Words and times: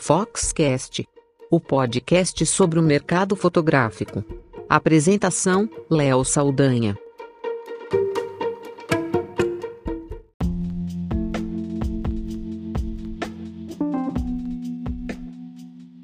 Foxcast, 0.00 1.06
o 1.50 1.60
podcast 1.60 2.46
sobre 2.46 2.78
o 2.78 2.82
mercado 2.82 3.34
fotográfico. 3.34 4.24
Apresentação: 4.68 5.68
Léo 5.90 6.24
Saldanha. 6.24 6.96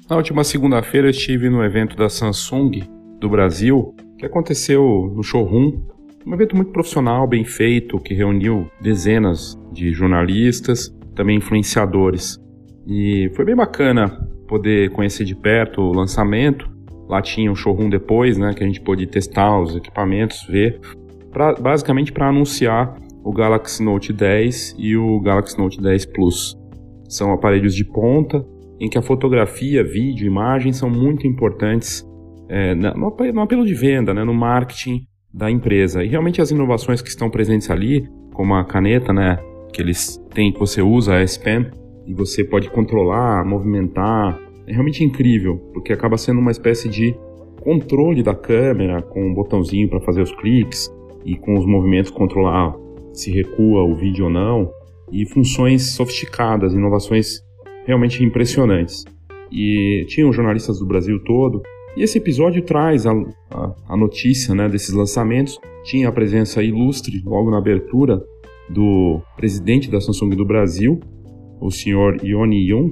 Na 0.09 0.17
última 0.17 0.43
segunda-feira 0.43 1.09
estive 1.09 1.49
no 1.49 1.63
evento 1.63 1.95
da 1.95 2.09
Samsung 2.09 2.81
do 3.19 3.29
Brasil, 3.29 3.95
que 4.19 4.25
aconteceu 4.25 5.11
no 5.15 5.23
showroom. 5.23 5.81
Um 6.27 6.33
evento 6.33 6.55
muito 6.55 6.71
profissional, 6.71 7.25
bem 7.27 7.45
feito, 7.45 7.99
que 7.99 8.13
reuniu 8.13 8.69
dezenas 8.81 9.57
de 9.71 9.91
jornalistas, 9.93 10.93
também 11.15 11.37
influenciadores. 11.37 12.37
E 12.87 13.31
foi 13.35 13.45
bem 13.45 13.55
bacana 13.55 14.27
poder 14.47 14.91
conhecer 14.91 15.23
de 15.23 15.35
perto 15.35 15.81
o 15.81 15.93
lançamento. 15.93 16.69
Lá 17.07 17.21
tinha 17.21 17.51
um 17.51 17.55
showroom 17.55 17.89
depois, 17.89 18.37
né, 18.37 18.53
que 18.53 18.63
a 18.63 18.67
gente 18.67 18.81
pôde 18.81 19.05
testar 19.07 19.59
os 19.59 19.75
equipamentos, 19.75 20.45
ver, 20.47 20.79
pra, 21.31 21.53
basicamente 21.53 22.11
para 22.11 22.29
anunciar 22.29 22.95
o 23.23 23.31
Galaxy 23.31 23.83
Note 23.83 24.13
10 24.13 24.75
e 24.77 24.95
o 24.95 25.19
Galaxy 25.19 25.57
Note 25.57 25.81
10 25.81 26.05
Plus. 26.07 26.55
São 27.09 27.31
aparelhos 27.31 27.75
de 27.75 27.83
ponta 27.83 28.45
em 28.79 28.89
que 28.89 28.97
a 28.97 29.01
fotografia, 29.01 29.83
vídeo, 29.83 30.27
imagem 30.27 30.73
são 30.73 30.89
muito 30.89 31.25
importantes 31.25 32.05
é, 32.49 32.75
no, 32.75 33.15
no 33.33 33.41
apelo 33.41 33.65
de 33.65 33.73
venda, 33.73 34.13
né, 34.13 34.23
no 34.23 34.33
marketing 34.33 35.07
da 35.33 35.49
empresa. 35.49 36.03
E 36.03 36.07
realmente 36.07 36.41
as 36.41 36.51
inovações 36.51 37.01
que 37.01 37.09
estão 37.09 37.29
presentes 37.29 37.69
ali, 37.69 38.07
como 38.33 38.53
a 38.53 38.63
caneta, 38.63 39.11
né, 39.11 39.37
que 39.73 39.81
eles 39.81 40.17
têm, 40.33 40.51
que 40.51 40.59
você 40.59 40.81
usa, 40.81 41.15
a 41.15 41.21
S 41.21 41.39
Pen, 41.39 41.67
e 42.05 42.13
você 42.13 42.43
pode 42.43 42.69
controlar, 42.69 43.45
movimentar. 43.45 44.39
É 44.67 44.71
realmente 44.71 45.03
incrível, 45.03 45.57
porque 45.73 45.93
acaba 45.93 46.17
sendo 46.17 46.39
uma 46.39 46.51
espécie 46.51 46.89
de 46.89 47.15
controle 47.61 48.21
da 48.21 48.35
câmera 48.35 49.01
com 49.01 49.27
um 49.27 49.33
botãozinho 49.33 49.89
para 49.89 49.99
fazer 50.01 50.21
os 50.21 50.31
cliques 50.31 50.91
e 51.23 51.35
com 51.35 51.57
os 51.57 51.65
movimentos 51.65 52.11
controlar 52.11 52.75
se 53.13 53.31
recua 53.31 53.83
o 53.83 53.95
vídeo 53.95 54.25
ou 54.25 54.31
não 54.31 54.69
e 55.11 55.25
funções 55.25 55.93
sofisticadas, 55.93 56.73
inovações 56.73 57.41
realmente 57.85 58.23
impressionantes. 58.23 59.05
E 59.51 60.05
tinham 60.07 60.33
jornalistas 60.33 60.79
do 60.79 60.85
Brasil 60.85 61.23
todo 61.23 61.61
e 61.95 62.03
esse 62.03 62.17
episódio 62.17 62.61
traz 62.61 63.05
a, 63.05 63.11
a, 63.51 63.75
a 63.89 63.97
notícia 63.97 64.53
né, 64.53 64.67
desses 64.67 64.93
lançamentos. 64.93 65.57
Tinha 65.83 66.09
a 66.09 66.11
presença 66.11 66.61
ilustre 66.61 67.21
logo 67.23 67.49
na 67.49 67.57
abertura 67.57 68.21
do 68.69 69.21
presidente 69.37 69.89
da 69.89 70.01
Samsung 70.01 70.31
do 70.31 70.45
Brasil, 70.45 70.99
o 71.59 71.71
senhor 71.71 72.17
Yoni 72.23 72.67
Jung, 72.67 72.91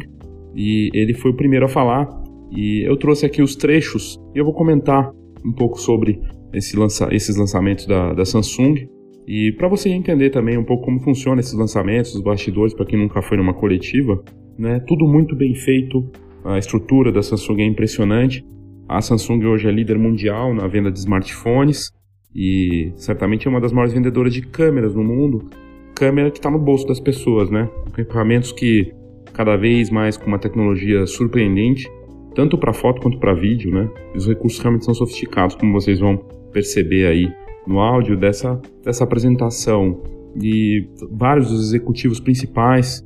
e 0.55 0.89
ele 0.93 1.13
foi 1.13 1.31
o 1.31 1.35
primeiro 1.35 1.65
a 1.65 1.69
falar. 1.69 2.07
E 2.55 2.87
eu 2.87 2.95
trouxe 2.97 3.25
aqui 3.25 3.41
os 3.41 3.55
trechos 3.55 4.19
e 4.35 4.39
eu 4.39 4.45
vou 4.45 4.53
comentar 4.53 5.11
um 5.43 5.51
pouco 5.51 5.79
sobre 5.79 6.21
esse 6.53 6.77
lança 6.77 7.07
esses 7.11 7.35
lançamentos 7.35 7.87
da, 7.87 8.13
da 8.13 8.23
Samsung 8.25 8.87
e 9.27 9.53
para 9.53 9.67
você 9.67 9.89
entender 9.89 10.29
também 10.29 10.57
um 10.57 10.63
pouco 10.63 10.85
como 10.85 10.99
funciona 10.99 11.39
esses 11.39 11.53
lançamentos, 11.53 12.13
os 12.13 12.21
bastidores, 12.21 12.73
para 12.73 12.85
quem 12.85 12.99
nunca 12.99 13.21
foi 13.21 13.37
numa 13.37 13.53
coletiva, 13.53 14.21
né? 14.57 14.79
Tudo 14.85 15.07
muito 15.07 15.35
bem 15.35 15.55
feito, 15.55 16.09
a 16.43 16.57
estrutura 16.57 17.11
da 17.11 17.23
Samsung 17.23 17.61
é 17.61 17.65
impressionante. 17.65 18.45
A 18.87 19.01
Samsung 19.01 19.45
hoje 19.45 19.67
é 19.67 19.71
líder 19.71 19.97
mundial 19.97 20.53
na 20.53 20.67
venda 20.67 20.91
de 20.91 20.99
smartphones 20.99 21.89
e 22.35 22.91
certamente 22.95 23.47
é 23.47 23.49
uma 23.49 23.61
das 23.61 23.71
maiores 23.71 23.93
vendedoras 23.93 24.33
de 24.33 24.41
câmeras 24.41 24.93
no 24.93 25.03
mundo 25.03 25.49
câmera 25.95 26.31
que 26.31 26.37
está 26.39 26.49
no 26.49 26.59
bolso 26.59 26.87
das 26.87 26.99
pessoas, 26.99 27.49
né? 27.49 27.69
Equipamentos 27.97 28.51
que 28.51 28.93
cada 29.33 29.55
vez 29.55 29.89
mais 29.89 30.17
com 30.17 30.27
uma 30.27 30.39
tecnologia 30.39 31.05
surpreendente, 31.05 31.89
tanto 32.35 32.57
para 32.57 32.73
foto 32.73 33.01
quanto 33.01 33.19
para 33.19 33.33
vídeo, 33.33 33.71
né? 33.71 33.89
Os 34.15 34.27
recursos 34.27 34.59
realmente 34.59 34.85
são 34.85 34.93
sofisticados, 34.93 35.55
como 35.55 35.73
vocês 35.73 35.99
vão 35.99 36.17
perceber 36.51 37.05
aí 37.07 37.31
no 37.67 37.79
áudio 37.79 38.17
dessa, 38.17 38.59
dessa 38.83 39.03
apresentação. 39.03 40.01
E 40.41 40.87
vários 41.11 41.49
dos 41.49 41.67
executivos 41.67 42.19
principais 42.19 43.05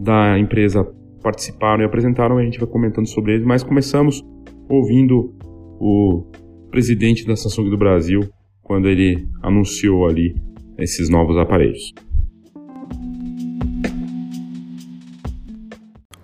da 0.00 0.38
empresa 0.38 0.84
participaram 1.22 1.82
e 1.82 1.86
apresentaram, 1.86 2.38
a 2.38 2.42
gente 2.42 2.58
vai 2.58 2.68
comentando 2.68 3.06
sobre 3.06 3.34
eles, 3.34 3.44
mas 3.44 3.62
começamos 3.62 4.24
ouvindo 4.68 5.34
o 5.80 6.24
presidente 6.70 7.26
da 7.26 7.34
Samsung 7.34 7.70
do 7.70 7.76
Brasil 7.76 8.20
quando 8.62 8.88
ele 8.88 9.26
anunciou 9.42 10.06
ali 10.06 10.34
esses 10.78 11.08
novos 11.08 11.36
aparelhos. 11.36 11.92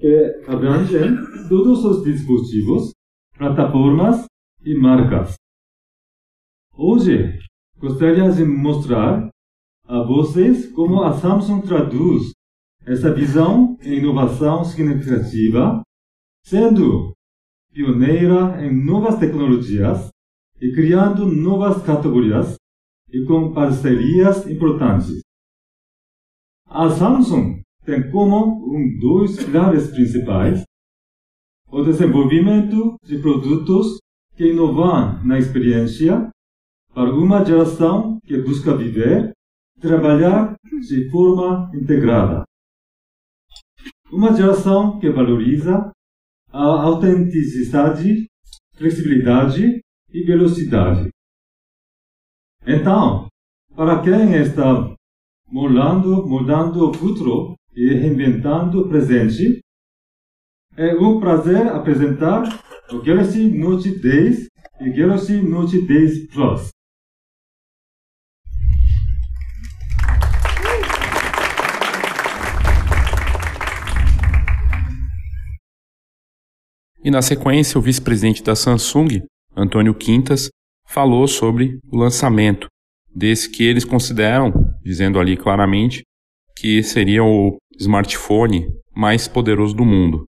Que 0.00 0.42
abrangem 0.48 1.14
todos 1.48 1.84
os 1.84 2.02
dispositivos, 2.02 2.92
plataformas 3.36 4.24
e 4.64 4.74
marcas. 4.74 5.34
Hoje, 6.74 7.38
gostaria 7.76 8.30
de 8.32 8.42
mostrar 8.44 9.28
a 9.86 10.02
vocês 10.02 10.72
como 10.72 11.02
a 11.02 11.12
Samsung 11.12 11.60
traduz 11.60 12.32
essa 12.86 13.12
visão 13.12 13.76
em 13.82 13.98
inovação 13.98 14.64
significativa, 14.64 15.82
sendo 16.46 17.12
pioneira 17.70 18.64
em 18.64 18.74
novas 18.74 19.18
tecnologias 19.18 20.08
e 20.60 20.72
criando 20.72 21.26
novas 21.26 21.82
categorias 21.84 22.56
e 23.12 23.24
com 23.26 23.52
parcerias 23.52 24.46
importantes. 24.48 25.20
A 26.66 26.88
Samsung 26.88 27.60
tem 27.90 28.08
como 28.08 28.72
um 28.72 28.96
dois 29.00 29.36
pilares 29.44 29.90
principais 29.90 30.62
o 31.68 31.82
desenvolvimento 31.82 32.96
de 33.02 33.18
produtos 33.20 33.98
que 34.36 34.52
inovam 34.52 35.20
na 35.24 35.38
experiência 35.38 36.30
para 36.94 37.12
uma 37.12 37.44
geração 37.44 38.20
que 38.20 38.40
busca 38.40 38.76
viver 38.76 39.32
trabalhar 39.80 40.54
de 40.88 41.10
forma 41.10 41.68
integrada. 41.74 42.44
Uma 44.12 44.36
geração 44.36 45.00
que 45.00 45.10
valoriza 45.10 45.90
a 46.52 46.62
autenticidade, 46.62 48.26
flexibilidade 48.76 49.80
e 50.12 50.22
velocidade. 50.24 51.10
Então, 52.64 53.26
para 53.74 54.00
quem 54.02 54.34
está 54.34 54.94
moldando 55.50 56.88
o 56.88 56.94
futuro, 56.94 57.59
e 57.74 57.94
reinventando 57.94 58.80
o 58.80 58.88
presente. 58.88 59.60
É 60.76 60.94
um 60.94 61.20
prazer 61.20 61.66
apresentar 61.68 62.42
o 62.92 63.02
Galaxy 63.02 63.48
Note 63.48 63.98
10 63.98 64.48
e 64.80 64.90
Galaxy 64.90 65.40
Note 65.42 65.80
10 65.86 66.28
Plus. 66.28 66.70
E 77.02 77.10
na 77.10 77.22
sequência, 77.22 77.78
o 77.78 77.82
vice-presidente 77.82 78.42
da 78.42 78.54
Samsung, 78.54 79.22
Antônio 79.56 79.94
Quintas, 79.94 80.50
falou 80.86 81.26
sobre 81.26 81.80
o 81.90 81.96
lançamento 81.96 82.68
desse 83.14 83.50
que 83.50 83.64
eles 83.64 83.84
consideram, 83.84 84.52
dizendo 84.82 85.18
ali 85.18 85.36
claramente, 85.36 86.02
que 86.56 86.82
seria 86.82 87.24
o 87.24 87.56
smartphone 87.78 88.68
mais 88.94 89.26
poderoso 89.26 89.74
do 89.74 89.84
mundo. 89.84 90.24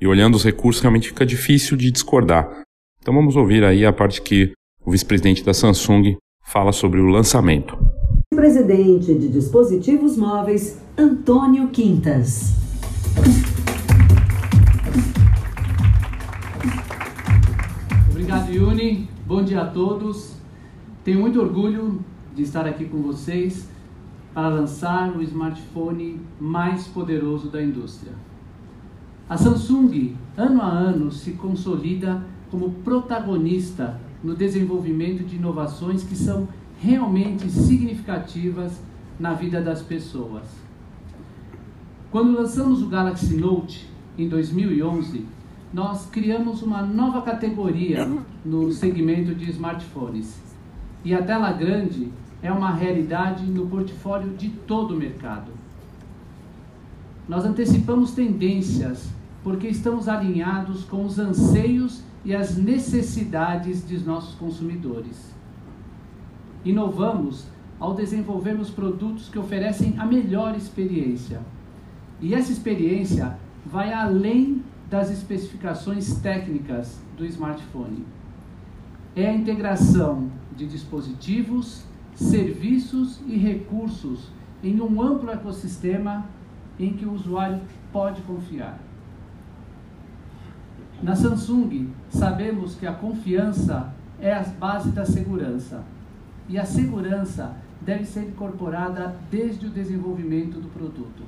E 0.00 0.06
olhando 0.06 0.34
os 0.34 0.44
recursos, 0.44 0.82
realmente 0.82 1.08
fica 1.08 1.24
difícil 1.24 1.76
de 1.76 1.90
discordar. 1.90 2.62
Então 3.00 3.14
vamos 3.14 3.36
ouvir 3.36 3.64
aí 3.64 3.84
a 3.84 3.92
parte 3.92 4.20
que 4.20 4.52
o 4.84 4.90
vice-presidente 4.90 5.44
da 5.44 5.54
Samsung 5.54 6.16
fala 6.44 6.72
sobre 6.72 7.00
o 7.00 7.06
lançamento. 7.06 7.78
Presidente 8.34 9.14
de 9.14 9.28
Dispositivos 9.28 10.16
Móveis, 10.16 10.80
Antônio 10.96 11.68
Quintas. 11.68 12.52
Obrigado, 18.10 18.52
Yuni. 18.52 19.08
Bom 19.26 19.42
dia 19.42 19.62
a 19.62 19.66
todos. 19.66 20.36
Tenho 21.02 21.20
muito 21.20 21.40
orgulho 21.40 22.04
de 22.34 22.42
estar 22.42 22.66
aqui 22.66 22.84
com 22.84 23.02
vocês 23.02 23.69
para 24.34 24.48
lançar 24.48 25.16
o 25.16 25.22
smartphone 25.22 26.20
mais 26.38 26.86
poderoso 26.86 27.48
da 27.48 27.62
indústria. 27.62 28.12
A 29.28 29.36
Samsung, 29.36 30.16
ano 30.36 30.62
a 30.62 30.68
ano, 30.68 31.10
se 31.10 31.32
consolida 31.32 32.22
como 32.50 32.70
protagonista 32.84 34.00
no 34.22 34.34
desenvolvimento 34.34 35.24
de 35.24 35.36
inovações 35.36 36.02
que 36.02 36.16
são 36.16 36.48
realmente 36.80 37.48
significativas 37.50 38.80
na 39.18 39.34
vida 39.34 39.60
das 39.60 39.82
pessoas. 39.82 40.44
Quando 42.10 42.32
lançamos 42.32 42.82
o 42.82 42.88
Galaxy 42.88 43.36
Note 43.36 43.88
em 44.18 44.28
2011, 44.28 45.26
nós 45.72 46.06
criamos 46.06 46.62
uma 46.62 46.82
nova 46.82 47.22
categoria 47.22 48.08
no 48.44 48.72
segmento 48.72 49.34
de 49.34 49.48
smartphones. 49.50 50.40
E 51.04 51.14
a 51.14 51.22
tela 51.22 51.52
grande 51.52 52.10
é 52.42 52.50
uma 52.50 52.72
realidade 52.72 53.44
no 53.44 53.66
portfólio 53.66 54.30
de 54.36 54.48
todo 54.48 54.94
o 54.94 54.96
mercado. 54.96 55.52
Nós 57.28 57.44
antecipamos 57.44 58.12
tendências 58.12 59.08
porque 59.42 59.68
estamos 59.68 60.08
alinhados 60.08 60.84
com 60.84 61.04
os 61.04 61.18
anseios 61.18 62.02
e 62.24 62.34
as 62.34 62.56
necessidades 62.56 63.86
de 63.86 63.98
nossos 63.98 64.34
consumidores. 64.34 65.32
Inovamos 66.64 67.46
ao 67.78 67.94
desenvolvermos 67.94 68.68
produtos 68.68 69.28
que 69.28 69.38
oferecem 69.38 69.94
a 69.98 70.04
melhor 70.04 70.54
experiência. 70.54 71.40
E 72.20 72.34
essa 72.34 72.52
experiência 72.52 73.38
vai 73.64 73.92
além 73.92 74.62
das 74.90 75.10
especificações 75.10 76.18
técnicas 76.18 77.00
do 77.16 77.24
smartphone. 77.24 78.04
É 79.16 79.28
a 79.28 79.34
integração 79.34 80.28
de 80.54 80.66
dispositivos, 80.66 81.84
serviços 82.20 83.18
e 83.26 83.36
recursos 83.38 84.28
em 84.62 84.78
um 84.80 85.00
amplo 85.00 85.30
ecossistema 85.30 86.26
em 86.78 86.92
que 86.92 87.06
o 87.06 87.14
usuário 87.14 87.60
pode 87.90 88.20
confiar. 88.22 88.78
Na 91.02 91.16
Samsung, 91.16 91.88
sabemos 92.10 92.74
que 92.74 92.86
a 92.86 92.92
confiança 92.92 93.94
é 94.20 94.34
a 94.34 94.42
base 94.42 94.90
da 94.90 95.06
segurança 95.06 95.82
e 96.46 96.58
a 96.58 96.66
segurança 96.66 97.56
deve 97.80 98.04
ser 98.04 98.28
incorporada 98.28 99.16
desde 99.30 99.66
o 99.66 99.70
desenvolvimento 99.70 100.60
do 100.60 100.68
produto. 100.68 101.22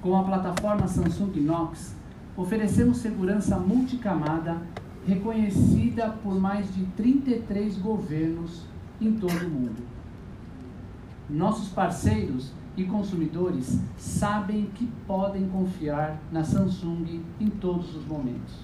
Com 0.00 0.16
a 0.16 0.24
plataforma 0.24 0.88
Samsung 0.88 1.38
Knox, 1.40 1.94
oferecemos 2.34 2.96
segurança 2.96 3.58
multicamada 3.58 4.56
reconhecida 5.06 6.08
por 6.22 6.40
mais 6.40 6.74
de 6.74 6.86
33 6.96 7.76
governos 7.76 8.73
em 9.00 9.12
todo 9.12 9.46
o 9.46 9.50
mundo. 9.50 9.82
Nossos 11.28 11.68
parceiros 11.68 12.52
e 12.76 12.84
consumidores 12.84 13.80
sabem 13.96 14.66
que 14.74 14.86
podem 15.06 15.48
confiar 15.48 16.18
na 16.30 16.44
Samsung 16.44 17.22
em 17.40 17.48
todos 17.48 17.94
os 17.96 18.04
momentos. 18.06 18.60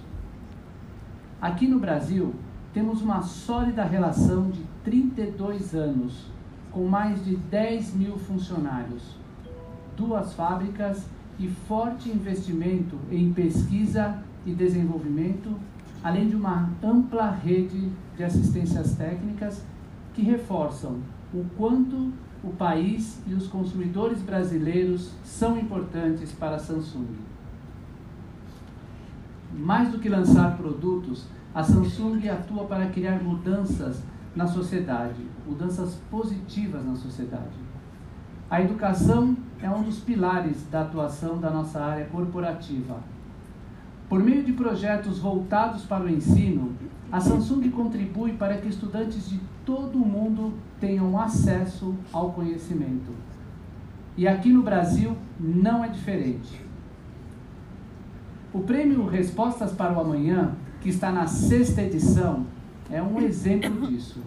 Aqui 1.41 1.67
no 1.67 1.79
Brasil, 1.79 2.35
temos 2.73 3.03
uma 3.03 3.23
sólida 3.23 3.85
relação 3.85 4.51
de 4.51 4.63
32 4.85 5.75
anos, 5.75 6.27
com 6.71 6.87
mais 6.87 7.25
de 7.25 7.37
10 7.37 7.95
mil 7.95 8.17
funcionários, 8.19 9.17
duas 9.97 10.35
fábricas 10.35 11.05
e 11.39 11.49
forte 11.49 12.11
investimento 12.11 12.97
em 13.11 13.33
pesquisa 13.33 14.23
e 14.45 14.53
desenvolvimento, 14.53 15.57
além 16.03 16.29
de 16.29 16.37
uma 16.37 16.71
ampla 16.83 17.31
rede 17.31 17.91
de 18.17 18.23
assistências 18.23 18.95
técnicas 18.95 19.65
que 20.15 20.23
reforçam 20.23 20.99
o 21.33 21.45
quanto 21.57 22.13
o 22.43 22.51
país 22.51 23.21
e 23.27 23.35
os 23.35 23.47
consumidores 23.47 24.23
brasileiros 24.23 25.13
são 25.25 25.59
importantes 25.59 26.33
para 26.33 26.57
a 26.57 26.59
Samsung. 26.59 27.07
Mais 29.53 29.91
do 29.91 29.99
que 29.99 30.09
lançar 30.09 30.57
produtos, 30.57 31.27
a 31.55 31.63
Samsung 31.63 32.29
atua 32.29 32.65
para 32.65 32.89
criar 32.89 33.23
mudanças 33.23 34.03
na 34.35 34.47
sociedade, 34.47 35.23
mudanças 35.47 35.97
positivas 36.11 36.85
na 36.85 36.95
sociedade. 36.95 37.59
A 38.49 38.61
educação 38.61 39.37
é 39.61 39.69
um 39.69 39.83
dos 39.83 40.01
pilares 40.01 40.67
da 40.71 40.83
atuação 40.83 41.39
da 41.39 41.51
nossa 41.51 41.81
área 41.81 42.07
corporativa. 42.07 42.99
Por 44.09 44.23
meio 44.23 44.43
de 44.43 44.53
projetos 44.53 45.19
voltados 45.19 45.85
para 45.85 46.05
o 46.05 46.11
ensino, 46.11 46.73
a 47.11 47.21
Samsung 47.21 47.71
contribui 47.71 48.35
para 48.35 48.59
que 48.59 48.69
estudantes 48.69 49.29
de 49.29 49.41
todo 49.65 49.97
o 49.97 50.07
mundo 50.07 50.55
tenham 50.79 51.19
acesso 51.21 51.95
ao 52.13 52.33
conhecimento. 52.33 53.13
E 54.17 54.29
aqui 54.29 54.53
no 54.53 54.63
Brasil 54.63 55.17
não 55.39 55.85
é 55.85 55.89
diferente. 55.89 56.61
O 58.53 58.61
prêmio 58.61 59.07
Respostas 59.07 59.73
para 59.73 59.93
o 59.93 60.01
Amanhã 60.01 60.57
que 60.81 60.89
está 60.89 61.13
na 61.13 61.27
sexta 61.27 61.83
edição, 61.83 62.47
é 62.91 63.03
um 63.03 63.21
exemplo 63.21 63.87
disso. 63.87 64.21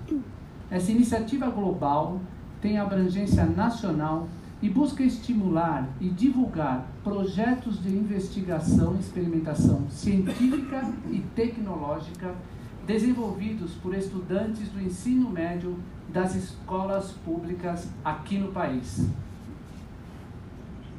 Essa 0.69 0.91
iniciativa 0.91 1.49
global 1.49 2.21
tem 2.61 2.77
abrangência 2.77 3.45
nacional 3.45 4.27
e 4.61 4.69
busca 4.69 5.03
estimular 5.03 5.89
e 5.99 6.09
divulgar 6.09 6.87
projetos 7.03 7.81
de 7.81 7.89
investigação 7.89 8.95
e 8.95 8.99
experimentação 8.99 9.89
científica 9.89 10.89
e 11.11 11.19
tecnológica 11.35 12.33
desenvolvidos 12.85 13.71
por 13.75 13.95
estudantes 13.95 14.67
do 14.69 14.81
ensino 14.81 15.29
médio 15.29 15.77
das 16.09 16.35
escolas 16.35 17.11
públicas 17.11 17.87
aqui 18.03 18.37
no 18.37 18.51
país. 18.51 19.07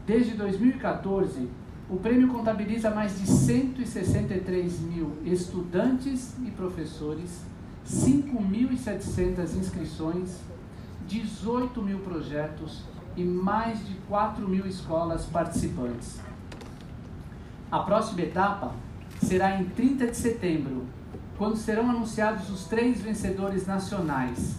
Desde 0.06 0.34
2014, 0.34 1.48
o 1.88 1.96
prêmio 1.96 2.28
contabiliza 2.28 2.90
mais 2.90 3.18
de 3.18 3.26
163 3.26 4.80
mil 4.80 5.12
estudantes 5.24 6.34
e 6.44 6.50
professores, 6.50 7.42
5.700 7.86 9.56
inscrições, 9.56 10.40
18 11.06 11.82
mil 11.82 11.98
projetos 11.98 12.82
e 13.16 13.22
mais 13.22 13.86
de 13.86 13.94
4 14.08 14.48
mil 14.48 14.66
escolas 14.66 15.26
participantes. 15.26 16.18
A 17.70 17.80
próxima 17.80 18.22
etapa 18.22 18.74
será 19.22 19.60
em 19.60 19.64
30 19.66 20.06
de 20.06 20.16
setembro, 20.16 20.84
quando 21.36 21.56
serão 21.56 21.90
anunciados 21.90 22.50
os 22.50 22.64
três 22.66 23.00
vencedores 23.00 23.66
nacionais. 23.66 24.58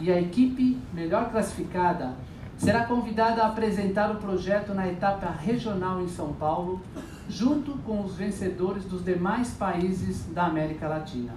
E 0.00 0.10
a 0.10 0.20
equipe 0.20 0.78
melhor 0.92 1.30
classificada 1.30 2.14
será 2.56 2.84
convidada 2.84 3.42
a 3.42 3.48
apresentar 3.48 4.10
o 4.10 4.16
projeto 4.16 4.74
na 4.74 4.88
etapa 4.88 5.30
regional 5.30 6.02
em 6.02 6.08
São 6.08 6.32
Paulo, 6.32 6.80
junto 7.28 7.72
com 7.78 8.02
os 8.02 8.16
vencedores 8.16 8.84
dos 8.84 9.04
demais 9.04 9.50
países 9.50 10.26
da 10.26 10.46
América 10.46 10.88
Latina. 10.88 11.32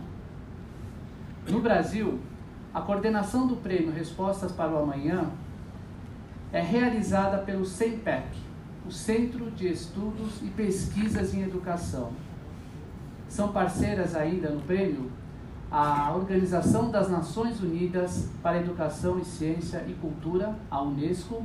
No 1.50 1.62
Brasil, 1.62 2.20
a 2.74 2.82
coordenação 2.82 3.48
do 3.48 3.58
prêmio 3.58 3.92
Respostas 3.92 4.52
para 4.52 4.72
o 4.72 4.84
Amanhã 4.84 5.30
é 6.52 6.62
realizada 6.62 7.38
pelo 7.40 7.66
CEMPEC, 7.66 8.28
o 8.86 8.92
Centro 8.92 9.52
de 9.52 9.68
Estudos 9.68 10.42
e 10.42 10.48
Pesquisas 10.48 11.34
em 11.34 11.42
Educação. 11.42 12.12
São 13.34 13.48
parceiras 13.48 14.16
ainda 14.16 14.48
no 14.52 14.62
prêmio 14.62 15.10
a 15.72 16.14
Organização 16.14 16.92
das 16.92 17.10
Nações 17.10 17.60
Unidas 17.64 18.30
para 18.44 18.60
Educação 18.60 19.18
e 19.18 19.26
Ciência 19.26 19.84
e 19.88 19.94
Cultura, 19.94 20.54
a 20.70 20.80
Unesco, 20.84 21.44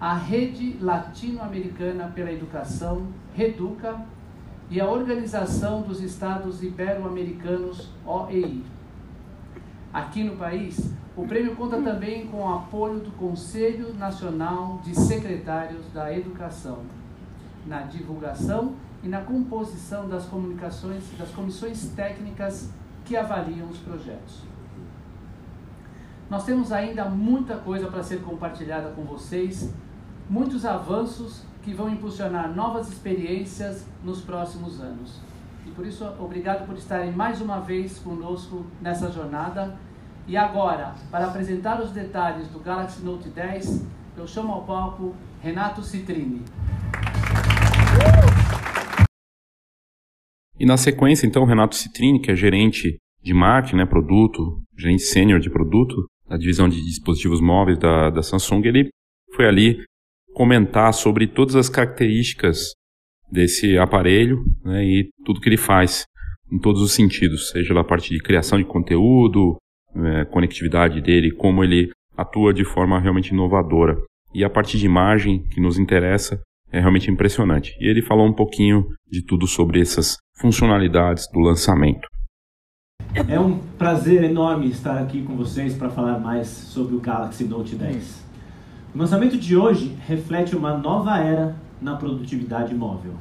a 0.00 0.14
Rede 0.14 0.78
Latino-Americana 0.80 2.10
pela 2.14 2.32
Educação, 2.32 3.08
REDUCA, 3.34 4.00
e 4.70 4.80
a 4.80 4.88
Organização 4.88 5.82
dos 5.82 6.00
Estados 6.00 6.62
Ibero-Americanos, 6.62 7.90
OEI. 8.06 8.64
Aqui 9.92 10.24
no 10.24 10.38
país, 10.38 10.94
o 11.14 11.26
prêmio 11.28 11.54
conta 11.56 11.78
também 11.78 12.26
com 12.28 12.38
o 12.38 12.54
apoio 12.54 13.00
do 13.00 13.10
Conselho 13.18 13.92
Nacional 13.92 14.80
de 14.82 14.98
Secretários 14.98 15.84
da 15.92 16.10
Educação, 16.10 16.78
na 17.66 17.82
divulgação 17.82 18.76
e 19.02 19.08
na 19.08 19.20
composição 19.20 20.08
das 20.08 20.26
comunicações 20.26 21.04
das 21.18 21.30
comissões 21.30 21.88
técnicas 21.96 22.70
que 23.04 23.16
avaliam 23.16 23.68
os 23.68 23.78
projetos. 23.78 24.42
Nós 26.30 26.44
temos 26.44 26.72
ainda 26.72 27.04
muita 27.06 27.56
coisa 27.56 27.88
para 27.88 28.02
ser 28.02 28.22
compartilhada 28.22 28.90
com 28.90 29.02
vocês 29.02 29.72
muitos 30.28 30.64
avanços 30.64 31.42
que 31.62 31.74
vão 31.74 31.90
impulsionar 31.90 32.50
novas 32.54 32.88
experiências 32.88 33.86
nos 34.02 34.20
próximos 34.20 34.80
anos. 34.80 35.20
E 35.66 35.70
por 35.70 35.86
isso, 35.86 36.04
obrigado 36.18 36.66
por 36.66 36.76
estarem 36.76 37.12
mais 37.12 37.40
uma 37.40 37.60
vez 37.60 37.98
conosco 37.98 38.66
nessa 38.80 39.10
jornada. 39.10 39.76
E 40.26 40.36
agora, 40.36 40.94
para 41.10 41.26
apresentar 41.26 41.80
os 41.80 41.90
detalhes 41.90 42.48
do 42.48 42.58
Galaxy 42.60 43.04
Note 43.04 43.28
10, 43.28 43.84
eu 44.16 44.26
chamo 44.26 44.52
ao 44.52 44.62
palco 44.62 45.14
Renato 45.40 45.82
Citrini. 45.82 46.42
E 50.58 50.66
na 50.66 50.76
sequência, 50.76 51.26
então, 51.26 51.44
Renato 51.44 51.74
Citrini, 51.74 52.20
que 52.20 52.30
é 52.30 52.36
gerente 52.36 52.96
de 53.22 53.34
marketing, 53.34 53.76
né, 53.76 53.86
produto, 53.86 54.60
gerente 54.76 55.02
sênior 55.02 55.40
de 55.40 55.50
produto, 55.50 56.06
da 56.28 56.36
divisão 56.36 56.68
de 56.68 56.76
dispositivos 56.84 57.40
móveis 57.40 57.78
da, 57.78 58.10
da 58.10 58.22
Samsung, 58.22 58.62
ele 58.64 58.88
foi 59.34 59.46
ali 59.46 59.84
comentar 60.32 60.92
sobre 60.94 61.26
todas 61.26 61.54
as 61.56 61.68
características 61.68 62.72
desse 63.30 63.78
aparelho 63.78 64.44
né, 64.64 64.84
e 64.84 65.10
tudo 65.24 65.40
que 65.40 65.48
ele 65.48 65.56
faz 65.56 66.04
em 66.50 66.58
todos 66.58 66.82
os 66.82 66.92
sentidos, 66.92 67.50
seja 67.50 67.72
na 67.72 67.82
parte 67.82 68.10
de 68.10 68.20
criação 68.20 68.58
de 68.58 68.64
conteúdo, 68.64 69.56
é, 69.94 70.24
conectividade 70.26 71.00
dele, 71.00 71.30
como 71.30 71.64
ele 71.64 71.90
atua 72.16 72.52
de 72.52 72.64
forma 72.64 73.00
realmente 73.00 73.30
inovadora. 73.30 73.96
E 74.34 74.44
a 74.44 74.50
parte 74.50 74.78
de 74.78 74.84
imagem 74.84 75.46
que 75.48 75.60
nos 75.60 75.78
interessa 75.78 76.40
é 76.72 76.80
realmente 76.80 77.10
impressionante. 77.10 77.76
E 77.78 77.86
ele 77.86 78.00
falou 78.00 78.26
um 78.26 78.32
pouquinho 78.32 78.86
de 79.06 79.22
tudo 79.22 79.46
sobre 79.46 79.80
essas 79.80 80.16
funcionalidades 80.40 81.28
do 81.30 81.38
lançamento. 81.38 82.08
É 83.28 83.38
um 83.38 83.58
prazer 83.76 84.24
enorme 84.24 84.70
estar 84.70 84.98
aqui 84.98 85.22
com 85.22 85.36
vocês 85.36 85.74
para 85.74 85.90
falar 85.90 86.18
mais 86.18 86.48
sobre 86.48 86.96
o 86.96 87.00
Galaxy 87.00 87.44
Note 87.44 87.76
10. 87.76 88.24
O 88.94 88.98
lançamento 88.98 89.36
de 89.36 89.54
hoje 89.54 89.94
reflete 90.06 90.56
uma 90.56 90.76
nova 90.76 91.18
era 91.18 91.54
na 91.80 91.94
produtividade 91.94 92.74
móvel. 92.74 93.12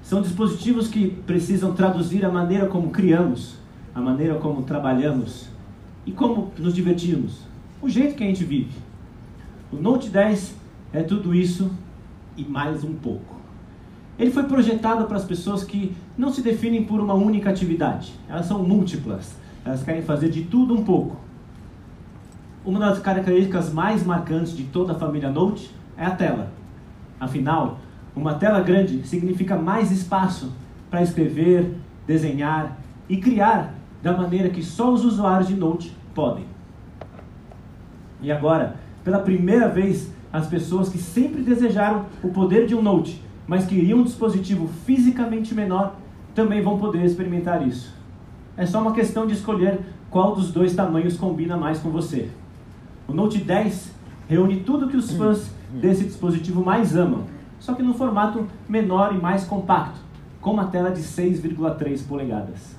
São 0.00 0.22
dispositivos 0.22 0.88
que 0.88 1.10
precisam 1.10 1.74
traduzir 1.74 2.24
a 2.24 2.30
maneira 2.30 2.66
como 2.66 2.90
criamos, 2.90 3.58
a 3.94 4.00
maneira 4.00 4.36
como 4.36 4.62
trabalhamos 4.62 5.48
e 6.06 6.12
como 6.12 6.52
nos 6.56 6.74
divertimos, 6.74 7.40
o 7.82 7.88
jeito 7.88 8.14
que 8.14 8.22
a 8.22 8.26
gente 8.26 8.44
vive. 8.44 8.70
O 9.70 9.76
Note 9.76 10.08
10 10.08 10.54
é 10.92 11.02
tudo 11.02 11.34
isso 11.34 11.70
e 12.36 12.44
mais 12.44 12.84
um 12.84 12.94
pouco. 12.94 13.36
Ele 14.18 14.30
foi 14.30 14.44
projetado 14.44 15.04
para 15.04 15.16
as 15.16 15.24
pessoas 15.24 15.62
que 15.62 15.94
não 16.16 16.32
se 16.32 16.40
definem 16.40 16.84
por 16.84 17.00
uma 17.00 17.14
única 17.14 17.50
atividade. 17.50 18.14
Elas 18.28 18.46
são 18.46 18.62
múltiplas. 18.62 19.36
Elas 19.64 19.82
querem 19.82 20.02
fazer 20.02 20.30
de 20.30 20.44
tudo 20.44 20.74
um 20.74 20.84
pouco. 20.84 21.16
Uma 22.64 22.80
das 22.80 22.98
características 22.98 23.72
mais 23.72 24.04
marcantes 24.04 24.56
de 24.56 24.64
toda 24.64 24.92
a 24.92 24.98
família 24.98 25.30
Note 25.30 25.70
é 25.96 26.04
a 26.04 26.10
tela. 26.10 26.50
Afinal, 27.20 27.78
uma 28.14 28.34
tela 28.34 28.60
grande 28.60 29.06
significa 29.06 29.56
mais 29.56 29.90
espaço 29.90 30.52
para 30.90 31.02
escrever, 31.02 31.76
desenhar 32.06 32.78
e 33.08 33.18
criar 33.18 33.74
da 34.02 34.16
maneira 34.16 34.48
que 34.48 34.62
só 34.62 34.92
os 34.92 35.04
usuários 35.04 35.48
de 35.48 35.54
Note 35.54 35.94
podem. 36.14 36.44
E 38.22 38.32
agora, 38.32 38.76
pela 39.04 39.18
primeira 39.18 39.68
vez, 39.68 40.10
as 40.36 40.46
pessoas 40.46 40.88
que 40.88 40.98
sempre 40.98 41.42
desejaram 41.42 42.06
o 42.22 42.28
poder 42.28 42.66
de 42.66 42.74
um 42.74 42.82
Note 42.82 43.26
mas 43.46 43.66
queriam 43.66 44.00
um 44.00 44.04
dispositivo 44.04 44.68
fisicamente 44.84 45.54
menor, 45.54 45.96
também 46.34 46.62
vão 46.62 46.78
poder 46.78 47.04
experimentar 47.04 47.66
isso. 47.66 47.94
É 48.56 48.66
só 48.66 48.80
uma 48.80 48.92
questão 48.92 49.26
de 49.26 49.34
escolher 49.34 49.80
qual 50.10 50.34
dos 50.34 50.50
dois 50.50 50.74
tamanhos 50.74 51.16
combina 51.16 51.56
mais 51.56 51.78
com 51.78 51.90
você. 51.90 52.30
O 53.06 53.12
Note 53.12 53.38
10 53.38 53.92
reúne 54.28 54.60
tudo 54.60 54.88
que 54.88 54.96
os 54.96 55.12
fãs 55.12 55.50
desse 55.70 56.04
dispositivo 56.04 56.64
mais 56.64 56.96
amam, 56.96 57.24
só 57.60 57.74
que 57.74 57.82
no 57.82 57.94
formato 57.94 58.46
menor 58.68 59.14
e 59.14 59.18
mais 59.18 59.44
compacto, 59.44 60.00
com 60.40 60.52
uma 60.52 60.66
tela 60.66 60.90
de 60.90 61.02
6,3 61.02 62.06
polegadas. 62.06 62.74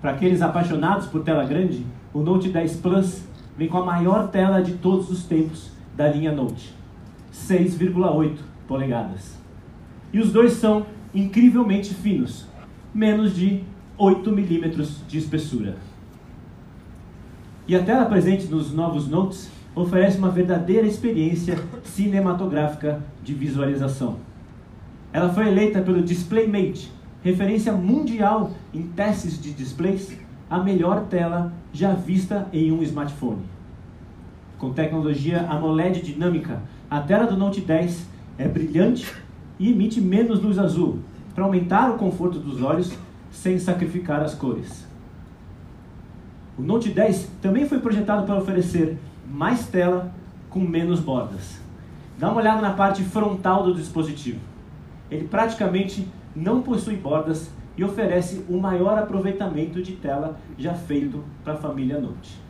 Para 0.00 0.12
aqueles 0.12 0.42
apaixonados 0.42 1.06
por 1.06 1.22
tela 1.22 1.44
grande, 1.44 1.86
o 2.12 2.20
Note 2.20 2.48
10 2.48 2.76
Plus 2.76 3.22
vem 3.56 3.68
com 3.68 3.78
a 3.78 3.84
maior 3.84 4.28
tela 4.28 4.62
de 4.62 4.72
todos 4.74 5.10
os 5.10 5.24
tempos 5.24 5.70
da 6.00 6.08
linha 6.08 6.32
Note, 6.32 6.72
6,8 7.30 8.38
polegadas. 8.66 9.36
E 10.10 10.18
os 10.18 10.32
dois 10.32 10.52
são 10.52 10.86
incrivelmente 11.14 11.92
finos, 11.92 12.46
menos 12.94 13.36
de 13.36 13.62
8 13.98 14.32
milímetros 14.32 15.02
de 15.06 15.18
espessura. 15.18 15.76
E 17.68 17.76
a 17.76 17.82
tela 17.82 18.06
presente 18.06 18.46
nos 18.46 18.72
novos 18.72 19.08
Notes 19.08 19.50
oferece 19.74 20.16
uma 20.16 20.30
verdadeira 20.30 20.86
experiência 20.86 21.62
cinematográfica 21.84 23.02
de 23.22 23.34
visualização. 23.34 24.16
Ela 25.12 25.28
foi 25.28 25.48
eleita 25.48 25.82
pelo 25.82 26.00
DisplayMate, 26.00 26.90
referência 27.22 27.74
mundial 27.74 28.52
em 28.72 28.84
testes 28.84 29.38
de 29.38 29.52
displays, 29.52 30.16
a 30.48 30.60
melhor 30.60 31.08
tela 31.10 31.52
já 31.74 31.92
vista 31.92 32.48
em 32.54 32.72
um 32.72 32.82
smartphone. 32.82 33.59
Com 34.60 34.74
tecnologia 34.74 35.46
AMOLED 35.48 36.02
dinâmica, 36.02 36.60
a 36.90 37.00
tela 37.00 37.26
do 37.26 37.34
Note 37.34 37.62
10 37.62 38.06
é 38.36 38.46
brilhante 38.46 39.10
e 39.58 39.70
emite 39.70 40.02
menos 40.02 40.42
luz 40.42 40.58
azul, 40.58 40.98
para 41.34 41.44
aumentar 41.44 41.90
o 41.90 41.96
conforto 41.96 42.38
dos 42.38 42.60
olhos 42.60 42.92
sem 43.32 43.58
sacrificar 43.58 44.20
as 44.20 44.34
cores. 44.34 44.86
O 46.58 46.62
Note 46.62 46.90
10 46.90 47.30
também 47.40 47.66
foi 47.66 47.78
projetado 47.78 48.26
para 48.26 48.36
oferecer 48.36 48.98
mais 49.26 49.66
tela 49.66 50.12
com 50.50 50.60
menos 50.60 51.00
bordas. 51.00 51.58
Dá 52.18 52.28
uma 52.28 52.42
olhada 52.42 52.60
na 52.60 52.74
parte 52.74 53.02
frontal 53.02 53.62
do 53.62 53.72
dispositivo. 53.72 54.40
Ele 55.10 55.26
praticamente 55.26 56.06
não 56.36 56.60
possui 56.60 56.96
bordas 56.96 57.50
e 57.78 57.82
oferece 57.82 58.44
o 58.46 58.60
maior 58.60 58.98
aproveitamento 58.98 59.82
de 59.82 59.92
tela 59.92 60.38
já 60.58 60.74
feito 60.74 61.24
para 61.42 61.54
a 61.54 61.56
família 61.56 61.98
Note. 61.98 62.49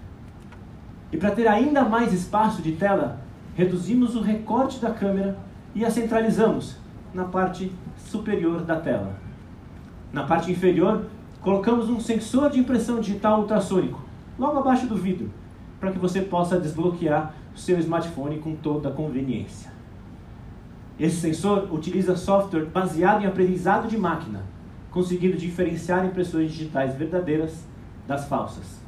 E 1.12 1.16
para 1.16 1.30
ter 1.30 1.48
ainda 1.48 1.84
mais 1.84 2.12
espaço 2.12 2.62
de 2.62 2.72
tela, 2.72 3.20
reduzimos 3.54 4.14
o 4.14 4.20
recorte 4.20 4.80
da 4.80 4.90
câmera 4.90 5.36
e 5.74 5.84
a 5.84 5.90
centralizamos, 5.90 6.76
na 7.12 7.24
parte 7.24 7.72
superior 7.96 8.62
da 8.62 8.76
tela. 8.76 9.14
Na 10.12 10.24
parte 10.24 10.50
inferior, 10.50 11.06
colocamos 11.40 11.88
um 11.88 12.00
sensor 12.00 12.50
de 12.50 12.60
impressão 12.60 13.00
digital 13.00 13.40
ultrassônico, 13.40 14.00
logo 14.38 14.58
abaixo 14.58 14.86
do 14.86 14.96
vidro, 14.96 15.30
para 15.78 15.90
que 15.92 15.98
você 15.98 16.20
possa 16.20 16.60
desbloquear 16.60 17.34
o 17.54 17.58
seu 17.58 17.78
smartphone 17.78 18.38
com 18.38 18.54
toda 18.54 18.88
a 18.88 18.92
conveniência. 18.92 19.70
Esse 20.98 21.16
sensor 21.16 21.72
utiliza 21.72 22.16
software 22.16 22.66
baseado 22.66 23.22
em 23.22 23.26
aprendizado 23.26 23.88
de 23.88 23.96
máquina, 23.96 24.42
conseguindo 24.90 25.36
diferenciar 25.36 26.04
impressões 26.04 26.52
digitais 26.52 26.94
verdadeiras 26.94 27.64
das 28.06 28.26
falsas. 28.26 28.79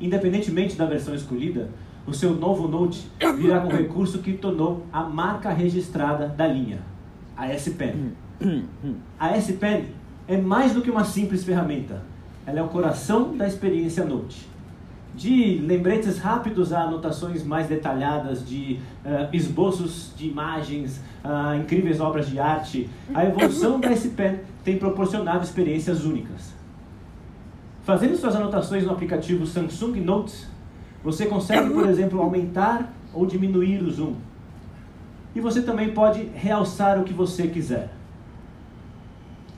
Independentemente 0.00 0.76
da 0.76 0.86
versão 0.86 1.14
escolhida, 1.14 1.70
o 2.06 2.14
seu 2.14 2.34
novo 2.34 2.66
Note 2.68 3.06
virá 3.36 3.60
com 3.60 3.68
um 3.68 3.76
recurso 3.76 4.20
que 4.20 4.32
tornou 4.32 4.86
a 4.92 5.02
marca 5.02 5.50
registrada 5.50 6.28
da 6.28 6.46
linha, 6.46 6.80
a 7.36 7.48
S 7.48 7.70
Pen. 7.72 8.12
A 9.18 9.36
S 9.36 9.52
Pen 9.54 9.86
é 10.26 10.36
mais 10.36 10.72
do 10.72 10.80
que 10.80 10.90
uma 10.90 11.04
simples 11.04 11.44
ferramenta. 11.44 12.02
Ela 12.46 12.60
é 12.60 12.62
o 12.62 12.68
coração 12.68 13.36
da 13.36 13.46
experiência 13.46 14.04
Note. 14.04 14.48
De 15.14 15.58
lembretes 15.58 16.18
rápidos 16.18 16.72
a 16.72 16.82
anotações 16.82 17.42
mais 17.42 17.66
detalhadas, 17.66 18.46
de 18.48 18.78
uh, 19.04 19.34
esboços 19.34 20.12
de 20.16 20.28
imagens, 20.28 21.02
uh, 21.24 21.58
incríveis 21.60 21.98
obras 21.98 22.28
de 22.28 22.38
arte, 22.38 22.88
a 23.12 23.24
evolução 23.24 23.80
da 23.80 23.90
S 23.90 24.08
Pen 24.10 24.38
tem 24.62 24.78
proporcionado 24.78 25.42
experiências 25.42 26.04
únicas. 26.04 26.54
Fazendo 27.88 28.18
suas 28.18 28.36
anotações 28.36 28.84
no 28.84 28.92
aplicativo 28.92 29.46
Samsung 29.46 30.02
Notes, 30.02 30.46
você 31.02 31.24
consegue, 31.24 31.70
por 31.70 31.88
exemplo, 31.88 32.20
aumentar 32.20 32.92
ou 33.14 33.24
diminuir 33.24 33.82
o 33.82 33.90
zoom. 33.90 34.14
E 35.34 35.40
você 35.40 35.62
também 35.62 35.94
pode 35.94 36.24
realçar 36.34 37.00
o 37.00 37.04
que 37.04 37.14
você 37.14 37.46
quiser. 37.46 37.88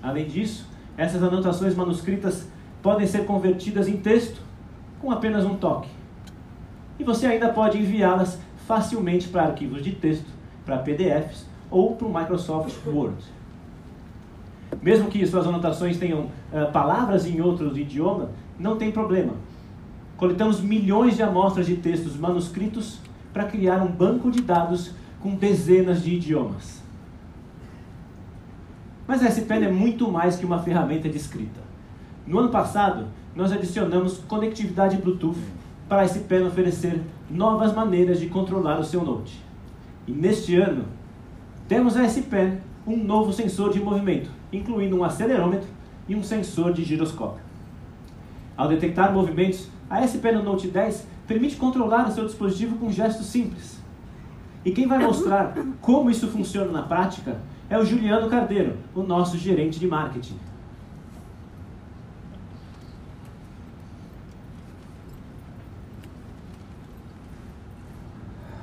Além 0.01 0.29
disso, 0.29 0.65
essas 0.97 1.21
anotações 1.25 1.75
manuscritas 1.75 2.47
podem 2.81 3.05
ser 3.05 3.27
convertidas 3.27 3.89
em 3.89 3.97
texto 3.97 4.41
com 5.01 5.11
apenas 5.11 5.45
um 5.45 5.57
toque. 5.57 5.91
E 7.01 7.03
você 7.03 7.27
ainda 7.27 7.49
pode 7.49 7.79
enviá-las 7.79 8.39
facilmente 8.65 9.27
para 9.27 9.43
arquivos 9.43 9.83
de 9.83 9.91
texto, 9.91 10.31
para 10.65 10.79
PDFs 10.79 11.49
ou 11.69 11.97
para 11.97 12.07
o 12.07 12.15
Microsoft 12.15 12.77
Word. 12.87 13.40
Mesmo 14.83 15.09
que 15.09 15.27
suas 15.27 15.47
anotações 15.47 15.99
tenham 15.99 16.29
uh, 16.53 16.71
palavras 16.73 17.27
em 17.27 17.41
outros 17.41 17.77
idiomas, 17.77 18.29
não 18.59 18.77
tem 18.77 18.91
problema 18.91 19.33
Coletamos 20.21 20.61
milhões 20.61 21.17
de 21.17 21.23
amostras 21.23 21.65
de 21.65 21.77
textos 21.77 22.15
manuscritos 22.15 22.99
para 23.33 23.45
criar 23.45 23.83
um 23.83 23.91
banco 23.91 24.31
de 24.31 24.43
dados 24.43 24.93
com 25.19 25.35
dezenas 25.35 26.03
de 26.03 26.17
idiomas. 26.17 26.83
Mas 29.07 29.23
a 29.23 29.29
S-Pen 29.29 29.65
é 29.65 29.73
muito 29.73 30.11
mais 30.11 30.37
que 30.37 30.45
uma 30.45 30.59
ferramenta 30.59 31.09
de 31.09 31.17
escrita. 31.17 31.59
No 32.27 32.39
ano 32.39 32.51
passado, 32.51 33.07
nós 33.35 33.51
adicionamos 33.51 34.19
conectividade 34.29 34.99
Bluetooth 34.99 35.41
para 35.89 36.03
a 36.03 36.05
S-Pen 36.05 36.47
oferecer 36.47 37.01
novas 37.31 37.75
maneiras 37.75 38.21
de 38.21 38.27
controlar 38.27 38.79
o 38.79 38.85
seu 38.85 39.03
Note. 39.03 39.43
E 40.07 40.13
neste 40.13 40.55
ano, 40.55 40.85
temos 41.67 41.97
a 41.97 42.03
S 42.03 42.21
Pen 42.21 42.59
um 42.91 43.05
novo 43.05 43.33
sensor 43.33 43.73
de 43.73 43.79
movimento, 43.79 44.31
incluindo 44.53 44.97
um 44.97 45.05
acelerômetro 45.05 45.69
e 46.09 46.17
um 46.17 46.23
sensor 46.23 46.73
de 46.73 46.83
giroscópio. 46.83 47.43
Ao 48.57 48.67
detectar 48.67 49.13
movimentos, 49.13 49.69
a 49.89 50.01
S 50.03 50.19
Pen 50.19 50.35
no 50.35 50.43
Note 50.43 50.69
10 50.69 51.07
permite 51.27 51.57
controlar 51.57 52.09
o 52.09 52.13
seu 52.13 52.27
dispositivo 52.27 52.77
com 52.77 52.91
gestos 52.91 53.27
simples. 53.27 53.81
E 54.65 54.73
quem 54.73 54.87
vai 54.87 54.99
mostrar 54.99 55.55
como 55.81 56.11
isso 56.11 56.29
funciona 56.29 56.71
na 56.71 56.83
prática 56.83 57.41
é 57.71 57.79
o 57.79 57.85
Juliano 57.85 58.29
Cardeiro, 58.29 58.77
o 58.95 59.03
nosso 59.03 59.39
gerente 59.39 59.79
de 59.79 59.87
marketing. 59.87 60.37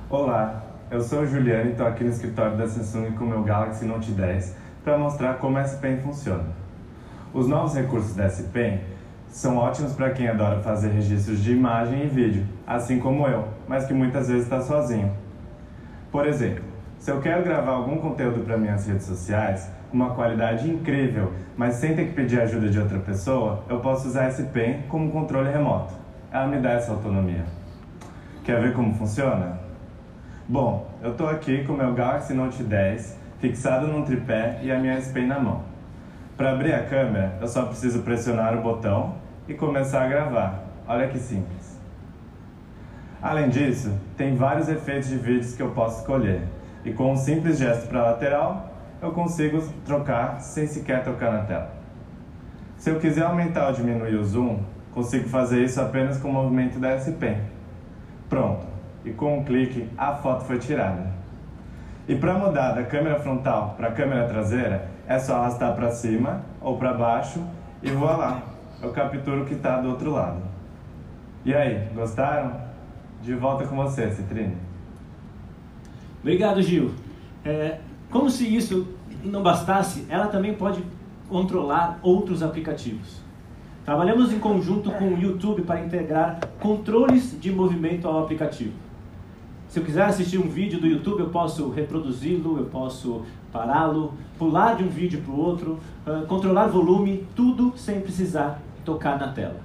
Olá, 0.09 0.63
eu 0.89 1.01
sou 1.01 1.21
o 1.21 1.27
Juliano 1.27 1.69
e 1.69 1.71
estou 1.71 1.85
aqui 1.85 2.03
no 2.03 2.09
escritório 2.09 2.55
da 2.55 2.65
Samsung 2.65 3.11
com 3.11 3.25
o 3.25 3.27
meu 3.27 3.43
Galaxy 3.43 3.83
Note 3.83 4.11
10 4.11 4.55
para 4.85 4.97
mostrar 4.97 5.33
como 5.33 5.57
a 5.57 5.61
S 5.61 5.77
Pen 5.77 5.97
funciona. 5.97 6.45
Os 7.33 7.45
novos 7.47 7.75
recursos 7.75 8.15
da 8.15 8.23
S 8.23 8.41
Pen 8.43 8.79
são 9.27 9.57
ótimos 9.57 9.91
para 9.93 10.11
quem 10.11 10.29
adora 10.29 10.61
fazer 10.61 10.89
registros 10.89 11.43
de 11.43 11.51
imagem 11.51 12.05
e 12.05 12.07
vídeo, 12.07 12.45
assim 12.65 12.99
como 12.99 13.27
eu, 13.27 13.49
mas 13.67 13.85
que 13.85 13.93
muitas 13.93 14.29
vezes 14.29 14.43
está 14.43 14.61
sozinho. 14.61 15.11
Por 16.09 16.25
exemplo, 16.25 16.63
se 16.97 17.11
eu 17.11 17.19
quero 17.19 17.43
gravar 17.43 17.73
algum 17.73 17.97
conteúdo 17.97 18.45
para 18.45 18.57
minhas 18.57 18.87
redes 18.87 19.05
sociais, 19.05 19.69
uma 19.91 20.11
qualidade 20.11 20.69
incrível, 20.69 21.33
mas 21.57 21.75
sem 21.75 21.95
ter 21.95 22.05
que 22.05 22.13
pedir 22.13 22.39
ajuda 22.39 22.69
de 22.69 22.79
outra 22.79 22.99
pessoa, 22.99 23.65
eu 23.69 23.81
posso 23.81 24.07
usar 24.07 24.29
esse 24.29 24.43
pen 24.43 24.83
como 24.87 25.11
controle 25.11 25.51
remoto. 25.51 25.93
Ela 26.31 26.47
me 26.47 26.59
dá 26.59 26.71
essa 26.71 26.91
autonomia. 26.91 27.43
Quer 28.45 28.61
ver 28.61 28.73
como 28.73 28.93
funciona? 28.93 29.66
Bom, 30.49 30.89
eu 31.03 31.11
estou 31.11 31.27
aqui 31.27 31.65
com 31.65 31.73
meu 31.73 31.93
Galaxy 31.93 32.33
Note 32.33 32.63
10 32.63 33.17
fixado 33.37 33.85
num 33.85 34.03
tripé 34.03 34.59
e 34.63 34.71
a 34.71 34.79
minha 34.79 34.93
S 34.93 35.11
Pen 35.11 35.27
na 35.27 35.37
mão. 35.37 35.63
Para 36.37 36.53
abrir 36.53 36.73
a 36.73 36.85
câmera, 36.85 37.37
eu 37.41 37.49
só 37.49 37.63
preciso 37.65 38.01
pressionar 38.03 38.57
o 38.57 38.61
botão 38.61 39.15
e 39.45 39.53
começar 39.53 40.05
a 40.05 40.07
gravar. 40.07 40.63
Olha 40.87 41.09
que 41.09 41.19
simples. 41.19 41.77
Além 43.21 43.49
disso, 43.49 43.93
tem 44.15 44.37
vários 44.37 44.69
efeitos 44.69 45.09
de 45.09 45.17
vídeos 45.17 45.53
que 45.53 45.61
eu 45.61 45.71
posso 45.71 45.99
escolher. 45.99 46.43
E 46.85 46.93
com 46.93 47.11
um 47.11 47.17
simples 47.17 47.57
gesto 47.57 47.89
para 47.89 47.99
a 47.99 48.11
lateral, 48.11 48.73
eu 49.01 49.11
consigo 49.11 49.61
trocar 49.85 50.39
sem 50.39 50.65
sequer 50.65 51.03
tocar 51.03 51.29
na 51.29 51.39
tela. 51.39 51.73
Se 52.77 52.89
eu 52.89 53.01
quiser 53.01 53.23
aumentar 53.25 53.67
ou 53.67 53.73
diminuir 53.73 54.15
o 54.15 54.23
zoom, 54.23 54.59
consigo 54.93 55.27
fazer 55.27 55.61
isso 55.61 55.81
apenas 55.81 56.17
com 56.17 56.29
o 56.29 56.33
movimento 56.33 56.79
da 56.79 56.91
S 56.91 57.11
Pen. 57.11 57.37
Pronto, 58.29 58.76
e 59.07 59.13
com 59.13 59.39
um 59.39 59.43
clique 59.43 59.87
a 59.97 60.13
foto 60.15 60.43
foi 60.45 60.59
tirada. 60.59 61.11
E 62.07 62.15
para 62.15 62.33
mudar 62.33 62.71
da 62.71 62.83
câmera 62.83 63.19
frontal 63.19 63.73
para 63.77 63.87
a 63.87 63.91
câmera 63.91 64.27
traseira, 64.27 64.89
é 65.07 65.17
só 65.19 65.37
arrastar 65.37 65.75
para 65.75 65.91
cima 65.91 66.41
ou 66.61 66.77
para 66.77 66.93
baixo 66.93 67.41
e 67.81 67.89
voilá, 67.91 68.43
eu 68.81 68.91
capturo 68.91 69.43
o 69.43 69.45
que 69.45 69.53
está 69.53 69.79
do 69.79 69.89
outro 69.89 70.11
lado. 70.11 70.41
E 71.45 71.53
aí, 71.53 71.87
gostaram? 71.93 72.67
De 73.21 73.33
volta 73.33 73.65
com 73.65 73.75
você, 73.75 74.11
Citrine. 74.11 74.57
Obrigado, 76.21 76.61
Gil. 76.61 76.91
É, 77.43 77.79
como 78.11 78.29
se 78.29 78.53
isso 78.53 78.87
não 79.23 79.41
bastasse, 79.41 80.05
ela 80.09 80.27
também 80.27 80.53
pode 80.53 80.83
controlar 81.29 81.99
outros 82.01 82.43
aplicativos. 82.43 83.21
Trabalhamos 83.85 84.33
em 84.33 84.39
conjunto 84.39 84.91
com 84.91 85.13
o 85.13 85.17
YouTube 85.17 85.61
para 85.61 85.79
integrar 85.79 86.39
controles 86.59 87.39
de 87.39 87.51
movimento 87.51 88.07
ao 88.07 88.23
aplicativo. 88.23 88.86
Se 89.67 89.79
eu 89.79 89.83
quiser 89.83 90.05
assistir 90.05 90.37
um 90.37 90.47
vídeo 90.47 90.79
do 90.79 90.87
YouTube, 90.87 91.19
eu 91.19 91.29
posso 91.29 91.69
reproduzi-lo, 91.69 92.57
eu 92.57 92.65
posso 92.65 93.23
pará-lo, 93.51 94.13
pular 94.37 94.75
de 94.75 94.83
um 94.83 94.87
vídeo 94.87 95.21
para 95.21 95.33
o 95.33 95.39
outro, 95.39 95.79
uh, 96.05 96.25
controlar 96.25 96.67
volume, 96.67 97.25
tudo 97.35 97.73
sem 97.75 97.99
precisar 97.99 98.61
tocar 98.85 99.19
na 99.19 99.27
tela. 99.29 99.59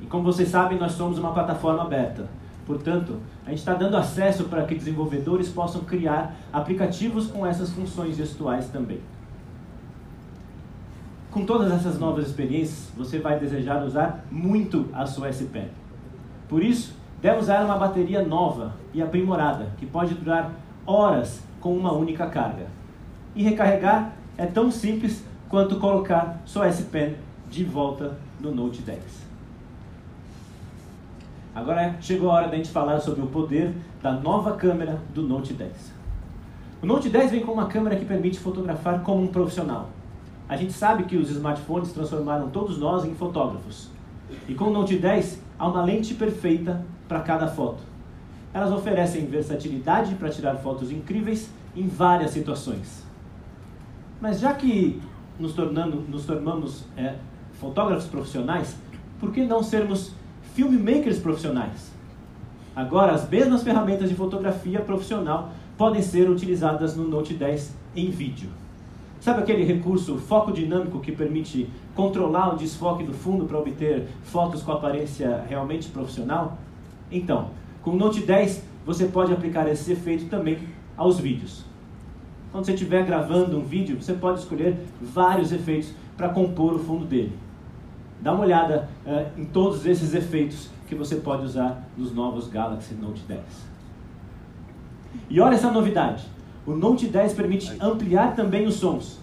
E 0.00 0.06
como 0.06 0.22
vocês 0.22 0.48
sabem, 0.48 0.78
nós 0.78 0.92
somos 0.92 1.18
uma 1.18 1.32
plataforma 1.32 1.82
aberta. 1.82 2.28
Portanto, 2.64 3.18
a 3.44 3.50
gente 3.50 3.58
está 3.58 3.74
dando 3.74 3.96
acesso 3.96 4.44
para 4.44 4.64
que 4.64 4.74
desenvolvedores 4.74 5.48
possam 5.48 5.82
criar 5.82 6.36
aplicativos 6.52 7.26
com 7.26 7.44
essas 7.44 7.70
funções 7.70 8.16
gestuais 8.16 8.68
também. 8.68 9.00
Com 11.30 11.44
todas 11.44 11.72
essas 11.72 11.98
novas 11.98 12.28
experiências, 12.28 12.92
você 12.96 13.18
vai 13.18 13.38
desejar 13.38 13.82
usar 13.84 14.24
muito 14.30 14.88
a 14.92 15.06
sua 15.06 15.28
S 15.28 15.44
Pen. 15.46 15.68
Por 16.48 16.62
isso, 16.62 16.94
deve 17.22 17.38
usar 17.38 17.64
uma 17.64 17.78
bateria 17.78 18.22
nova 18.22 18.74
e 18.92 19.00
aprimorada, 19.00 19.68
que 19.78 19.86
pode 19.86 20.12
durar 20.14 20.50
horas 20.84 21.40
com 21.60 21.74
uma 21.74 21.92
única 21.92 22.26
carga. 22.26 22.66
E 23.34 23.44
recarregar 23.44 24.12
é 24.36 24.44
tão 24.44 24.72
simples 24.72 25.24
quanto 25.48 25.78
colocar 25.78 26.42
sua 26.44 26.66
S 26.66 26.82
Pen 26.82 27.14
de 27.48 27.62
volta 27.62 28.18
no 28.40 28.52
Note 28.52 28.82
10. 28.82 29.00
Agora 31.54 31.94
chegou 32.00 32.30
a 32.30 32.34
hora 32.34 32.48
da 32.48 32.56
gente 32.56 32.70
falar 32.70 32.98
sobre 32.98 33.22
o 33.22 33.26
poder 33.26 33.72
da 34.02 34.12
nova 34.12 34.56
câmera 34.56 34.98
do 35.14 35.22
Note 35.22 35.52
10. 35.52 35.92
O 36.82 36.86
Note 36.86 37.08
10 37.08 37.30
vem 37.30 37.40
com 37.42 37.52
uma 37.52 37.66
câmera 37.66 37.94
que 37.94 38.04
permite 38.04 38.40
fotografar 38.40 39.00
como 39.02 39.22
um 39.22 39.28
profissional. 39.28 39.90
A 40.48 40.56
gente 40.56 40.72
sabe 40.72 41.04
que 41.04 41.16
os 41.16 41.30
smartphones 41.30 41.92
transformaram 41.92 42.50
todos 42.50 42.78
nós 42.78 43.04
em 43.04 43.14
fotógrafos. 43.14 43.90
E 44.48 44.54
com 44.54 44.64
o 44.64 44.72
Note 44.72 44.96
10 44.96 45.40
há 45.58 45.68
uma 45.68 45.84
lente 45.84 46.14
perfeita 46.14 46.84
para 47.12 47.20
cada 47.20 47.46
foto. 47.46 47.82
Elas 48.54 48.72
oferecem 48.72 49.26
versatilidade 49.26 50.14
para 50.14 50.30
tirar 50.30 50.56
fotos 50.56 50.90
incríveis 50.90 51.50
em 51.76 51.86
várias 51.86 52.30
situações. 52.30 53.04
Mas 54.18 54.40
já 54.40 54.54
que 54.54 55.00
nos, 55.38 55.52
tornando, 55.52 55.96
nos 56.08 56.24
tornamos 56.24 56.84
é, 56.96 57.16
fotógrafos 57.60 58.06
profissionais, 58.06 58.76
por 59.20 59.30
que 59.30 59.44
não 59.44 59.62
sermos 59.62 60.12
filmmakers 60.54 61.18
profissionais? 61.18 61.92
Agora, 62.74 63.12
as 63.12 63.28
mesmas 63.28 63.62
ferramentas 63.62 64.08
de 64.08 64.14
fotografia 64.14 64.80
profissional 64.80 65.50
podem 65.76 66.00
ser 66.00 66.30
utilizadas 66.30 66.96
no 66.96 67.06
Note 67.06 67.34
10 67.34 67.76
em 67.94 68.10
vídeo. 68.10 68.48
Sabe 69.20 69.42
aquele 69.42 69.64
recurso 69.64 70.16
foco 70.16 70.50
dinâmico 70.50 70.98
que 71.00 71.12
permite 71.12 71.68
controlar 71.94 72.54
o 72.54 72.56
desfoque 72.56 73.04
do 73.04 73.12
fundo 73.12 73.44
para 73.44 73.58
obter 73.58 74.08
fotos 74.24 74.62
com 74.62 74.72
aparência 74.72 75.44
realmente 75.46 75.90
profissional? 75.90 76.58
Então, 77.12 77.50
com 77.82 77.90
o 77.90 77.96
Note 77.96 78.20
10 78.20 78.62
você 78.84 79.06
pode 79.06 79.32
aplicar 79.32 79.68
esse 79.68 79.92
efeito 79.92 80.24
também 80.26 80.58
aos 80.96 81.20
vídeos. 81.20 81.64
Quando 82.50 82.64
você 82.64 82.72
estiver 82.72 83.04
gravando 83.04 83.56
um 83.56 83.64
vídeo, 83.64 84.00
você 84.00 84.12
pode 84.12 84.40
escolher 84.40 84.76
vários 85.00 85.52
efeitos 85.52 85.92
para 86.16 86.28
compor 86.28 86.74
o 86.74 86.78
fundo 86.78 87.04
dele. 87.04 87.32
Dá 88.20 88.32
uma 88.32 88.44
olhada 88.44 88.88
uh, 89.06 89.40
em 89.40 89.44
todos 89.44 89.86
esses 89.86 90.14
efeitos 90.14 90.70
que 90.86 90.94
você 90.94 91.16
pode 91.16 91.44
usar 91.44 91.82
nos 91.96 92.14
novos 92.14 92.48
Galaxy 92.48 92.94
Note 92.94 93.22
10. 93.26 93.40
E 95.30 95.40
olha 95.40 95.54
essa 95.54 95.70
novidade. 95.70 96.24
O 96.66 96.72
Note 96.72 97.06
10 97.06 97.32
permite 97.32 97.72
ampliar 97.80 98.36
também 98.36 98.66
os 98.66 98.74
sons. 98.74 99.18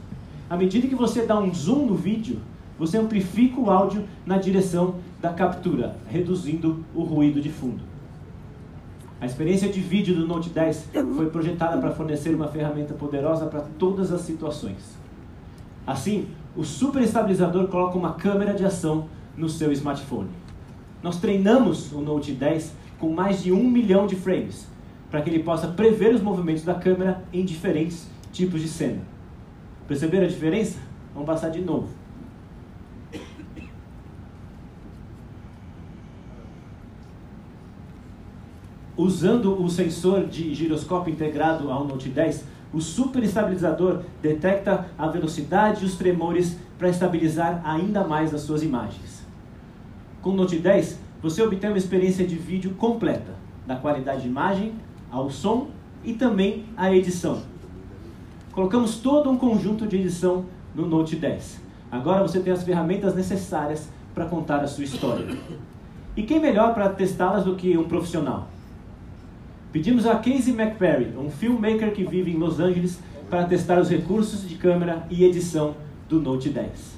À 0.50 0.58
medida 0.58 0.88
que 0.88 0.96
você 0.96 1.26
dá 1.26 1.40
um 1.40 1.54
zoom 1.54 1.86
no 1.86 1.96
vídeo, 1.96 2.40
você 2.78 2.98
amplifica 2.98 3.60
o 3.60 3.70
áudio 3.70 4.06
na 4.26 4.38
direção 4.38 4.96
da 5.22 5.34
captura, 5.34 5.96
reduzindo 6.08 6.84
o 6.96 7.04
ruído 7.04 7.42
de 7.42 7.50
fundo. 7.50 7.82
A 9.22 9.26
experiência 9.26 9.68
de 9.68 9.82
vídeo 9.82 10.16
do 10.16 10.26
Note 10.26 10.50
10 10.50 10.90
foi 11.16 11.30
projetada 11.30 11.78
para 11.78 11.92
fornecer 11.92 12.34
uma 12.34 12.48
ferramenta 12.48 12.94
poderosa 12.94 13.48
para 13.48 13.62
todas 13.78 14.14
as 14.14 14.22
situações. 14.22 14.98
Assim, 15.86 16.28
o 16.56 16.64
super 16.64 17.02
estabilizador 17.02 17.68
coloca 17.68 17.98
uma 17.98 18.14
câmera 18.14 18.54
de 18.54 18.64
ação 18.64 19.08
no 19.36 19.50
seu 19.50 19.72
smartphone. 19.74 20.30
Nós 21.04 21.20
treinamos 21.20 21.92
o 21.92 22.00
Note 22.00 22.32
10 22.32 22.74
com 22.98 23.10
mais 23.10 23.44
de 23.44 23.52
um 23.52 23.64
milhão 23.64 24.08
de 24.08 24.16
frames, 24.16 24.68
para 25.12 25.22
que 25.22 25.30
ele 25.30 25.44
possa 25.44 25.68
prever 25.68 26.14
os 26.14 26.22
movimentos 26.22 26.64
da 26.64 26.76
câmera 26.76 27.24
em 27.34 27.44
diferentes 27.44 28.08
tipos 28.32 28.62
de 28.62 28.70
cena. 28.70 29.02
Perceberam 29.88 30.26
a 30.26 30.30
diferença? 30.30 30.78
Vamos 31.14 31.28
passar 31.28 31.50
de 31.50 31.62
novo. 31.62 31.99
Usando 39.00 39.64
o 39.64 39.70
sensor 39.70 40.26
de 40.26 40.54
giroscópio 40.54 41.14
integrado 41.14 41.72
ao 41.72 41.88
Note 41.88 42.10
10, 42.10 42.44
o 42.74 42.82
super 42.82 43.24
estabilizador 43.24 44.02
detecta 44.22 44.88
a 44.98 45.08
velocidade 45.08 45.84
e 45.84 45.86
os 45.86 45.96
tremores 45.96 46.58
para 46.78 46.90
estabilizar 46.90 47.62
ainda 47.64 48.04
mais 48.04 48.34
as 48.34 48.42
suas 48.42 48.62
imagens. 48.62 49.26
Com 50.22 50.32
o 50.32 50.36
Note 50.36 50.58
10, 50.58 51.00
você 51.24 51.42
obtém 51.42 51.70
uma 51.70 51.78
experiência 51.78 52.28
de 52.28 52.36
vídeo 52.36 52.72
completa, 52.72 53.32
da 53.66 53.78
qualidade 53.78 54.24
de 54.24 54.28
imagem 54.28 54.74
ao 55.10 55.32
som 55.32 55.70
e 56.04 56.12
também 56.12 56.66
à 56.76 56.94
edição. 56.94 57.42
Colocamos 58.52 58.98
todo 58.98 59.30
um 59.30 59.38
conjunto 59.38 59.88
de 59.88 59.96
edição 59.96 60.44
no 60.76 60.86
Note 60.86 61.16
10. 61.16 61.62
Agora 61.90 62.22
você 62.22 62.42
tem 62.42 62.52
as 62.52 62.64
ferramentas 62.64 63.16
necessárias 63.16 63.88
para 64.14 64.26
contar 64.26 64.60
a 64.60 64.68
sua 64.68 64.84
história. 64.84 65.26
E 66.18 66.24
quem 66.24 66.42
melhor 66.42 66.74
para 66.74 66.90
testá-las 66.90 67.46
do 67.46 67.56
que 67.56 67.78
um 67.78 67.86
profissional? 67.86 68.59
Pedimos 69.72 70.08
a 70.08 70.16
Casey 70.16 70.52
McPerry, 70.52 71.14
um 71.16 71.30
filmmaker 71.30 71.92
que 71.92 72.04
vive 72.04 72.32
em 72.32 72.38
Los 72.38 72.60
Angeles, 72.60 73.00
para 73.30 73.44
testar 73.44 73.80
os 73.80 73.88
recursos 73.88 74.50
de 74.50 74.56
câmera 74.56 75.06
e 75.12 75.24
edição 75.24 75.76
do 76.10 76.20
Note 76.20 76.50
10. 76.50 76.98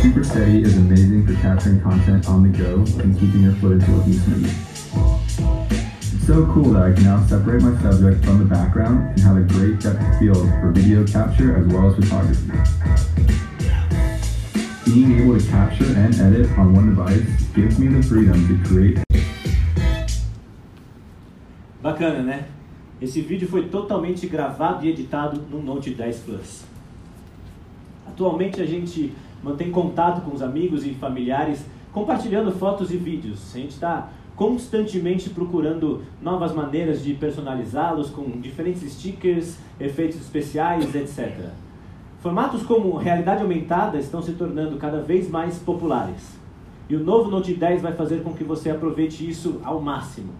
Super 0.00 0.24
Steady 0.24 0.62
is 0.62 0.74
amazing 0.78 1.26
for 1.26 1.34
capturing 1.42 1.80
content 1.82 2.26
on 2.30 2.42
the 2.42 2.48
go 2.56 2.76
and 3.02 3.14
keeping 3.20 3.42
your 3.42 3.54
footage 3.56 3.86
looking 3.88 4.14
smooth. 4.14 4.50
It's 6.00 6.26
so 6.26 6.46
cool 6.54 6.72
that 6.72 6.82
I 6.82 6.94
can 6.94 7.04
now 7.04 7.22
separate 7.26 7.62
my 7.62 7.78
subject 7.82 8.24
from 8.24 8.38
the 8.38 8.46
background 8.46 9.10
and 9.10 9.20
have 9.20 9.36
a 9.36 9.42
great 9.42 9.80
depth 9.80 10.00
of 10.00 10.18
field 10.18 10.48
for 10.60 10.70
video 10.72 11.06
capture 11.06 11.58
as 11.58 11.66
well 11.66 11.90
as 11.90 11.96
photography. 11.96 12.85
Being 14.86 15.18
able 15.20 15.36
to 15.36 15.44
capture 15.48 15.84
and 15.84 16.14
edit 16.14 16.48
on 16.56 16.72
one 16.72 16.94
device 16.94 17.20
gives 17.54 17.76
me 17.76 17.88
the 17.88 18.00
freedom 18.06 18.46
to 18.46 18.68
create 18.68 19.00
Bacana, 21.82 22.22
né? 22.22 22.44
Esse 23.02 23.20
vídeo 23.20 23.48
foi 23.48 23.68
totalmente 23.68 24.28
gravado 24.28 24.86
e 24.86 24.88
editado 24.88 25.42
no 25.50 25.60
Note 25.60 25.90
10 25.90 26.18
Plus. 26.20 26.64
Atualmente 28.06 28.62
a 28.62 28.64
gente 28.64 29.12
mantém 29.42 29.72
contato 29.72 30.20
com 30.22 30.32
os 30.32 30.40
amigos 30.40 30.86
e 30.86 30.94
familiares, 30.94 31.66
compartilhando 31.92 32.52
fotos 32.52 32.92
e 32.92 32.96
vídeos. 32.96 33.54
A 33.56 33.58
gente 33.58 33.72
está 33.72 34.08
constantemente 34.36 35.30
procurando 35.30 36.02
novas 36.22 36.54
maneiras 36.54 37.02
de 37.02 37.12
personalizá-los 37.14 38.10
com 38.10 38.40
diferentes 38.40 38.92
stickers, 38.92 39.58
efeitos 39.80 40.20
especiais, 40.20 40.94
etc. 40.94 41.50
Formatos 42.20 42.62
como 42.62 42.96
realidade 42.96 43.42
aumentada 43.42 43.98
estão 43.98 44.22
se 44.22 44.32
tornando 44.32 44.76
cada 44.76 45.00
vez 45.00 45.28
mais 45.28 45.58
populares. 45.58 46.36
E 46.88 46.96
o 46.96 47.00
novo 47.00 47.30
Note 47.30 47.54
10 47.54 47.82
vai 47.82 47.92
fazer 47.92 48.22
com 48.22 48.32
que 48.32 48.44
você 48.44 48.70
aproveite 48.70 49.28
isso 49.28 49.60
ao 49.64 49.80
máximo. 49.80 50.32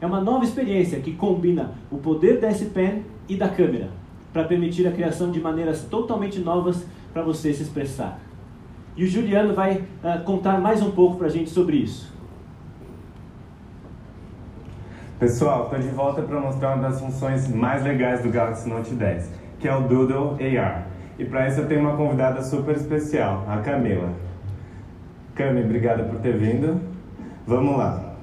É 0.00 0.06
uma 0.06 0.20
nova 0.20 0.44
experiência 0.44 1.00
que 1.00 1.12
combina 1.12 1.72
o 1.90 1.98
poder 1.98 2.40
da 2.40 2.48
S 2.48 2.66
Pen 2.66 3.04
e 3.28 3.36
da 3.36 3.48
câmera 3.48 3.88
para 4.32 4.44
permitir 4.44 4.86
a 4.86 4.92
criação 4.92 5.30
de 5.30 5.40
maneiras 5.40 5.84
totalmente 5.84 6.40
novas 6.40 6.84
para 7.12 7.22
você 7.22 7.54
se 7.54 7.62
expressar. 7.62 8.18
E 8.96 9.04
o 9.04 9.06
Juliano 9.06 9.54
vai 9.54 9.76
uh, 9.76 10.22
contar 10.24 10.60
mais 10.60 10.82
um 10.82 10.90
pouco 10.90 11.16
para 11.16 11.28
a 11.28 11.30
gente 11.30 11.50
sobre 11.50 11.76
isso. 11.76 12.12
Pessoal, 15.18 15.64
estou 15.64 15.78
de 15.78 15.88
volta 15.88 16.22
para 16.22 16.40
mostrar 16.40 16.74
uma 16.74 16.88
das 16.88 17.00
funções 17.00 17.48
mais 17.48 17.84
legais 17.84 18.22
do 18.22 18.30
Galaxy 18.30 18.68
Note 18.68 18.92
10, 18.94 19.30
que 19.64 19.68
é 19.68 19.74
o 19.74 19.80
Doodle 19.80 20.36
AR. 20.60 20.88
E 21.18 21.24
para 21.24 21.48
isso 21.48 21.60
eu 21.60 21.66
tenho 21.66 21.80
uma 21.80 21.96
convidada 21.96 22.42
super 22.42 22.76
especial, 22.76 23.46
a 23.48 23.62
Camila. 23.62 24.12
Cami, 25.34 25.62
obrigada 25.62 26.04
por 26.04 26.20
ter 26.20 26.36
vindo. 26.36 26.78
Vamos 27.46 27.78
lá. 27.78 28.14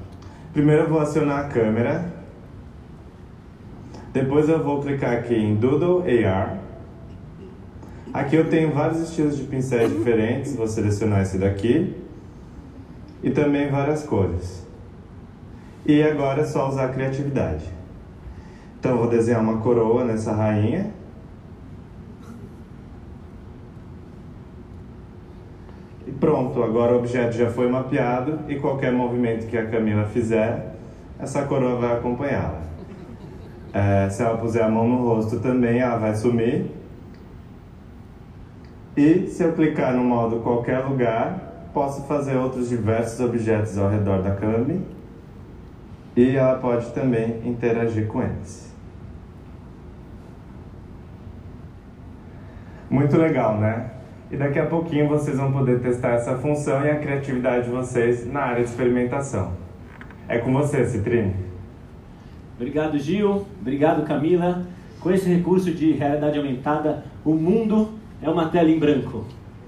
Primeiro 0.54 0.84
eu 0.84 0.90
vou 0.90 1.00
acionar 1.00 1.40
a 1.40 1.44
câmera. 1.46 2.06
Depois 4.14 4.50
eu 4.50 4.64
vou 4.64 4.84
clicar 4.84 5.14
aqui 5.14 5.34
em 5.34 5.56
Doodle 5.56 6.04
AR. 6.28 6.60
Aqui 8.14 8.36
eu 8.36 8.48
tenho 8.48 8.72
vários 8.72 9.00
estilos 9.00 9.36
de 9.36 9.46
pincéis 9.46 9.92
diferentes, 9.92 10.56
vou 10.56 10.68
selecionar 10.68 11.24
esse 11.24 11.40
daqui. 11.40 12.00
E 13.24 13.32
também 13.32 13.68
várias 13.68 14.04
cores. 14.04 14.64
E 15.88 16.04
agora 16.04 16.42
é 16.42 16.46
só 16.46 16.70
usar 16.70 16.86
a 16.86 16.90
criatividade. 16.90 17.66
Então 18.80 18.92
eu 18.92 18.98
vou 19.00 19.08
desenhar 19.08 19.42
uma 19.42 19.58
coroa 19.58 20.04
nessa 20.06 20.34
rainha. 20.34 21.01
Pronto, 26.22 26.62
agora 26.64 26.94
o 26.94 27.00
objeto 27.00 27.36
já 27.36 27.50
foi 27.50 27.68
mapeado 27.68 28.40
e 28.48 28.56
qualquer 28.58 28.94
movimento 28.94 29.48
que 29.48 29.58
a 29.58 29.66
Camila 29.66 30.06
fizer, 30.06 30.76
essa 31.20 31.42
coroa 31.44 31.76
vai 31.76 31.98
acompanhá-la. 31.98 32.62
É, 33.74 34.08
se 34.10 34.22
ela 34.22 34.38
puser 34.38 34.64
a 34.64 34.70
mão 34.70 34.88
no 34.88 35.04
rosto 35.04 35.40
também, 35.40 35.80
ela 35.80 35.98
vai 35.98 36.14
sumir. 36.14 36.68
E 38.96 39.26
se 39.28 39.44
eu 39.44 39.54
clicar 39.54 39.96
no 39.96 40.04
modo 40.04 40.42
qualquer 40.42 40.80
lugar, 40.86 41.70
posso 41.74 42.04
fazer 42.04 42.38
outros 42.38 42.70
diversos 42.70 43.20
objetos 43.20 43.78
ao 43.78 43.90
redor 43.90 44.22
da 44.22 44.36
Cami 44.36 44.86
e 46.16 46.36
ela 46.36 46.60
pode 46.60 46.92
também 46.92 47.42
interagir 47.46 48.08
com 48.08 48.22
eles. 48.22 48.72
Muito 52.90 53.18
legal, 53.18 53.58
né? 53.58 54.01
E 54.32 54.38
daqui 54.38 54.60
a 54.60 54.66
pouquinho 54.66 55.10
vocês 55.10 55.38
vão 55.38 55.52
poder 55.52 55.82
testar 55.82 56.12
essa 56.12 56.38
função 56.38 56.86
e 56.86 56.90
a 56.90 56.98
criatividade 56.98 57.66
de 57.66 57.70
vocês 57.70 58.26
na 58.26 58.40
área 58.40 58.64
de 58.64 58.70
experimentação. 58.70 59.52
É 60.26 60.38
com 60.38 60.54
você, 60.54 60.86
Citrine. 60.86 61.36
Obrigado, 62.56 62.98
Gil. 62.98 63.46
Obrigado, 63.60 64.08
Camila. 64.08 64.66
Com 65.02 65.12
esse 65.12 65.28
recurso 65.28 65.72
de 65.72 65.92
realidade 65.92 66.38
aumentada, 66.38 67.04
o 67.26 67.34
mundo 67.34 67.90
é 68.22 68.30
uma 68.30 68.48
tela 68.48 68.70
em 68.70 68.80
branco. 68.80 69.26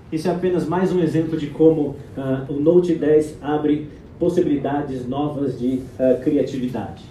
Isso 0.09 0.29
é 0.29 0.31
apenas 0.31 0.65
mais 0.65 0.93
um 0.93 1.01
exemplo 1.01 1.37
de 1.37 1.47
como 1.47 1.97
uh, 2.15 2.45
o 2.47 2.53
Note 2.53 2.95
10 2.95 3.39
abre 3.41 3.89
possibilidades 4.17 5.05
novas 5.05 5.59
de 5.59 5.81
uh, 5.99 6.21
criatividade. 6.23 7.03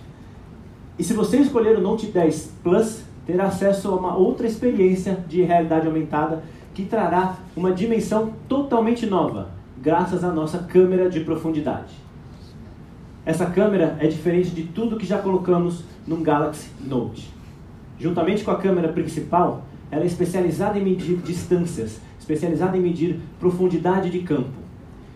E 0.99 1.05
se 1.05 1.13
você 1.13 1.37
escolher 1.37 1.77
o 1.77 1.83
Note 1.83 2.07
10 2.07 2.55
Plus, 2.63 3.03
terá 3.27 3.45
acesso 3.45 3.89
a 3.89 3.97
uma 3.97 4.17
outra 4.17 4.47
experiência 4.47 5.19
de 5.29 5.43
realidade 5.43 5.87
aumentada 5.87 6.43
que 6.75 6.85
trará 6.85 7.37
uma 7.57 7.73
dimensão 7.73 8.33
totalmente 8.49 9.07
nova, 9.07 9.51
graças 9.81 10.25
à 10.25 10.31
nossa 10.31 10.59
câmera 10.59 11.11
de 11.11 11.21
profundidade. 11.21 11.93
Essa 13.25 13.47
câmera 13.47 13.97
é 14.01 14.07
diferente 14.07 14.51
de 14.51 14.65
tudo 14.65 14.97
que 14.97 15.07
já 15.07 15.19
colocamos 15.19 15.85
num 16.07 16.23
Galaxy 16.23 16.71
Note. 16.81 17.33
Juntamente 17.99 18.43
com 18.43 18.51
a 18.51 18.59
câmera 18.59 18.89
principal, 18.89 19.65
ela 19.91 20.03
é 20.03 20.07
especializada 20.07 20.79
em 20.79 20.83
medir 20.83 21.19
distâncias, 21.19 22.01
especializada 22.19 22.77
em 22.77 22.81
medir 22.81 23.21
profundidade 23.39 24.11
de 24.11 24.21
campo. 24.21 24.63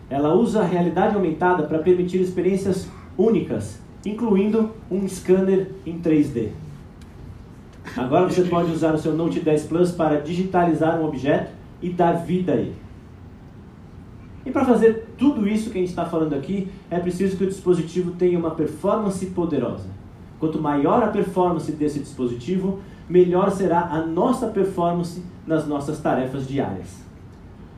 Ela 0.09 0.35
usa 0.35 0.61
a 0.61 0.67
realidade 0.67 1.17
aumentada 1.17 1.65
para 1.65 1.81
permitir 1.81 2.21
experiências 2.21 2.89
únicas, 3.19 3.81
incluindo 4.05 4.71
um 4.91 5.09
scanner 5.09 5.71
em 5.85 5.99
3D. 5.99 6.51
Agora 7.97 8.29
você 8.29 8.43
pode 8.45 8.73
usar 8.73 8.95
o 8.95 8.99
seu 8.99 9.15
Note 9.15 9.41
10 9.41 9.65
Plus 9.65 9.93
para 9.93 10.21
digitalizar 10.21 10.99
um 11.01 11.05
objeto 11.05 11.53
e 11.83 11.91
dar 11.91 12.13
vida 12.13 12.53
a 12.53 12.57
ele. 12.57 12.75
E 14.45 14.51
para 14.51 14.65
fazer 14.65 15.09
tudo 15.19 15.47
isso 15.49 15.71
que 15.71 15.79
a 15.79 15.81
gente 15.81 15.91
está 15.91 16.05
falando 16.05 16.35
aqui, 16.35 16.69
é 16.91 16.99
preciso 16.99 17.37
que 17.37 17.45
o 17.45 17.49
dispositivo 17.49 18.13
tenha 18.13 18.39
uma 18.39 18.53
performance 18.53 19.25
poderosa. 19.27 19.89
Quanto 20.39 20.61
maior 20.61 21.03
a 21.03 21.09
performance 21.09 21.71
desse 21.73 21.99
dispositivo, 21.99 22.81
melhor 23.09 23.51
será 23.51 23.81
a 23.81 24.01
nossa 24.07 24.47
performance 24.49 25.23
nas 25.47 25.67
nossas 25.67 26.01
tarefas 26.01 26.47
diárias. 26.47 27.05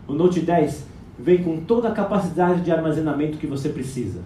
O 0.06 0.12
Note 0.12 0.40
10 0.40 0.86
vem 1.18 1.42
com 1.42 1.60
toda 1.60 1.88
a 1.88 1.92
capacidade 1.92 2.60
de 2.60 2.70
armazenamento 2.70 3.38
que 3.38 3.46
você 3.46 3.68
precisa. 3.68 4.20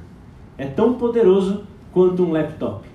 É 0.59 0.66
tão 0.66 0.95
poderoso 0.95 1.64
quanto 1.92 2.25
um 2.25 2.33
laptop. 2.33 2.91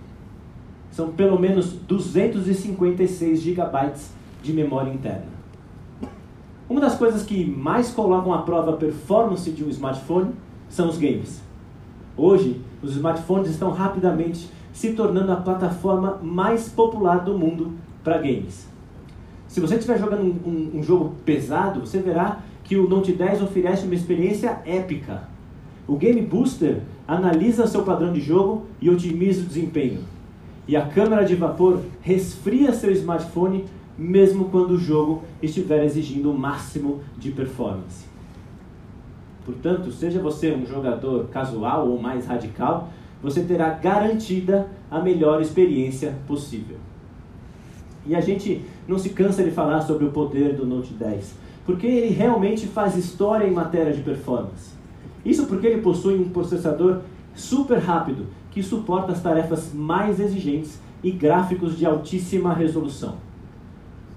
São 0.97 1.11
pelo 1.11 1.39
menos 1.39 1.73
256 1.73 3.39
GB 3.39 3.93
de 4.41 4.51
memória 4.51 4.91
interna. 4.91 5.27
Uma 6.67 6.81
das 6.81 6.95
coisas 6.95 7.21
que 7.21 7.45
mais 7.45 7.91
colocam 7.91 8.33
à 8.33 8.39
prova 8.39 8.71
a 8.73 8.77
performance 8.77 9.51
de 9.51 9.63
um 9.63 9.69
smartphone 9.69 10.31
são 10.67 10.89
os 10.89 10.97
games. 10.97 11.39
Hoje, 12.17 12.59
os 12.81 12.95
smartphones 12.95 13.51
estão 13.51 13.69
rapidamente 13.69 14.49
se 14.73 14.93
tornando 14.93 15.31
a 15.31 15.35
plataforma 15.35 16.17
mais 16.19 16.67
popular 16.67 17.23
do 17.23 17.37
mundo 17.37 17.73
para 18.03 18.17
games. 18.17 18.67
Se 19.47 19.59
você 19.59 19.75
estiver 19.75 19.99
jogando 19.99 20.23
um, 20.23 20.49
um, 20.49 20.79
um, 20.79 20.81
jogo 20.83 21.13
pesado, 21.23 21.81
você 21.81 21.99
verá 21.99 22.39
que 22.63 22.75
o 22.75 22.89
Note 22.89 23.11
10 23.11 23.43
oferece 23.43 23.85
uma 23.85 23.93
experiência 23.93 24.63
épica. 24.65 25.29
O 25.87 25.95
Game 25.95 26.23
Booster 26.23 26.81
analisa 27.07 27.67
seu 27.67 27.83
padrão 27.83 28.11
de 28.11 28.19
jogo 28.19 28.65
e 28.81 28.89
otimiza 28.89 29.43
o 29.43 29.45
desempenho. 29.45 30.16
E 30.67 30.75
a 30.75 30.85
câmera 30.85 31.23
de 31.23 31.35
vapor 31.35 31.81
resfria 32.01 32.73
seu 32.73 32.91
smartphone 32.91 33.65
mesmo 33.97 34.45
quando 34.45 34.71
o 34.71 34.77
jogo 34.77 35.23
estiver 35.41 35.83
exigindo 35.83 36.29
o 36.29 36.37
máximo 36.37 37.01
de 37.17 37.31
performance. 37.31 38.05
Portanto, 39.43 39.91
seja 39.91 40.19
você 40.19 40.53
um 40.53 40.65
jogador 40.65 41.29
casual 41.29 41.87
ou 41.89 41.99
mais 41.99 42.27
radical, 42.27 42.89
você 43.23 43.41
terá 43.43 43.69
garantida 43.69 44.67
a 44.91 44.99
melhor 44.99 45.41
experiência 45.41 46.13
possível. 46.27 46.77
E 48.05 48.15
a 48.15 48.21
gente 48.21 48.61
não 48.87 48.99
se 48.99 49.09
cansa 49.09 49.43
de 49.43 49.51
falar 49.51 49.81
sobre 49.81 50.05
o 50.05 50.11
poder 50.11 50.53
do 50.53 50.65
Note 50.65 50.93
10, 50.93 51.33
porque 51.65 51.87
ele 51.87 52.13
realmente 52.13 52.67
faz 52.67 52.95
história 52.95 53.47
em 53.47 53.51
matéria 53.51 53.93
de 53.93 54.01
performance. 54.01 54.71
Isso 55.25 55.45
porque 55.47 55.67
ele 55.67 55.81
possui 55.81 56.19
um 56.19 56.29
processador 56.29 57.01
super 57.37 57.77
rápido 57.77 58.25
que 58.51 58.61
suporta 58.63 59.11
as 59.11 59.21
tarefas 59.21 59.71
mais 59.73 60.19
exigentes 60.19 60.81
e 61.03 61.11
gráficos 61.11 61.77
de 61.77 61.85
altíssima 61.85 62.53
resolução. 62.53 63.15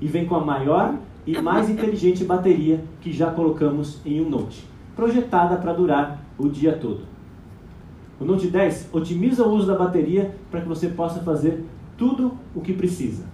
E 0.00 0.09
vem 0.09 0.26
com 0.26 0.35
a 0.35 0.44
maior 0.44 0.94
e 1.26 1.40
mais 1.40 1.68
inteligente 1.68 2.24
bateria 2.24 2.83
que 3.00 3.12
já 3.12 3.30
colocamos 3.30 4.00
em 4.04 4.20
um 4.20 4.28
Note, 4.28 4.64
projetada 4.96 5.56
para 5.56 5.74
durar 5.74 6.24
o 6.38 6.48
dia 6.48 6.72
todo. 6.72 7.02
O 8.18 8.24
Note 8.24 8.48
10 8.48 8.88
otimiza 8.92 9.44
o 9.44 9.52
uso 9.52 9.66
da 9.66 9.76
bateria 9.76 10.35
para 10.50 10.61
que 10.61 10.68
você 10.68 10.88
possa 10.88 11.20
fazer 11.20 11.64
tudo 11.96 12.33
o 12.54 12.61
que 12.61 12.72
precisa. 12.72 13.24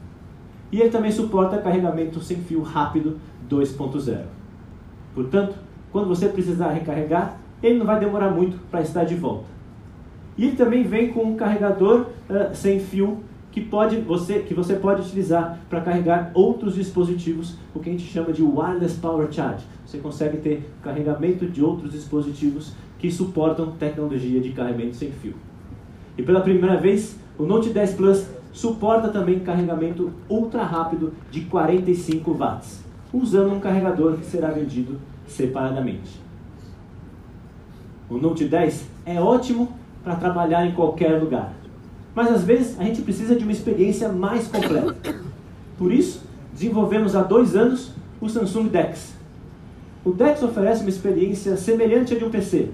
E 0.71 0.81
ele 0.81 0.91
também 0.91 1.13
suporta 1.13 1.59
carregamento 1.59 2.21
sem 2.21 2.39
fio 2.39 2.63
rápido 2.63 3.19
2.0. 3.49 4.25
Portanto, 5.15 5.57
quando 5.93 6.09
você 6.09 6.29
precisar 6.29 6.71
recarregar, 6.71 7.39
ele 7.63 7.79
não 7.79 7.87
vai 7.87 7.99
demorar 7.99 8.31
muito 8.31 8.59
para 8.71 8.83
estar 8.83 9.05
de 9.05 9.15
volta. 9.15 9.56
E 10.37 10.45
ele 10.45 10.57
também 10.57 10.85
vem 10.85 11.13
com 11.13 11.23
um 11.23 11.37
carregador 11.37 12.07
uh, 12.29 12.55
sem 12.55 12.81
fio 12.81 13.21
que, 13.51 13.61
pode, 13.63 13.97
você, 14.01 14.41
que 14.41 14.53
você 14.53 14.75
pode 14.75 15.01
utilizar 15.01 15.59
para 15.71 15.81
carregar 15.81 16.31
outros 16.35 16.75
dispositivos, 16.75 17.55
o 17.75 17.81
que 17.81 17.89
a 17.89 17.93
gente 17.93 18.05
chama 18.05 18.31
de 18.31 18.43
wireless 18.43 18.99
power 19.01 19.33
charge. 19.33 19.65
Você 19.87 19.97
consegue 19.97 20.37
ter 20.37 20.71
carregamento 20.83 21.47
de 21.47 21.65
outros 21.65 21.93
dispositivos 21.93 22.75
que 22.99 23.11
suportam 23.11 23.73
tecnologia 23.73 24.41
de 24.41 24.51
carregamento 24.51 24.97
sem 24.97 25.11
fio. 25.11 25.35
E 26.19 26.23
pela 26.23 26.41
primeira 26.41 26.77
vez, 26.77 27.19
o 27.39 27.45
Note 27.45 27.71
10 27.71 27.95
Plus 27.95 28.27
suporta 28.53 29.09
também 29.09 29.41
carregamento 29.41 30.13
ultra 30.29 30.63
rápido 30.63 31.13
de 31.31 31.43
45 31.43 32.33
watts, 32.33 32.85
usando 33.13 33.55
um 33.55 33.61
carregador 33.61 34.17
que 34.17 34.27
será 34.27 34.49
vendido 34.49 34.99
separadamente. 35.27 36.21
O 38.09 38.19
Note 38.19 38.45
10 38.45 38.87
é 39.05 39.21
ótimo 39.21 39.73
para 40.07 40.15
trabalhar 40.15 40.65
em 40.65 40.71
qualquer 40.71 41.21
lugar. 41.21 41.53
Mas 42.15 42.31
às 42.31 42.45
vezes 42.45 42.79
a 42.79 42.85
gente 42.85 43.03
precisa 43.03 43.35
de 43.35 43.43
uma 43.43 43.51
experiência 43.51 44.09
mais 44.09 44.47
completa. 44.47 44.95
Por 45.77 45.93
isso, 45.93 46.23
desenvolvemos 46.53 47.17
há 47.17 47.25
dois 47.25 47.57
anos 47.57 47.91
o 48.21 48.29
Samsung 48.29 48.69
DeX. 48.69 49.17
O 50.05 50.13
DeX 50.13 50.45
oferece 50.45 50.83
uma 50.83 50.91
experiência 50.91 51.57
semelhante 51.57 52.15
à 52.15 52.19
de 52.19 52.25
um 52.25 52.31
PC, 52.31 52.71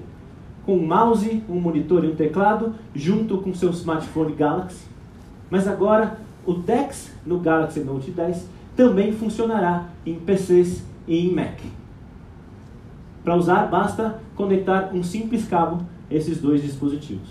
com 0.66 0.76
um 0.76 0.86
mouse, 0.86 1.42
um 1.48 1.58
monitor 1.58 2.04
e 2.04 2.08
um 2.08 2.14
teclado, 2.14 2.74
junto 2.94 3.38
com 3.38 3.54
seu 3.54 3.70
smartphone 3.70 4.34
Galaxy. 4.34 4.84
Mas 5.50 5.66
agora, 5.66 6.18
o 6.44 6.52
DeX 6.52 7.10
no 7.24 7.38
Galaxy 7.38 7.80
Note 7.80 8.10
10 8.10 8.46
também 8.76 9.10
funcionará 9.10 9.86
em 10.04 10.16
PCs 10.16 10.84
e 11.08 11.26
em 11.26 11.34
Mac. 11.34 11.58
Para 13.24 13.36
usar, 13.36 13.68
basta 13.68 14.20
conectar 14.36 14.90
um 14.92 15.02
simples 15.02 15.48
cabo 15.48 15.80
esses 16.12 16.40
dois 16.40 16.62
dispositivos. 16.62 17.28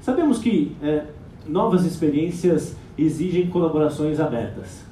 Sabemos 0.00 0.38
que 0.38 0.76
é, 0.82 1.06
novas 1.46 1.84
experiências 1.84 2.76
exigem 2.96 3.48
colaborações 3.48 4.20
abertas. 4.20 4.84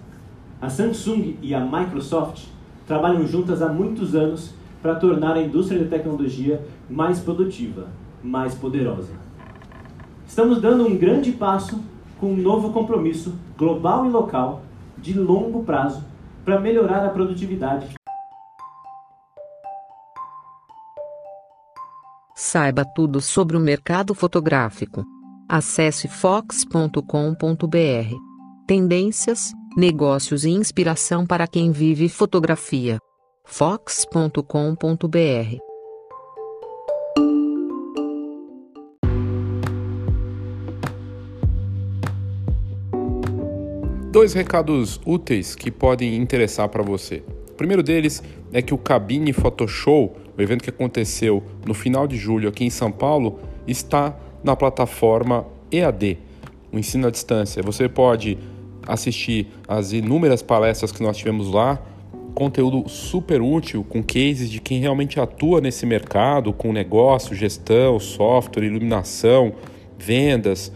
A 0.60 0.68
Samsung 0.68 1.36
e 1.42 1.54
a 1.54 1.60
Microsoft 1.60 2.46
trabalham 2.86 3.26
juntas 3.26 3.62
há 3.62 3.68
muitos 3.68 4.14
anos 4.14 4.52
para 4.82 4.94
tornar 4.94 5.36
a 5.36 5.42
indústria 5.42 5.82
de 5.82 5.88
tecnologia 5.88 6.60
mais 6.88 7.18
produtiva, 7.18 7.88
mais 8.22 8.54
poderosa. 8.54 9.12
Estamos 10.26 10.60
dando 10.60 10.86
um 10.86 10.96
grande 10.96 11.32
passo 11.32 11.80
com 12.18 12.32
um 12.32 12.36
novo 12.36 12.72
compromisso 12.72 13.34
global 13.56 14.06
e 14.06 14.10
local 14.10 14.62
de 14.98 15.18
longo 15.18 15.62
prazo 15.64 16.02
para 16.44 16.60
melhorar 16.60 17.04
a 17.04 17.10
produtividade 17.10 17.94
Saiba 22.54 22.84
tudo 22.84 23.20
sobre 23.20 23.56
o 23.56 23.60
mercado 23.60 24.14
fotográfico. 24.14 25.04
Acesse 25.48 26.06
fox.com.br. 26.06 27.02
Tendências, 28.64 29.52
negócios 29.76 30.44
e 30.44 30.50
inspiração 30.50 31.26
para 31.26 31.48
quem 31.48 31.72
vive 31.72 32.08
fotografia. 32.08 33.00
fox.com.br. 33.44 34.38
Dois 44.12 44.32
recados 44.32 45.00
úteis 45.04 45.56
que 45.56 45.72
podem 45.72 46.14
interessar 46.14 46.68
para 46.68 46.84
você. 46.84 47.24
O 47.54 47.56
primeiro 47.56 47.82
deles 47.82 48.22
é 48.52 48.60
que 48.60 48.74
o 48.74 48.78
Cabine 48.78 49.32
Photoshow 49.32 50.14
o 50.36 50.42
evento 50.42 50.64
que 50.64 50.70
aconteceu 50.70 51.42
no 51.66 51.74
final 51.74 52.06
de 52.06 52.16
julho 52.16 52.48
aqui 52.48 52.64
em 52.64 52.70
São 52.70 52.90
Paulo, 52.90 53.38
está 53.66 54.16
na 54.42 54.54
plataforma 54.56 55.46
EAD, 55.70 56.18
o 56.72 56.78
ensino 56.78 57.06
à 57.06 57.10
distância. 57.10 57.62
Você 57.62 57.88
pode 57.88 58.36
assistir 58.86 59.48
as 59.66 59.92
inúmeras 59.92 60.42
palestras 60.42 60.92
que 60.92 61.02
nós 61.02 61.16
tivemos 61.16 61.50
lá, 61.50 61.80
conteúdo 62.34 62.88
super 62.88 63.40
útil 63.40 63.84
com 63.88 64.02
cases 64.02 64.50
de 64.50 64.60
quem 64.60 64.80
realmente 64.80 65.20
atua 65.20 65.60
nesse 65.60 65.86
mercado, 65.86 66.52
com 66.52 66.72
negócio, 66.72 67.34
gestão, 67.34 67.98
software, 68.00 68.64
iluminação, 68.64 69.54
vendas, 69.96 70.72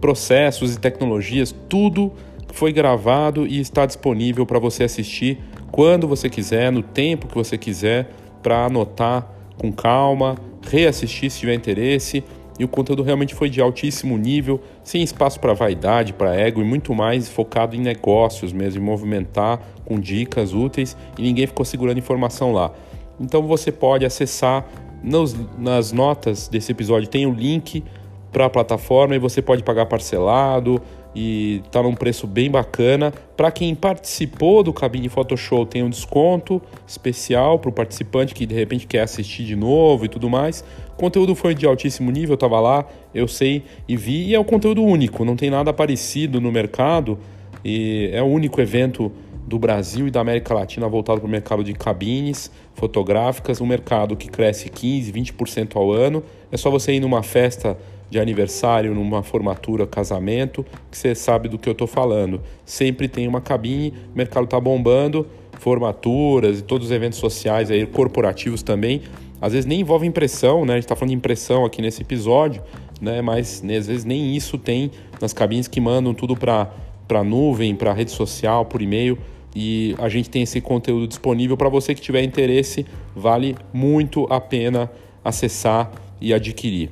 processos 0.00 0.74
e 0.74 0.80
tecnologias, 0.80 1.54
tudo 1.68 2.10
foi 2.52 2.72
gravado 2.72 3.46
e 3.46 3.60
está 3.60 3.84
disponível 3.84 4.46
para 4.46 4.58
você 4.58 4.84
assistir 4.84 5.38
quando 5.74 6.06
você 6.06 6.30
quiser, 6.30 6.70
no 6.70 6.84
tempo 6.84 7.26
que 7.26 7.34
você 7.34 7.58
quiser 7.58 8.08
para 8.40 8.66
anotar 8.66 9.28
com 9.58 9.72
calma, 9.72 10.36
reassistir 10.62 11.28
se 11.28 11.40
tiver 11.40 11.54
interesse. 11.54 12.22
E 12.56 12.64
o 12.64 12.68
conteúdo 12.68 13.02
realmente 13.02 13.34
foi 13.34 13.50
de 13.50 13.60
altíssimo 13.60 14.16
nível, 14.16 14.60
sem 14.84 15.02
espaço 15.02 15.40
para 15.40 15.52
vaidade, 15.52 16.12
para 16.12 16.32
ego 16.36 16.60
e 16.60 16.64
muito 16.64 16.94
mais 16.94 17.28
focado 17.28 17.74
em 17.74 17.80
negócios 17.80 18.52
mesmo, 18.52 18.80
em 18.80 18.84
movimentar 18.84 19.60
com 19.84 19.98
dicas 19.98 20.54
úteis 20.54 20.96
e 21.18 21.22
ninguém 21.22 21.44
ficou 21.44 21.64
segurando 21.64 21.98
informação 21.98 22.52
lá. 22.52 22.70
Então 23.18 23.42
você 23.42 23.72
pode 23.72 24.06
acessar 24.06 24.64
nos, 25.02 25.34
nas 25.58 25.90
notas 25.90 26.46
desse 26.46 26.70
episódio, 26.70 27.08
tem 27.08 27.26
o 27.26 27.34
link 27.34 27.82
para 28.30 28.46
a 28.46 28.50
plataforma 28.50 29.16
e 29.16 29.18
você 29.18 29.42
pode 29.42 29.64
pagar 29.64 29.86
parcelado, 29.86 30.80
e 31.14 31.62
está 31.64 31.82
num 31.82 31.94
preço 31.94 32.26
bem 32.26 32.50
bacana. 32.50 33.12
Para 33.36 33.50
quem 33.50 33.74
participou 33.74 34.62
do 34.62 34.72
Cabine 34.72 35.08
Photoshop, 35.08 35.70
tem 35.70 35.82
um 35.82 35.90
desconto 35.90 36.60
especial 36.86 37.58
para 37.58 37.70
o 37.70 37.72
participante 37.72 38.34
que 38.34 38.44
de 38.46 38.54
repente 38.54 38.86
quer 38.86 39.02
assistir 39.02 39.44
de 39.44 39.54
novo 39.54 40.04
e 40.04 40.08
tudo 40.08 40.28
mais. 40.28 40.64
O 40.92 40.96
conteúdo 40.96 41.34
foi 41.34 41.54
de 41.54 41.66
altíssimo 41.66 42.10
nível, 42.10 42.30
eu 42.30 42.34
estava 42.34 42.60
lá, 42.60 42.84
eu 43.14 43.28
sei 43.28 43.62
e 43.88 43.96
vi, 43.96 44.28
e 44.28 44.34
é 44.34 44.40
um 44.40 44.44
conteúdo 44.44 44.82
único, 44.82 45.24
não 45.24 45.36
tem 45.36 45.50
nada 45.50 45.72
parecido 45.72 46.40
no 46.40 46.50
mercado. 46.50 47.18
E 47.64 48.10
é 48.12 48.22
o 48.22 48.26
único 48.26 48.60
evento 48.60 49.10
do 49.46 49.58
Brasil 49.58 50.08
e 50.08 50.10
da 50.10 50.20
América 50.20 50.54
Latina 50.54 50.88
voltado 50.88 51.20
para 51.20 51.26
o 51.26 51.30
mercado 51.30 51.62
de 51.62 51.74
cabines 51.74 52.50
fotográficas, 52.74 53.60
um 53.60 53.66
mercado 53.66 54.16
que 54.16 54.28
cresce 54.28 54.68
15, 54.68 55.12
20% 55.12 55.76
ao 55.76 55.92
ano. 55.92 56.22
É 56.50 56.56
só 56.56 56.70
você 56.70 56.92
ir 56.92 57.00
numa 57.00 57.22
festa 57.22 57.76
de 58.10 58.18
aniversário, 58.18 58.94
numa 58.94 59.22
formatura, 59.22 59.86
casamento, 59.86 60.64
que 60.90 60.96
você 60.96 61.14
sabe 61.14 61.48
do 61.48 61.58
que 61.58 61.68
eu 61.68 61.72
estou 61.72 61.86
falando. 61.86 62.40
Sempre 62.64 63.08
tem 63.08 63.26
uma 63.26 63.40
cabine, 63.40 63.92
o 64.12 64.16
mercado 64.16 64.44
está 64.44 64.60
bombando, 64.60 65.26
formaturas 65.58 66.60
e 66.60 66.62
todos 66.62 66.88
os 66.88 66.92
eventos 66.92 67.18
sociais 67.18 67.70
aí, 67.70 67.86
corporativos 67.86 68.62
também. 68.62 69.02
Às 69.40 69.52
vezes 69.52 69.66
nem 69.66 69.80
envolve 69.80 70.06
impressão, 70.06 70.64
né? 70.64 70.74
A 70.74 70.76
gente 70.76 70.84
está 70.84 70.96
falando 70.96 71.10
de 71.10 71.16
impressão 71.16 71.64
aqui 71.64 71.82
nesse 71.82 72.02
episódio, 72.02 72.62
né? 73.00 73.20
Mas 73.20 73.62
né, 73.62 73.76
às 73.76 73.86
vezes 73.86 74.04
nem 74.04 74.36
isso 74.36 74.58
tem 74.58 74.90
nas 75.20 75.32
cabines 75.32 75.68
que 75.68 75.80
mandam 75.80 76.14
tudo 76.14 76.36
para 76.36 76.70
para 77.06 77.22
nuvem, 77.22 77.76
para 77.76 77.92
rede 77.92 78.10
social, 78.10 78.64
por 78.64 78.80
e-mail 78.80 79.18
e 79.54 79.94
a 79.98 80.08
gente 80.08 80.28
tem 80.28 80.42
esse 80.42 80.60
conteúdo 80.60 81.06
disponível 81.06 81.56
para 81.56 81.68
você 81.68 81.94
que 81.94 82.00
tiver 82.00 82.22
interesse, 82.22 82.84
vale 83.14 83.54
muito 83.72 84.26
a 84.28 84.40
pena 84.40 84.90
acessar 85.24 85.92
e 86.20 86.34
adquirir. 86.34 86.90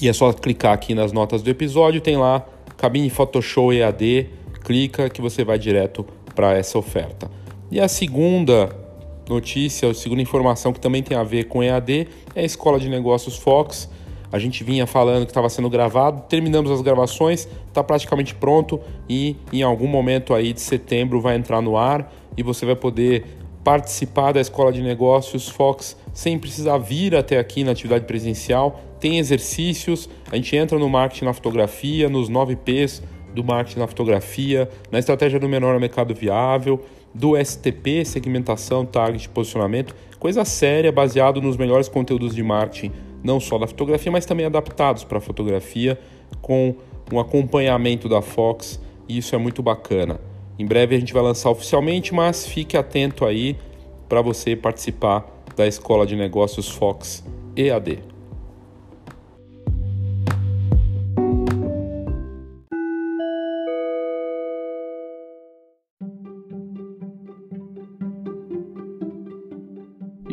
E 0.00 0.08
é 0.08 0.12
só 0.12 0.32
clicar 0.32 0.72
aqui 0.72 0.94
nas 0.94 1.12
notas 1.12 1.42
do 1.42 1.50
episódio, 1.50 2.00
tem 2.00 2.16
lá 2.16 2.46
Cabine 2.76 3.10
Photoshop 3.10 3.76
EAD, 3.76 4.28
clica 4.62 5.08
que 5.08 5.20
você 5.20 5.44
vai 5.44 5.58
direto 5.58 6.06
para 6.34 6.56
essa 6.56 6.78
oferta. 6.78 7.30
E 7.70 7.80
a 7.80 7.88
segunda 7.88 8.68
notícia, 9.28 9.90
a 9.90 9.94
segunda 9.94 10.22
informação 10.22 10.72
que 10.72 10.80
também 10.80 11.02
tem 11.02 11.16
a 11.16 11.22
ver 11.22 11.44
com 11.44 11.62
EAD 11.62 12.08
é 12.34 12.40
a 12.40 12.44
Escola 12.44 12.78
de 12.78 12.88
Negócios 12.88 13.36
Fox. 13.36 13.88
A 14.30 14.38
gente 14.38 14.62
vinha 14.62 14.86
falando 14.86 15.24
que 15.24 15.30
estava 15.30 15.48
sendo 15.48 15.70
gravado, 15.70 16.22
terminamos 16.28 16.70
as 16.70 16.80
gravações, 16.82 17.48
está 17.66 17.82
praticamente 17.82 18.34
pronto 18.34 18.80
e 19.08 19.36
em 19.52 19.62
algum 19.62 19.86
momento 19.86 20.34
aí 20.34 20.52
de 20.52 20.60
setembro 20.60 21.20
vai 21.20 21.34
entrar 21.34 21.62
no 21.62 21.76
ar 21.76 22.12
e 22.36 22.42
você 22.42 22.66
vai 22.66 22.76
poder 22.76 23.24
participar 23.64 24.32
da 24.32 24.40
Escola 24.40 24.72
de 24.72 24.82
Negócios 24.82 25.48
Fox 25.48 25.96
sem 26.12 26.38
precisar 26.38 26.78
vir 26.78 27.16
até 27.16 27.38
aqui 27.38 27.64
na 27.64 27.72
atividade 27.72 28.04
presencial 28.04 28.80
tem 29.00 29.18
exercícios, 29.18 30.08
a 30.30 30.36
gente 30.36 30.54
entra 30.56 30.78
no 30.78 30.88
marketing 30.88 31.26
na 31.26 31.32
fotografia, 31.32 32.08
nos 32.08 32.28
9 32.28 32.56
P's 32.56 33.02
do 33.34 33.44
marketing 33.44 33.80
na 33.80 33.86
fotografia, 33.86 34.68
na 34.90 34.98
estratégia 34.98 35.38
do 35.38 35.48
menor 35.48 35.78
mercado 35.78 36.14
viável, 36.14 36.82
do 37.14 37.36
STP, 37.36 38.04
segmentação, 38.04 38.84
target, 38.84 39.28
posicionamento, 39.28 39.94
coisa 40.18 40.44
séria, 40.44 40.90
baseado 40.90 41.40
nos 41.40 41.56
melhores 41.56 41.88
conteúdos 41.88 42.34
de 42.34 42.42
marketing, 42.42 42.92
não 43.22 43.40
só 43.40 43.58
da 43.58 43.66
fotografia, 43.66 44.10
mas 44.10 44.26
também 44.26 44.46
adaptados 44.46 45.04
para 45.04 45.18
a 45.18 45.20
fotografia, 45.20 45.98
com 46.40 46.74
um 47.12 47.18
acompanhamento 47.18 48.08
da 48.08 48.20
Fox, 48.20 48.80
e 49.08 49.18
isso 49.18 49.34
é 49.34 49.38
muito 49.38 49.62
bacana. 49.62 50.20
Em 50.58 50.66
breve 50.66 50.96
a 50.96 50.98
gente 50.98 51.12
vai 51.12 51.22
lançar 51.22 51.50
oficialmente, 51.50 52.12
mas 52.12 52.46
fique 52.46 52.76
atento 52.76 53.24
aí 53.24 53.56
para 54.08 54.20
você 54.20 54.56
participar 54.56 55.26
da 55.56 55.66
Escola 55.66 56.06
de 56.06 56.16
Negócios 56.16 56.68
Fox 56.68 57.24
EAD. 57.56 58.17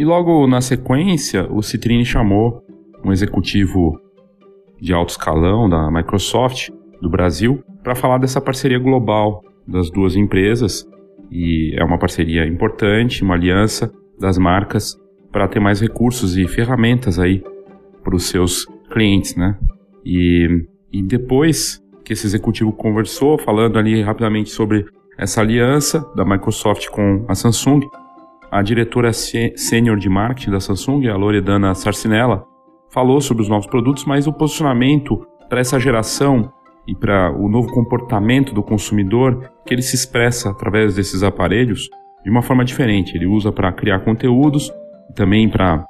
Logo 0.05 0.47
na 0.47 0.61
sequência, 0.61 1.51
o 1.51 1.61
Citrine 1.61 2.05
chamou 2.05 2.63
um 3.03 3.11
executivo 3.11 3.99
de 4.79 4.93
alto 4.93 5.09
escalão 5.09 5.67
da 5.67 5.89
Microsoft 5.91 6.69
do 7.01 7.09
Brasil 7.09 7.63
para 7.83 7.95
falar 7.95 8.17
dessa 8.17 8.39
parceria 8.39 8.79
global 8.79 9.43
das 9.67 9.89
duas 9.89 10.15
empresas. 10.15 10.87
E 11.31 11.75
é 11.77 11.83
uma 11.83 11.97
parceria 11.97 12.45
importante, 12.45 13.23
uma 13.23 13.33
aliança 13.33 13.91
das 14.19 14.37
marcas 14.37 14.95
para 15.31 15.47
ter 15.47 15.59
mais 15.59 15.81
recursos 15.81 16.37
e 16.37 16.47
ferramentas 16.47 17.19
aí 17.19 17.43
para 18.03 18.15
os 18.15 18.25
seus 18.29 18.65
clientes, 18.91 19.35
né? 19.35 19.57
E, 20.05 20.65
e 20.93 21.01
depois 21.01 21.81
que 22.03 22.13
esse 22.13 22.27
executivo 22.27 22.71
conversou, 22.71 23.37
falando 23.37 23.77
ali 23.77 24.01
rapidamente 24.01 24.51
sobre 24.51 24.85
essa 25.17 25.41
aliança 25.41 26.05
da 26.15 26.23
Microsoft 26.23 26.89
com 26.89 27.25
a 27.27 27.33
Samsung, 27.33 27.81
a 28.55 28.61
diretora 28.61 29.11
sênior 29.11 29.97
de 29.97 30.07
marketing 30.07 30.51
da 30.51 30.61
Samsung, 30.61 31.09
a 31.09 31.17
Loredana 31.17 31.75
Sarcinella, 31.75 32.45
falou 32.89 33.19
sobre 33.19 33.43
os 33.43 33.49
novos 33.49 33.67
produtos, 33.67 34.05
mas 34.05 34.27
o 34.27 34.31
posicionamento 34.31 35.27
para 35.49 35.59
essa 35.59 35.77
geração 35.77 36.49
e 36.87 36.95
para 36.95 37.35
o 37.35 37.49
novo 37.49 37.67
comportamento 37.73 38.53
do 38.53 38.63
consumidor, 38.63 39.51
que 39.65 39.73
ele 39.73 39.81
se 39.81 39.95
expressa 39.95 40.51
através 40.51 40.95
desses 40.95 41.21
aparelhos 41.21 41.89
de 42.23 42.29
uma 42.29 42.41
forma 42.41 42.63
diferente. 42.63 43.17
Ele 43.17 43.25
usa 43.25 43.51
para 43.51 43.73
criar 43.73 43.99
conteúdos 44.05 44.71
e 45.09 45.13
também 45.13 45.49
para 45.49 45.85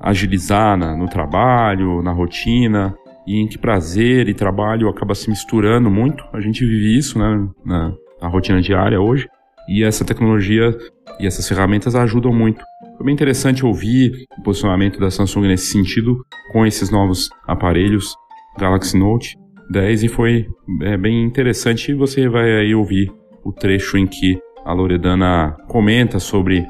agilizar 0.00 0.76
na, 0.76 0.96
no 0.96 1.06
trabalho, 1.06 2.02
na 2.02 2.10
rotina, 2.10 2.92
e 3.24 3.40
em 3.40 3.46
que 3.46 3.56
prazer 3.56 4.28
e 4.28 4.34
trabalho 4.34 4.88
acaba 4.88 5.14
se 5.14 5.30
misturando 5.30 5.88
muito. 5.88 6.24
A 6.32 6.40
gente 6.40 6.66
vive 6.66 6.98
isso 6.98 7.20
né, 7.20 7.48
na, 7.64 7.92
na 8.20 8.26
rotina 8.26 8.60
diária 8.60 9.00
hoje. 9.00 9.28
E 9.68 9.82
essa 9.82 10.04
tecnologia 10.04 10.76
e 11.18 11.26
essas 11.26 11.48
ferramentas 11.48 11.94
ajudam 11.94 12.32
muito. 12.32 12.64
Foi 12.96 13.06
bem 13.06 13.14
interessante 13.14 13.64
ouvir 13.64 14.26
o 14.38 14.42
posicionamento 14.42 15.00
da 15.00 15.10
Samsung 15.10 15.48
nesse 15.48 15.66
sentido 15.66 16.24
com 16.52 16.66
esses 16.66 16.90
novos 16.90 17.28
aparelhos 17.46 18.14
Galaxy 18.58 18.96
Note 18.96 19.36
10 19.70 20.04
e 20.04 20.08
foi 20.08 20.46
é, 20.82 20.96
bem 20.96 21.24
interessante. 21.24 21.94
Você 21.94 22.28
vai 22.28 22.58
aí 22.58 22.74
ouvir 22.74 23.10
o 23.44 23.52
trecho 23.52 23.96
em 23.96 24.06
que 24.06 24.38
a 24.64 24.72
Loredana 24.72 25.56
comenta 25.68 26.18
sobre 26.18 26.64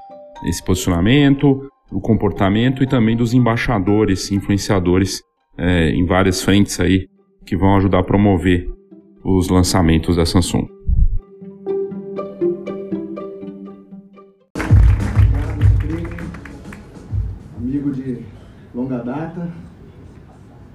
esse 0.47 0.65
posicionamento, 0.65 1.69
o 1.93 2.01
comportamento 2.01 2.83
e 2.83 2.87
também 2.87 3.17
dos 3.17 3.35
embaixadores, 3.35 4.31
influenciadores 4.31 5.23
é, 5.57 5.91
em 5.91 6.05
várias 6.05 6.43
frentes 6.43 6.81
aí 6.81 7.07
que 7.47 7.57
vão 7.57 7.77
ajudar 7.77 8.01
a 8.01 8.05
promover 8.05 8.69
os 9.25 9.49
lançamentos 9.49 10.17
da 10.17 10.27
Samsung. 10.27 10.67
Longa 18.75 18.99
data. 18.99 19.49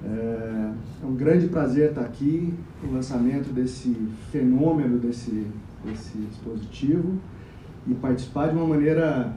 É, 0.04 0.72
é 1.04 1.06
um 1.06 1.16
grande 1.16 1.48
prazer 1.48 1.90
estar 1.90 2.02
aqui 2.02 2.54
no 2.82 2.94
lançamento 2.94 3.52
desse 3.52 3.94
fenômeno, 4.32 4.98
desse, 4.98 5.48
desse 5.84 6.18
dispositivo 6.18 7.18
e 7.88 7.94
participar 7.96 8.48
de 8.48 8.56
uma 8.56 8.66
maneira 8.66 9.34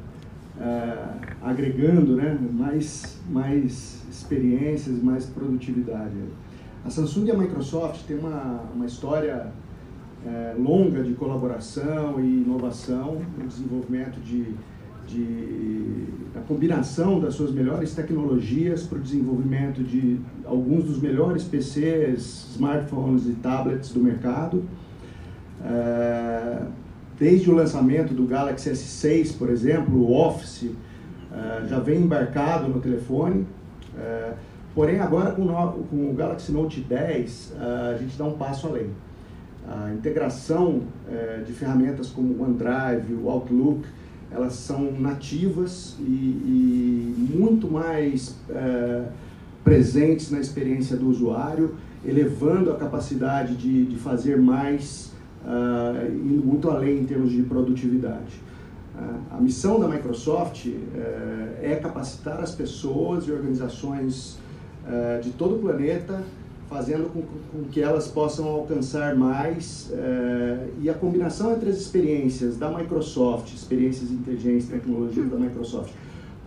é, 0.61 1.09
agregando 1.43 2.17
né, 2.17 2.39
mais, 2.53 3.19
mais 3.29 4.05
experiências, 4.09 5.03
mais 5.03 5.27
produtividade. 5.27 6.15
A 6.85 6.91
Samsung 6.91 7.27
e 7.27 7.31
a 7.31 7.37
Microsoft 7.37 8.07
têm 8.07 8.19
uma, 8.19 8.63
uma 8.75 8.87
história 8.87 9.53
é, 10.27 10.55
longa 10.59 11.03
de 11.03 11.15
colaboração 11.15 12.21
e 12.21 12.43
inovação 12.43 13.21
no 13.37 13.47
desenvolvimento 13.47 14.21
de 14.21 14.55
de, 15.13 16.07
a 16.35 16.41
combinação 16.41 17.21
das 17.21 17.35
suas 17.35 17.53
melhores 17.53 17.95
tecnologias 17.95 18.85
para 18.85 18.99
o 18.99 19.01
desenvolvimento 19.01 19.83
de 19.83 20.19
alguns 20.45 20.85
dos 20.85 21.01
melhores 21.01 21.45
PCs, 21.45 22.51
smartphones 22.55 23.27
e 23.27 23.35
tablets 23.35 23.93
do 23.93 24.01
mercado. 24.01 24.65
É, 25.65 26.63
desde 27.19 27.51
o 27.51 27.55
lançamento 27.55 28.15
do 28.15 28.27
Galaxy 28.27 28.71
S6, 28.71 29.37
por 29.37 29.51
exemplo, 29.51 29.97
o 29.97 30.13
Office 30.13 30.71
é, 31.33 31.69
já 31.69 31.79
vem 31.79 32.01
embarcado 32.01 32.69
no 32.69 32.81
telefone. 32.81 33.47
É, 33.97 34.33
porém, 34.75 35.01
agora 35.01 35.33
com 35.33 36.11
o 36.11 36.15
Galaxy 36.15 36.51
Note 36.51 36.81
10, 36.81 37.57
a 37.95 37.99
gente 37.99 38.17
dá 38.17 38.25
um 38.25 38.33
passo 38.33 38.67
além. 38.67 38.91
A 39.69 39.93
integração 39.95 40.83
de 41.47 41.53
ferramentas 41.53 42.11
como 42.11 42.35
o 42.35 42.43
OneDrive, 42.43 43.15
o 43.15 43.31
Outlook, 43.31 43.87
elas 44.35 44.55
são 44.55 44.93
nativas 44.93 45.97
e, 46.01 46.03
e 46.03 47.29
muito 47.35 47.71
mais 47.71 48.37
é, 48.49 49.05
presentes 49.63 50.31
na 50.31 50.41
experiência 50.41 50.97
do 50.97 51.09
usuário, 51.09 51.75
elevando 52.05 52.71
a 52.71 52.77
capacidade 52.77 53.55
de, 53.55 53.85
de 53.87 53.97
fazer 53.97 54.37
mais, 54.37 55.13
uh, 55.45 56.13
indo 56.13 56.45
muito 56.45 56.69
além 56.69 56.99
em 56.99 57.05
termos 57.05 57.31
de 57.31 57.43
produtividade. 57.43 58.43
A 59.31 59.41
missão 59.41 59.81
da 59.81 59.89
Microsoft 59.89 60.67
uh, 60.67 60.73
é 61.63 61.77
capacitar 61.77 62.41
as 62.41 62.55
pessoas 62.55 63.27
e 63.27 63.33
organizações 63.33 64.39
de 65.23 65.31
todo 65.31 65.55
o 65.55 65.59
planeta 65.61 66.25
fazendo 66.73 67.13
com, 67.13 67.23
com, 67.23 67.69
que 67.69 67.83
elas 67.83 68.09
possam 68.09 68.47
alcançar 68.47 69.15
mais 69.15 69.91
é, 69.93 70.69
e 70.81 70.89
a 70.89 70.95
combinação 70.95 71.53
entre 71.53 71.69
as 71.69 71.77
experiências 71.77 72.57
da 72.57 72.71
Microsoft, 72.71 73.53
experiências 73.53 74.09
de 74.09 74.15
inteligência 74.15 74.75
e 74.75 74.79
tecnologia 74.79 75.23
da 75.25 75.37
Microsoft, 75.37 75.93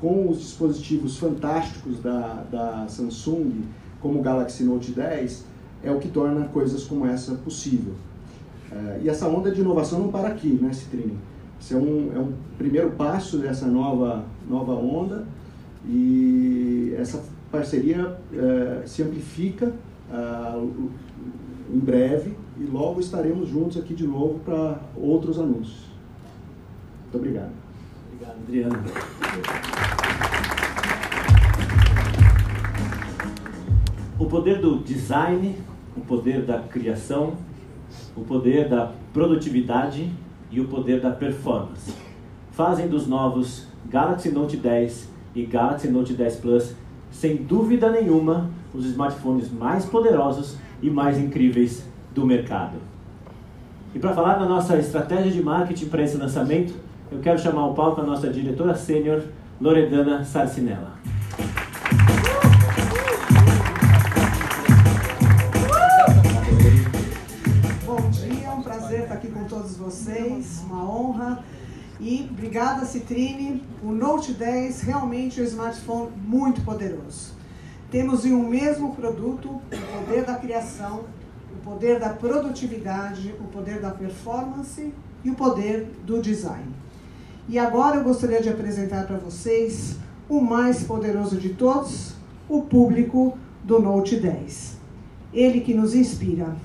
com 0.01 0.27
os 0.27 0.39
dispositivos 0.39 1.17
fantásticos 1.17 1.99
da, 1.99 2.43
da 2.51 2.87
Samsung, 2.87 3.65
como 4.01 4.19
o 4.19 4.21
Galaxy 4.23 4.63
Note 4.63 4.91
10, 4.91 5.45
é 5.83 5.91
o 5.91 5.99
que 5.99 6.07
torna 6.07 6.47
coisas 6.47 6.83
como 6.83 7.05
essa 7.05 7.35
possível. 7.35 7.93
É, 8.71 9.01
e 9.03 9.09
essa 9.09 9.27
onda 9.27 9.51
de 9.51 9.61
inovação 9.61 9.99
não 9.99 10.07
para 10.09 10.29
aqui, 10.29 10.57
né, 10.59 10.73
Citrine? 10.73 11.17
Isso 11.59 11.75
é 11.75 11.77
um, 11.77 12.11
é 12.15 12.19
um 12.19 12.33
primeiro 12.57 12.91
passo 12.91 13.37
dessa 13.37 13.67
nova, 13.67 14.25
nova 14.49 14.73
onda 14.73 15.25
e 15.87 16.95
essa 16.97 17.23
parceria 17.51 18.17
é, 18.33 18.83
se 18.85 19.03
amplifica 19.03 19.71
uh, 20.15 20.89
em 21.73 21.79
breve 21.79 22.35
e 22.57 22.63
logo 22.63 22.99
estaremos 22.99 23.49
juntos 23.49 23.77
aqui 23.77 23.93
de 23.93 24.07
novo 24.07 24.39
para 24.39 24.79
outros 24.95 25.39
anúncios. 25.39 25.85
Muito 27.03 27.17
obrigado. 27.17 27.51
Obrigado, 28.13 28.37
Adriano. 28.37 28.83
O 34.17 34.25
poder 34.25 34.61
do 34.61 34.79
design, 34.79 35.55
o 35.97 36.01
poder 36.01 36.43
da 36.43 36.59
criação, 36.59 37.33
o 38.15 38.21
poder 38.21 38.69
da 38.69 38.93
produtividade 39.13 40.09
e 40.49 40.59
o 40.61 40.67
poder 40.67 41.01
da 41.01 41.11
performance 41.11 41.93
fazem 42.51 42.87
dos 42.87 43.05
novos 43.05 43.67
Galaxy 43.89 44.31
Note 44.31 44.55
10 44.55 45.09
e 45.35 45.45
Galaxy 45.45 45.89
Note 45.89 46.13
10 46.13 46.37
Plus, 46.37 46.73
sem 47.11 47.35
dúvida 47.35 47.91
nenhuma, 47.91 48.49
os 48.75 48.85
smartphones 48.85 49.51
mais 49.51 49.85
poderosos 49.85 50.57
e 50.81 50.89
mais 50.89 51.17
incríveis 51.17 51.83
do 52.13 52.25
mercado. 52.25 52.77
E 53.93 53.99
para 53.99 54.13
falar 54.13 54.35
da 54.35 54.45
nossa 54.45 54.77
estratégia 54.77 55.31
de 55.31 55.41
marketing 55.41 55.85
para 55.85 56.03
esse 56.03 56.17
lançamento, 56.17 56.73
eu 57.11 57.19
quero 57.19 57.39
chamar 57.39 57.61
ao 57.61 57.73
palco 57.73 58.01
a 58.01 58.03
nossa 58.03 58.29
diretora 58.29 58.75
sênior, 58.75 59.23
Loredana 59.59 60.23
Sarcinella. 60.25 60.95
Bom 67.85 68.09
dia, 68.09 68.51
um 68.51 68.61
prazer 68.61 69.03
estar 69.03 69.13
aqui 69.13 69.27
com 69.29 69.45
todos 69.45 69.77
vocês, 69.77 70.63
uma 70.69 70.83
honra. 70.83 71.43
E 71.99 72.27
obrigada, 72.29 72.85
Citrine. 72.85 73.63
O 73.81 73.91
Note 73.93 74.33
10 74.33 74.81
realmente 74.81 75.39
é 75.39 75.43
um 75.43 75.45
smartphone 75.45 76.09
muito 76.27 76.61
poderoso. 76.61 77.34
Temos 77.91 78.25
em 78.25 78.33
um 78.33 78.47
mesmo 78.47 78.95
produto 78.95 79.49
o 79.49 79.99
poder 79.99 80.25
da 80.25 80.35
criação, 80.35 81.03
o 81.53 81.63
poder 81.63 81.99
da 81.99 82.09
produtividade, 82.09 83.33
o 83.39 83.43
poder 83.45 83.79
da 83.79 83.91
performance 83.91 84.93
e 85.23 85.29
o 85.29 85.35
poder 85.35 85.87
do 86.05 86.21
design. 86.21 86.65
E 87.47 87.59
agora 87.59 87.97
eu 87.97 88.03
gostaria 88.03 88.41
de 88.41 88.49
apresentar 88.49 89.05
para 89.05 89.17
vocês 89.17 89.97
o 90.27 90.41
mais 90.41 90.83
poderoso 90.83 91.37
de 91.37 91.49
todos, 91.49 92.15
o 92.49 92.63
público 92.63 93.37
do 93.63 93.79
Note 93.79 94.15
10. 94.15 94.77
Ele 95.31 95.61
que 95.61 95.73
nos 95.73 95.93
inspira. 95.93 96.55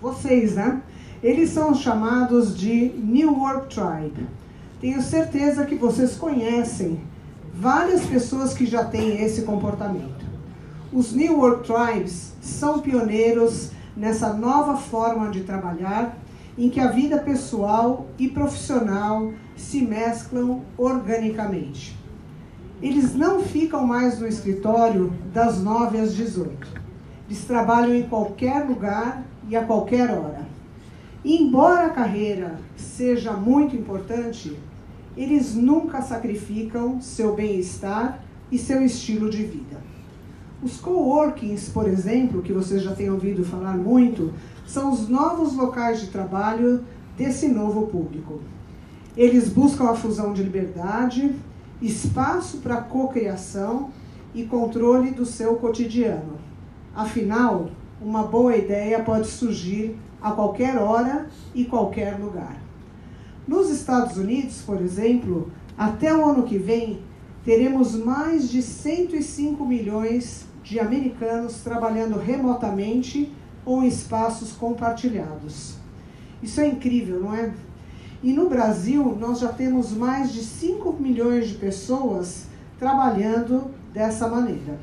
Vocês, 0.00 0.54
né? 0.54 0.82
Eles 1.22 1.50
são 1.50 1.74
chamados 1.74 2.56
de 2.56 2.90
New 2.96 3.38
Work 3.38 3.74
Tribe. 3.74 4.26
Tenho 4.80 5.02
certeza 5.02 5.66
que 5.66 5.74
vocês 5.74 6.16
conhecem 6.16 7.00
várias 7.52 8.06
pessoas 8.06 8.54
que 8.54 8.64
já 8.64 8.84
têm 8.84 9.22
esse 9.22 9.42
comportamento. 9.42 10.19
Os 10.92 11.12
New 11.12 11.38
Work 11.38 11.72
Tribes 11.72 12.32
são 12.40 12.80
pioneiros 12.80 13.70
nessa 13.96 14.32
nova 14.32 14.76
forma 14.76 15.30
de 15.30 15.42
trabalhar, 15.42 16.18
em 16.58 16.68
que 16.68 16.80
a 16.80 16.88
vida 16.88 17.18
pessoal 17.18 18.08
e 18.18 18.26
profissional 18.26 19.32
se 19.56 19.82
mesclam 19.82 20.62
organicamente. 20.76 21.96
Eles 22.82 23.14
não 23.14 23.40
ficam 23.40 23.86
mais 23.86 24.18
no 24.18 24.26
escritório 24.26 25.12
das 25.32 25.62
9 25.62 25.96
às 25.96 26.12
18. 26.12 26.66
Eles 27.28 27.44
trabalham 27.44 27.94
em 27.94 28.08
qualquer 28.08 28.66
lugar 28.66 29.22
e 29.48 29.54
a 29.54 29.64
qualquer 29.64 30.10
hora. 30.10 30.44
E 31.24 31.40
embora 31.40 31.86
a 31.86 31.90
carreira 31.90 32.58
seja 32.76 33.32
muito 33.32 33.76
importante, 33.76 34.58
eles 35.16 35.54
nunca 35.54 36.02
sacrificam 36.02 37.00
seu 37.00 37.32
bem-estar 37.36 38.24
e 38.50 38.58
seu 38.58 38.84
estilo 38.84 39.30
de 39.30 39.44
vida. 39.44 39.89
Os 40.62 40.78
coworkings, 40.78 41.70
por 41.70 41.88
exemplo, 41.88 42.42
que 42.42 42.52
vocês 42.52 42.82
já 42.82 42.94
têm 42.94 43.08
ouvido 43.08 43.42
falar 43.42 43.78
muito, 43.78 44.34
são 44.66 44.92
os 44.92 45.08
novos 45.08 45.56
locais 45.56 46.00
de 46.00 46.08
trabalho 46.08 46.84
desse 47.16 47.48
novo 47.48 47.86
público. 47.86 48.40
Eles 49.16 49.48
buscam 49.48 49.84
a 49.84 49.94
fusão 49.94 50.34
de 50.34 50.42
liberdade, 50.42 51.34
espaço 51.80 52.58
para 52.58 52.76
cocriação 52.76 53.90
e 54.34 54.44
controle 54.44 55.12
do 55.12 55.24
seu 55.24 55.56
cotidiano. 55.56 56.38
Afinal, 56.94 57.70
uma 58.00 58.24
boa 58.24 58.54
ideia 58.54 59.02
pode 59.02 59.28
surgir 59.28 59.96
a 60.20 60.30
qualquer 60.32 60.76
hora 60.76 61.26
e 61.54 61.64
qualquer 61.64 62.18
lugar. 62.18 62.60
Nos 63.48 63.70
Estados 63.70 64.18
Unidos, 64.18 64.60
por 64.60 64.80
exemplo, 64.82 65.50
até 65.76 66.14
o 66.14 66.22
ano 66.22 66.42
que 66.42 66.58
vem, 66.58 67.00
teremos 67.44 67.96
mais 67.96 68.50
de 68.50 68.60
105 68.60 69.64
milhões 69.64 70.49
de 70.62 70.78
americanos 70.78 71.62
trabalhando 71.62 72.18
remotamente 72.18 73.32
ou 73.64 73.82
em 73.82 73.88
espaços 73.88 74.52
compartilhados. 74.52 75.74
Isso 76.42 76.60
é 76.60 76.68
incrível, 76.68 77.20
não 77.20 77.34
é? 77.34 77.52
E 78.22 78.32
no 78.32 78.48
Brasil, 78.48 79.16
nós 79.18 79.40
já 79.40 79.52
temos 79.52 79.92
mais 79.92 80.32
de 80.32 80.42
5 80.42 80.92
milhões 80.94 81.48
de 81.48 81.54
pessoas 81.54 82.46
trabalhando 82.78 83.70
dessa 83.92 84.28
maneira. 84.28 84.78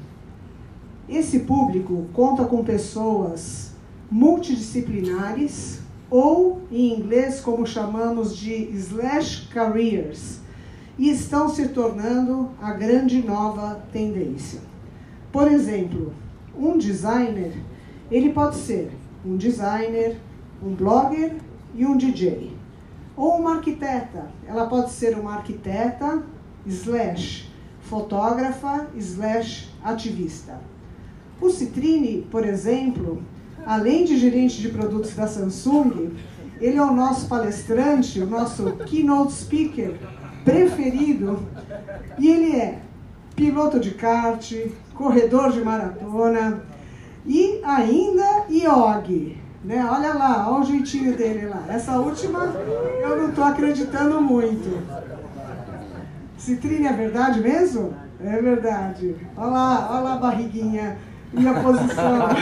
Esse 1.07 1.39
público 1.39 2.05
conta 2.13 2.45
com 2.45 2.63
pessoas 2.63 3.71
multidisciplinares 4.09 5.79
ou, 6.09 6.61
em 6.71 6.93
inglês, 6.97 7.39
como 7.39 7.65
chamamos 7.65 8.35
de 8.35 8.53
slash 8.73 9.47
careers, 9.49 10.39
e 10.97 11.09
estão 11.09 11.49
se 11.49 11.67
tornando 11.69 12.49
a 12.61 12.71
grande 12.73 13.21
nova 13.21 13.81
tendência. 13.91 14.66
Por 15.31 15.51
exemplo, 15.51 16.13
um 16.57 16.77
designer, 16.77 17.53
ele 18.09 18.31
pode 18.31 18.55
ser 18.55 18.91
um 19.25 19.37
designer, 19.37 20.17
um 20.63 20.73
blogger 20.73 21.35
e 21.75 21.85
um 21.85 21.97
DJ. 21.97 22.55
Ou 23.15 23.37
uma 23.37 23.55
arquiteta, 23.55 24.27
ela 24.47 24.67
pode 24.67 24.91
ser 24.91 25.17
uma 25.17 25.35
arquiteta 25.35 26.23
slash 26.65 27.49
fotógrafa 27.81 28.87
slash 28.95 29.69
ativista. 29.83 30.59
O 31.39 31.49
Citrine, 31.49 32.27
por 32.29 32.45
exemplo, 32.45 33.21
além 33.65 34.05
de 34.05 34.17
gerente 34.17 34.59
de 34.61 34.69
produtos 34.69 35.13
da 35.13 35.27
Samsung, 35.27 36.11
ele 36.59 36.77
é 36.77 36.81
o 36.81 36.93
nosso 36.93 37.27
palestrante, 37.27 38.19
o 38.19 38.27
nosso 38.27 38.71
keynote 38.85 39.33
speaker 39.33 39.93
preferido, 40.43 41.39
e 42.17 42.27
ele 42.27 42.55
é 42.55 42.79
piloto 43.35 43.79
de 43.79 43.91
kart, 43.91 44.51
corredor 44.97 45.51
de 45.51 45.61
maratona 45.61 46.63
e 47.25 47.61
ainda 47.63 48.45
iogue. 48.49 49.37
Né? 49.63 49.87
Olha 49.89 50.13
lá, 50.13 50.49
olha 50.49 50.61
o 50.61 50.65
jeitinho 50.65 51.15
dele 51.15 51.47
lá. 51.47 51.63
Essa 51.69 51.99
última 51.99 52.53
eu 53.01 53.17
não 53.17 53.29
estou 53.29 53.43
acreditando 53.43 54.21
muito. 54.21 54.81
Citrine 56.37 56.87
é 56.87 56.93
verdade 56.93 57.41
mesmo? 57.41 57.93
É 58.23 58.41
verdade. 58.41 59.15
Olha 59.35 59.47
lá, 59.47 59.89
olha 59.91 60.01
lá 60.01 60.13
a 60.13 60.17
barriguinha 60.17 60.97
e 61.33 61.47
a 61.47 61.53
posição. 61.61 62.27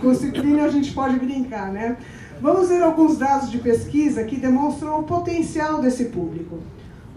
Com 0.00 0.14
citrine 0.14 0.60
a 0.60 0.68
gente 0.68 0.92
pode 0.92 1.18
brincar, 1.18 1.72
né? 1.72 1.96
Vamos 2.40 2.68
ver 2.68 2.82
alguns 2.82 3.16
dados 3.16 3.50
de 3.50 3.58
pesquisa 3.58 4.24
que 4.24 4.36
demonstram 4.36 5.00
o 5.00 5.04
potencial 5.04 5.80
desse 5.80 6.06
público. 6.06 6.58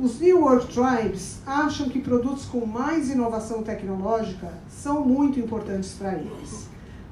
Os 0.01 0.17
New 0.21 0.43
World 0.43 0.67
Tribes 0.67 1.39
acham 1.45 1.89
que 1.89 1.99
produtos 1.99 2.45
com 2.45 2.65
mais 2.65 3.09
inovação 3.09 3.61
tecnológica 3.63 4.49
são 4.69 5.05
muito 5.05 5.37
importantes 5.41 5.91
para 5.99 6.13
eles. 6.13 6.69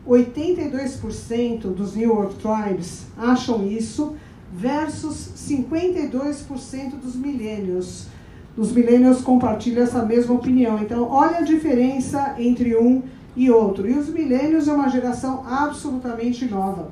82% 0.07 1.73
dos 1.73 1.97
New 1.97 2.13
World 2.13 2.35
Tribes 2.35 3.07
acham 3.17 3.67
isso, 3.67 4.15
versus 4.53 5.33
52% 5.35 6.91
dos 6.91 7.13
millennials. 7.17 8.07
Os 8.55 8.71
millennials 8.71 9.19
compartilham 9.19 9.83
essa 9.83 10.05
mesma 10.05 10.35
opinião. 10.35 10.79
Então, 10.79 11.09
olha 11.09 11.39
a 11.39 11.41
diferença 11.41 12.35
entre 12.37 12.77
um 12.77 13.03
e 13.35 13.51
outro. 13.51 13.85
E 13.85 13.97
os 13.97 14.07
millennials 14.07 14.69
é 14.69 14.71
uma 14.71 14.87
geração 14.87 15.43
absolutamente 15.45 16.45
nova. 16.45 16.89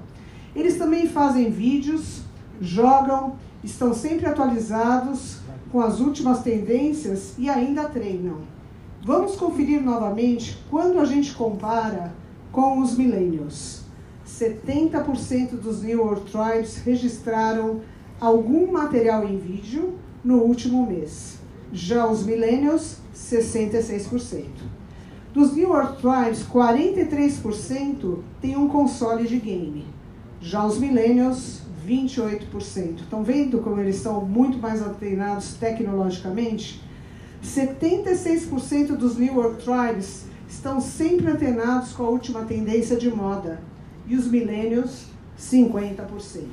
Eles 0.53 0.77
também 0.77 1.07
fazem 1.07 1.49
vídeos, 1.49 2.19
jogam, 2.59 3.37
estão 3.63 3.93
sempre 3.93 4.25
atualizados, 4.25 5.37
com 5.75 5.81
as 5.81 5.99
últimas 5.99 6.41
tendências 6.41 7.33
e 7.37 7.49
ainda 7.49 7.89
treinam. 7.89 8.37
Vamos 9.03 9.35
conferir 9.35 9.81
novamente 9.83 10.57
quando 10.69 11.01
a 11.01 11.03
gente 11.03 11.35
compara 11.35 12.13
com 12.49 12.79
os 12.79 12.97
millennials. 12.97 13.81
70% 14.25 15.59
dos 15.59 15.83
New 15.83 15.99
World 15.99 16.31
Tribes 16.31 16.77
registraram 16.77 17.81
algum 18.21 18.71
material 18.71 19.27
em 19.27 19.37
vídeo 19.37 19.95
no 20.23 20.43
último 20.43 20.87
mês. 20.87 21.39
Já 21.73 22.07
os 22.07 22.25
millennials, 22.25 22.99
66%. 23.13 24.45
Dos 25.33 25.53
New 25.53 25.71
World 25.71 25.97
Tribes, 25.97 26.41
43% 26.41 28.19
têm 28.39 28.55
um 28.55 28.69
console 28.69 29.27
de 29.27 29.39
game. 29.39 29.85
Já 30.39 30.65
os 30.65 30.79
millennials, 30.79 31.63
28%. 31.85 33.01
Estão 33.01 33.23
vendo 33.23 33.59
como 33.59 33.79
eles 33.79 33.97
estão 33.97 34.25
muito 34.25 34.57
mais 34.57 34.81
antenados 34.81 35.53
tecnologicamente? 35.53 36.81
76% 37.43 38.95
dos 38.95 39.17
New 39.17 39.35
Work 39.35 39.63
Tribes 39.63 40.25
estão 40.49 40.81
sempre 40.81 41.27
antenados 41.27 41.93
com 41.93 42.03
a 42.03 42.09
última 42.09 42.43
tendência 42.45 42.97
de 42.97 43.09
moda. 43.09 43.61
E 44.07 44.15
os 44.15 44.27
millennials, 44.27 45.05
50%. 45.39 46.47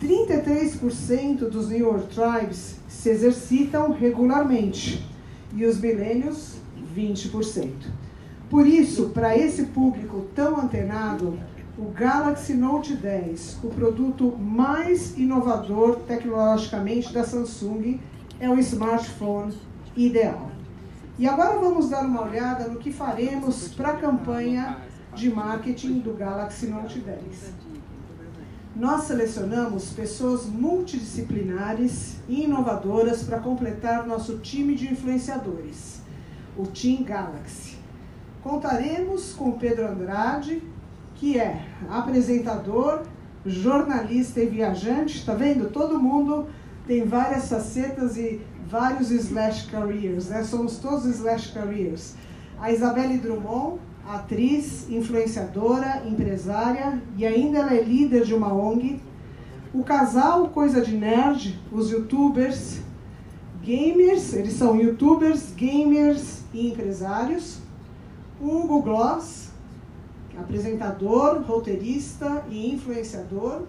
33% 0.00 1.48
dos 1.48 1.68
New 1.68 1.86
Work 1.86 2.14
Tribes 2.14 2.76
se 2.88 3.10
exercitam 3.10 3.92
regularmente. 3.92 5.06
E 5.54 5.64
os 5.64 5.80
millennials, 5.80 6.56
20%. 6.96 7.70
Por 8.50 8.66
isso, 8.66 9.10
para 9.10 9.36
esse 9.36 9.64
público 9.66 10.26
tão 10.34 10.60
antenado, 10.60 11.38
o 11.76 11.90
Galaxy 11.90 12.54
Note 12.54 12.94
10, 12.94 13.58
o 13.64 13.68
produto 13.68 14.36
mais 14.38 15.18
inovador 15.18 15.96
tecnologicamente 16.06 17.12
da 17.12 17.24
Samsung, 17.24 18.00
é 18.38 18.48
o 18.48 18.58
smartphone 18.60 19.52
ideal. 19.96 20.52
E 21.18 21.26
agora 21.26 21.58
vamos 21.58 21.88
dar 21.88 22.04
uma 22.04 22.22
olhada 22.22 22.68
no 22.68 22.78
que 22.78 22.92
faremos 22.92 23.68
para 23.68 23.90
a 23.90 23.96
campanha 23.96 24.78
de 25.14 25.30
marketing 25.30 25.98
do 25.98 26.12
Galaxy 26.14 26.66
Note 26.66 27.00
10. 27.00 27.20
Nós 28.76 29.04
selecionamos 29.04 29.90
pessoas 29.90 30.46
multidisciplinares 30.46 32.16
e 32.28 32.44
inovadoras 32.44 33.22
para 33.22 33.38
completar 33.38 34.06
nosso 34.06 34.38
time 34.38 34.74
de 34.76 34.92
influenciadores, 34.92 36.00
o 36.56 36.66
Team 36.66 37.02
Galaxy. 37.02 37.76
Contaremos 38.42 39.32
com 39.32 39.52
Pedro 39.52 39.88
Andrade, 39.88 40.62
que 41.14 41.38
é 41.38 41.64
apresentador, 41.88 43.02
jornalista 43.44 44.40
e 44.40 44.46
viajante. 44.46 45.18
Está 45.18 45.34
vendo? 45.34 45.70
Todo 45.70 45.98
mundo 45.98 46.46
tem 46.86 47.04
várias 47.04 47.48
facetas 47.48 48.16
e 48.16 48.40
vários 48.68 49.10
slash 49.10 49.70
careers, 49.70 50.28
né? 50.28 50.42
Somos 50.44 50.78
todos 50.78 51.06
slash 51.06 51.52
careers. 51.52 52.14
A 52.60 52.72
Isabelle 52.72 53.18
Drummond, 53.18 53.78
atriz, 54.06 54.88
influenciadora, 54.90 56.02
empresária 56.06 57.00
e 57.16 57.26
ainda 57.26 57.58
ela 57.58 57.74
é 57.74 57.82
líder 57.82 58.24
de 58.24 58.34
uma 58.34 58.52
ONG. 58.52 59.00
O 59.72 59.82
casal 59.82 60.48
Coisa 60.48 60.80
de 60.80 60.96
Nerd, 60.96 61.58
os 61.72 61.90
youtubers, 61.90 62.80
gamers, 63.62 64.32
eles 64.34 64.54
são 64.54 64.76
youtubers, 64.76 65.52
gamers 65.56 66.42
e 66.52 66.68
empresários. 66.68 67.58
O 68.40 68.58
Hugo 68.58 68.82
Gloss, 68.82 69.50
apresentador, 70.38 71.42
roteirista 71.42 72.44
e 72.48 72.72
influenciador. 72.72 73.62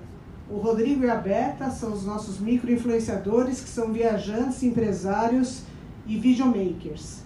O 0.49 0.57
Rodrigo 0.57 1.03
e 1.03 1.09
a 1.09 1.15
Beta 1.15 1.69
são 1.71 1.91
os 1.93 2.05
nossos 2.05 2.39
micro-influenciadores, 2.39 3.61
que 3.61 3.69
são 3.69 3.91
viajantes, 3.91 4.61
empresários 4.63 5.63
e 6.05 6.17
videomakers. 6.17 7.23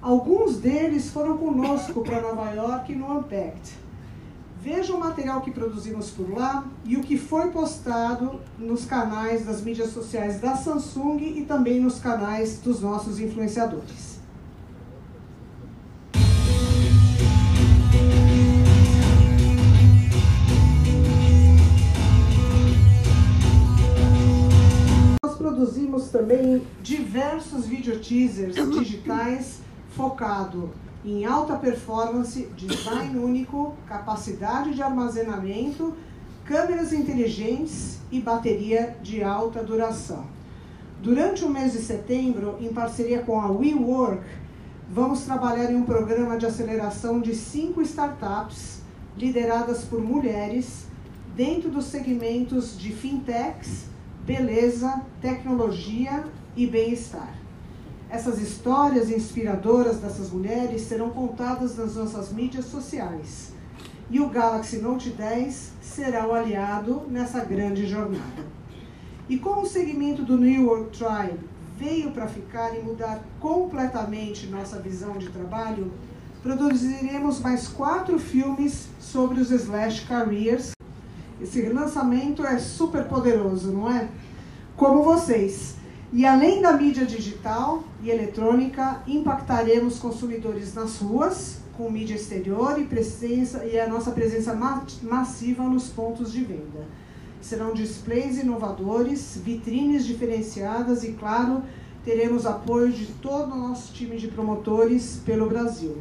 Alguns 0.00 0.58
deles 0.58 1.10
foram 1.10 1.36
conosco 1.38 2.02
para 2.02 2.20
Nova 2.20 2.50
York 2.50 2.94
no 2.94 3.18
Unpacked. 3.18 3.72
Veja 4.60 4.94
o 4.94 4.98
material 4.98 5.40
que 5.40 5.52
produzimos 5.52 6.10
por 6.10 6.32
lá 6.32 6.64
e 6.84 6.96
o 6.96 7.00
que 7.00 7.16
foi 7.16 7.50
postado 7.50 8.40
nos 8.58 8.84
canais 8.84 9.46
das 9.46 9.62
mídias 9.62 9.90
sociais 9.90 10.40
da 10.40 10.56
Samsung 10.56 11.18
e 11.20 11.44
também 11.44 11.80
nos 11.80 12.00
canais 12.00 12.58
dos 12.58 12.80
nossos 12.80 13.20
influenciadores. 13.20 14.07
Produzimos 25.58 26.08
também 26.10 26.62
diversos 26.80 27.66
video 27.66 27.98
teasers 27.98 28.54
digitais 28.78 29.58
focado 29.90 30.70
em 31.04 31.24
alta 31.24 31.56
performance, 31.56 32.48
design 32.56 33.18
único, 33.18 33.74
capacidade 33.86 34.72
de 34.72 34.82
armazenamento, 34.82 35.94
câmeras 36.44 36.92
inteligentes 36.92 37.98
e 38.12 38.20
bateria 38.20 38.96
de 39.02 39.24
alta 39.24 39.62
duração. 39.62 40.26
Durante 41.02 41.44
o 41.44 41.50
mês 41.50 41.72
de 41.72 41.78
setembro, 41.78 42.56
em 42.60 42.72
parceria 42.72 43.22
com 43.22 43.40
a 43.40 43.50
WeWork, 43.50 44.22
vamos 44.88 45.22
trabalhar 45.22 45.72
em 45.72 45.76
um 45.76 45.84
programa 45.84 46.38
de 46.38 46.46
aceleração 46.46 47.20
de 47.20 47.34
cinco 47.34 47.82
startups 47.82 48.80
lideradas 49.16 49.84
por 49.84 50.00
mulheres 50.00 50.86
dentro 51.34 51.68
dos 51.68 51.86
segmentos 51.86 52.78
de 52.78 52.92
fintechs, 52.92 53.88
beleza, 54.28 55.00
tecnologia 55.22 56.22
e 56.54 56.66
bem-estar. 56.66 57.32
Essas 58.10 58.38
histórias 58.38 59.08
inspiradoras 59.08 60.00
dessas 60.00 60.30
mulheres 60.30 60.82
serão 60.82 61.08
contadas 61.08 61.78
nas 61.78 61.96
nossas 61.96 62.30
mídias 62.30 62.66
sociais. 62.66 63.54
E 64.10 64.20
o 64.20 64.28
Galaxy 64.28 64.80
Note 64.80 65.08
10 65.08 65.72
será 65.80 66.26
o 66.26 66.34
aliado 66.34 67.04
nessa 67.08 67.42
grande 67.42 67.86
jornada. 67.86 68.44
E 69.30 69.38
como 69.38 69.62
o 69.62 69.66
segmento 69.66 70.22
do 70.22 70.36
New 70.36 70.66
York 70.66 70.98
Tribe 70.98 71.40
veio 71.78 72.10
para 72.10 72.26
ficar 72.26 72.78
e 72.78 72.82
mudar 72.82 73.24
completamente 73.40 74.46
nossa 74.48 74.78
visão 74.78 75.16
de 75.16 75.30
trabalho, 75.30 75.90
produziremos 76.42 77.40
mais 77.40 77.66
quatro 77.66 78.18
filmes 78.18 78.88
sobre 79.00 79.40
os 79.40 79.50
Slash 79.50 80.06
Careers. 80.06 80.77
Esse 81.40 81.62
lançamento 81.68 82.44
é 82.44 82.58
super 82.58 83.04
poderoso, 83.04 83.70
não 83.70 83.90
é? 83.90 84.08
Como 84.76 85.02
vocês. 85.02 85.76
E 86.12 86.24
além 86.24 86.62
da 86.62 86.72
mídia 86.72 87.04
digital 87.04 87.84
e 88.02 88.10
eletrônica, 88.10 89.02
impactaremos 89.06 89.98
consumidores 89.98 90.74
nas 90.74 90.98
ruas, 90.98 91.58
com 91.76 91.90
mídia 91.90 92.14
exterior 92.14 92.80
e, 92.80 92.84
presença, 92.84 93.64
e 93.64 93.78
a 93.78 93.86
nossa 93.86 94.10
presença 94.10 94.52
massiva 95.02 95.62
nos 95.64 95.88
pontos 95.88 96.32
de 96.32 96.42
venda. 96.42 96.86
Serão 97.40 97.72
displays 97.72 98.38
inovadores, 98.38 99.40
vitrines 99.44 100.04
diferenciadas 100.04 101.04
e, 101.04 101.12
claro, 101.12 101.62
teremos 102.04 102.46
apoio 102.46 102.90
de 102.90 103.06
todo 103.06 103.52
o 103.52 103.58
nosso 103.58 103.92
time 103.92 104.16
de 104.16 104.28
promotores 104.28 105.20
pelo 105.24 105.48
Brasil. 105.48 105.98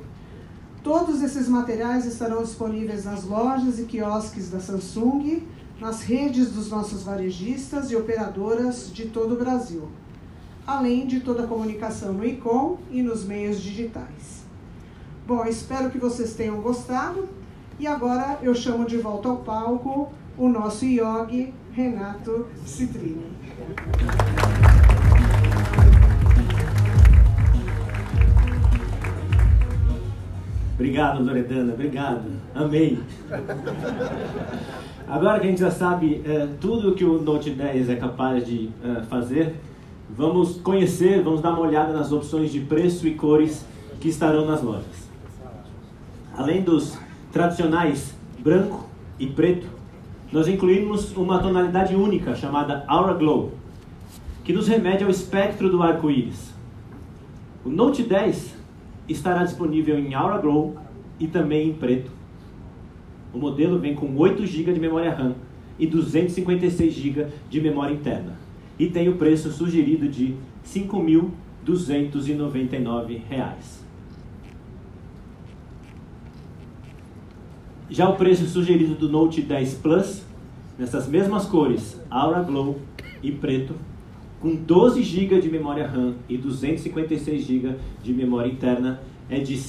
Todos 0.84 1.22
esses 1.22 1.48
materiais 1.48 2.06
estarão 2.06 2.42
disponíveis 2.42 3.06
nas 3.06 3.24
lojas 3.24 3.80
e 3.80 3.84
quiosques 3.84 4.50
da 4.50 4.60
Samsung, 4.60 5.44
nas 5.80 6.02
redes 6.02 6.52
dos 6.52 6.70
nossos 6.70 7.04
varejistas 7.04 7.92
e 7.92 7.96
operadoras 7.96 8.92
de 8.92 9.06
todo 9.06 9.36
o 9.36 9.38
Brasil, 9.38 9.90
além 10.66 11.06
de 11.06 11.20
toda 11.20 11.44
a 11.44 11.48
comunicação 11.48 12.14
no 12.14 12.26
ICOM 12.26 12.78
e 12.90 13.02
nos 13.02 13.26
meios 13.26 13.62
digitais. 13.62 14.46
Bom, 15.28 15.46
espero 15.46 15.90
que 15.90 15.98
vocês 15.98 16.34
tenham 16.34 16.62
gostado 16.62 17.28
e 17.80 17.86
agora 17.86 18.40
eu 18.42 18.56
chamo 18.56 18.86
de 18.86 18.98
volta 18.98 19.28
ao 19.30 19.38
palco 19.38 20.10
o 20.38 20.48
nosso 20.48 20.86
yogi 20.86 21.54
Renato 21.74 22.48
Citrini. 22.66 23.36
Obrigado, 30.78 31.24
Loredana, 31.24 31.74
obrigado. 31.74 32.22
Amei. 32.54 33.00
Agora 35.08 35.40
que 35.40 35.48
a 35.48 35.50
gente 35.50 35.60
já 35.60 35.72
sabe 35.72 36.22
é, 36.24 36.48
tudo 36.62 36.94
que 36.94 37.04
o 37.04 37.20
Note 37.20 37.50
10 37.50 37.90
é 37.90 37.96
capaz 37.96 38.46
de 38.46 38.70
é, 38.84 39.02
fazer, 39.06 39.56
vamos 40.08 40.58
conhecer, 40.62 41.24
vamos 41.24 41.42
dar 41.42 41.54
uma 41.54 41.62
olhada 41.62 41.92
nas 41.94 42.12
opções 42.12 42.52
de 42.52 42.60
preço 42.60 43.08
e 43.08 43.16
cores 43.16 43.66
que 44.00 44.08
estarão 44.08 44.46
nas 44.46 44.62
lojas. 44.62 45.10
Além 46.38 46.62
dos 46.62 46.96
tradicionais 47.32 48.16
branco 48.38 48.88
e 49.18 49.26
preto, 49.26 49.66
nós 50.32 50.48
incluímos 50.48 51.18
uma 51.18 51.40
tonalidade 51.40 51.96
única 51.96 52.36
chamada 52.36 52.84
Aura 52.88 53.16
Glow, 53.16 53.54
que 54.44 54.54
nos 54.54 54.68
remete 54.68 55.04
ao 55.04 55.10
espectro 55.10 55.72
do 55.72 55.82
arco-íris. 55.82 56.54
O 57.66 57.70
Note 57.70 58.04
10 58.04 58.57
estará 59.08 59.44
disponível 59.44 59.98
em 59.98 60.14
Aura 60.14 60.38
Glow 60.38 60.76
e 61.20 61.28
também 61.28 61.70
em 61.70 61.74
preto. 61.74 62.12
O 63.34 63.38
modelo 63.38 63.80
vem 63.80 63.96
com 63.96 64.16
8 64.16 64.46
GB 64.46 64.74
de 64.74 64.80
memória 64.80 65.14
RAM 65.14 65.36
e 65.78 65.86
256 65.86 66.94
GB 66.94 67.28
de 67.50 67.62
memória 67.62 67.94
interna 67.94 68.48
e 68.80 68.88
tem 68.88 69.10
o 69.10 69.18
preço 69.18 69.52
sugerido 69.52 70.08
de 70.08 70.28
R$ 70.28 70.38
5.299. 71.66 73.20
Já 77.90 78.08
o 78.10 78.16
preço 78.16 78.46
sugerido 78.48 78.96
do 78.96 79.10
Note 79.10 79.42
10 79.42 79.74
Plus, 79.76 80.24
nessas 80.78 81.08
mesmas 81.08 81.46
cores, 81.46 81.98
Aura 82.10 82.44
Glow 82.44 82.82
e 83.24 83.32
preto, 83.32 83.74
com 84.40 84.56
12 84.56 85.02
GB 85.02 85.42
de 85.42 85.50
memória 85.50 85.88
RAM 85.88 86.14
e 86.30 86.38
256 86.38 87.44
GB 87.44 87.76
de 88.04 88.14
memória 88.14 88.50
interna, 88.50 89.02
é 89.30 89.40
de 89.40 89.56
R$ 89.56 89.62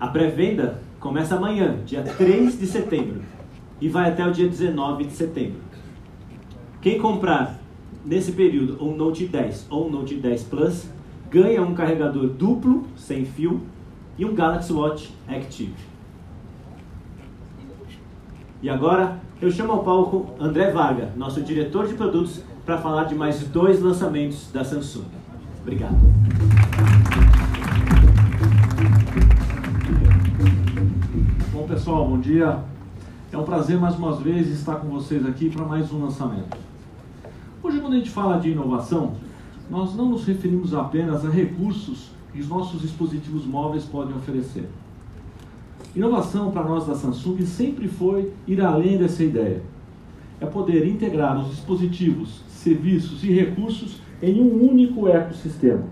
A 0.00 0.08
pré-venda 0.08 0.82
começa 0.98 1.36
amanhã, 1.36 1.78
dia 1.84 2.02
3 2.02 2.58
de 2.58 2.66
setembro, 2.66 3.20
e 3.84 3.88
vai 3.90 4.08
até 4.08 4.26
o 4.26 4.32
dia 4.32 4.48
19 4.48 5.04
de 5.04 5.12
setembro. 5.12 5.60
Quem 6.80 6.98
comprar 6.98 7.60
nesse 8.02 8.32
período 8.32 8.82
um 8.82 8.96
Note 8.96 9.26
10 9.26 9.66
ou 9.68 9.88
um 9.88 9.90
Note 9.90 10.14
10 10.14 10.44
Plus 10.44 10.88
ganha 11.30 11.60
um 11.60 11.74
carregador 11.74 12.28
duplo, 12.28 12.84
sem 12.96 13.26
fio, 13.26 13.60
e 14.16 14.24
um 14.24 14.34
Galaxy 14.34 14.72
Watch 14.72 15.12
Active. 15.28 15.74
E 18.62 18.70
agora 18.70 19.20
eu 19.38 19.50
chamo 19.50 19.72
ao 19.72 19.84
palco 19.84 20.30
André 20.40 20.70
Varga, 20.70 21.12
nosso 21.14 21.42
diretor 21.42 21.86
de 21.86 21.92
produtos, 21.92 22.42
para 22.64 22.78
falar 22.78 23.04
de 23.04 23.14
mais 23.14 23.46
dois 23.48 23.82
lançamentos 23.82 24.50
da 24.50 24.64
Samsung. 24.64 25.04
Obrigado. 25.60 25.98
Bom 31.52 31.66
pessoal, 31.68 32.08
bom 32.08 32.18
dia. 32.18 32.73
É 33.34 33.36
um 33.36 33.42
prazer 33.42 33.76
mais 33.80 33.96
uma 33.96 34.12
vez 34.12 34.46
estar 34.48 34.76
com 34.76 34.86
vocês 34.86 35.26
aqui 35.26 35.50
para 35.50 35.64
mais 35.64 35.92
um 35.92 36.04
lançamento. 36.04 36.56
Hoje, 37.64 37.80
quando 37.80 37.94
a 37.94 37.96
gente 37.96 38.10
fala 38.10 38.38
de 38.38 38.50
inovação, 38.50 39.14
nós 39.68 39.92
não 39.96 40.10
nos 40.10 40.24
referimos 40.24 40.72
apenas 40.72 41.26
a 41.26 41.30
recursos 41.30 42.12
que 42.32 42.38
os 42.38 42.48
nossos 42.48 42.80
dispositivos 42.80 43.44
móveis 43.44 43.84
podem 43.86 44.14
oferecer. 44.14 44.68
Inovação 45.96 46.52
para 46.52 46.62
nós 46.62 46.86
da 46.86 46.94
Samsung 46.94 47.44
sempre 47.44 47.88
foi 47.88 48.32
ir 48.46 48.60
além 48.60 48.98
dessa 48.98 49.24
ideia. 49.24 49.62
É 50.40 50.46
poder 50.46 50.86
integrar 50.86 51.36
os 51.36 51.50
dispositivos, 51.50 52.40
serviços 52.46 53.24
e 53.24 53.32
recursos 53.32 54.00
em 54.22 54.40
um 54.40 54.70
único 54.70 55.08
ecossistema, 55.08 55.82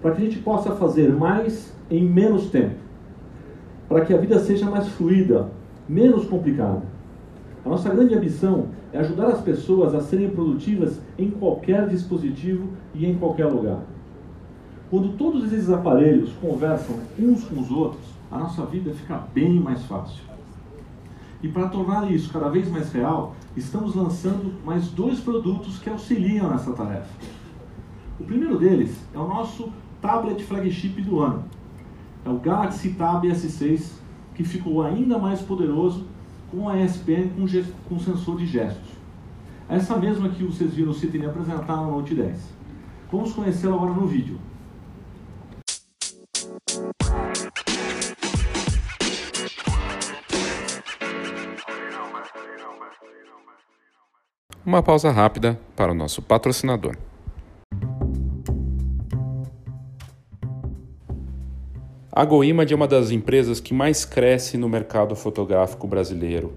para 0.00 0.12
que 0.12 0.22
a 0.22 0.24
gente 0.26 0.38
possa 0.38 0.76
fazer 0.76 1.12
mais 1.12 1.76
em 1.90 2.04
menos 2.04 2.50
tempo, 2.50 2.76
para 3.88 4.04
que 4.04 4.14
a 4.14 4.16
vida 4.16 4.38
seja 4.38 4.70
mais 4.70 4.86
fluida, 4.86 5.60
menos 5.92 6.24
complicada. 6.24 6.82
A 7.64 7.68
nossa 7.68 7.90
grande 7.90 8.14
ambição 8.14 8.68
é 8.92 8.98
ajudar 8.98 9.26
as 9.26 9.42
pessoas 9.42 9.94
a 9.94 10.00
serem 10.00 10.30
produtivas 10.30 10.98
em 11.18 11.30
qualquer 11.30 11.86
dispositivo 11.88 12.70
e 12.94 13.04
em 13.04 13.18
qualquer 13.18 13.46
lugar. 13.46 13.80
Quando 14.90 15.16
todos 15.16 15.52
esses 15.52 15.70
aparelhos 15.70 16.32
conversam 16.40 16.96
uns 17.18 17.44
com 17.44 17.60
os 17.60 17.70
outros, 17.70 18.02
a 18.30 18.38
nossa 18.38 18.64
vida 18.64 18.92
fica 18.92 19.22
bem 19.34 19.60
mais 19.60 19.84
fácil. 19.84 20.22
E 21.42 21.48
para 21.48 21.68
tornar 21.68 22.10
isso 22.10 22.32
cada 22.32 22.48
vez 22.48 22.70
mais 22.70 22.90
real, 22.90 23.34
estamos 23.56 23.94
lançando 23.94 24.54
mais 24.64 24.88
dois 24.88 25.20
produtos 25.20 25.78
que 25.78 25.90
auxiliam 25.90 26.48
nessa 26.48 26.72
tarefa. 26.72 27.08
O 28.18 28.24
primeiro 28.24 28.58
deles 28.58 28.96
é 29.14 29.18
o 29.18 29.26
nosso 29.26 29.70
tablet 30.00 30.42
flagship 30.42 31.02
do 31.02 31.20
ano. 31.20 31.44
É 32.24 32.30
o 32.30 32.38
Galaxy 32.38 32.90
Tab 32.94 33.24
S6, 33.24 34.01
que 34.34 34.44
ficou 34.44 34.82
ainda 34.82 35.18
mais 35.18 35.40
poderoso 35.40 36.06
com 36.50 36.68
a 36.68 36.78
ESPN 36.78 37.30
com, 37.36 37.46
com 37.88 37.98
sensor 37.98 38.36
de 38.36 38.46
gestos. 38.46 38.90
Essa 39.68 39.96
mesma 39.96 40.28
que 40.28 40.44
vocês 40.44 40.74
viram 40.74 40.90
o 40.90 40.94
Citini 40.94 41.26
apresentar 41.26 41.76
no 41.76 41.92
Note 41.92 42.14
10. 42.14 42.38
Vamos 43.10 43.32
conhecê-la 43.32 43.74
agora 43.74 43.94
no 43.94 44.06
vídeo. 44.06 44.38
Uma 54.64 54.82
pausa 54.82 55.10
rápida 55.10 55.58
para 55.74 55.90
o 55.90 55.94
nosso 55.94 56.22
patrocinador. 56.22 56.96
A 62.14 62.26
GoImage 62.26 62.74
é 62.74 62.76
uma 62.76 62.86
das 62.86 63.10
empresas 63.10 63.58
que 63.58 63.72
mais 63.72 64.04
cresce 64.04 64.58
no 64.58 64.68
mercado 64.68 65.16
fotográfico 65.16 65.86
brasileiro. 65.86 66.52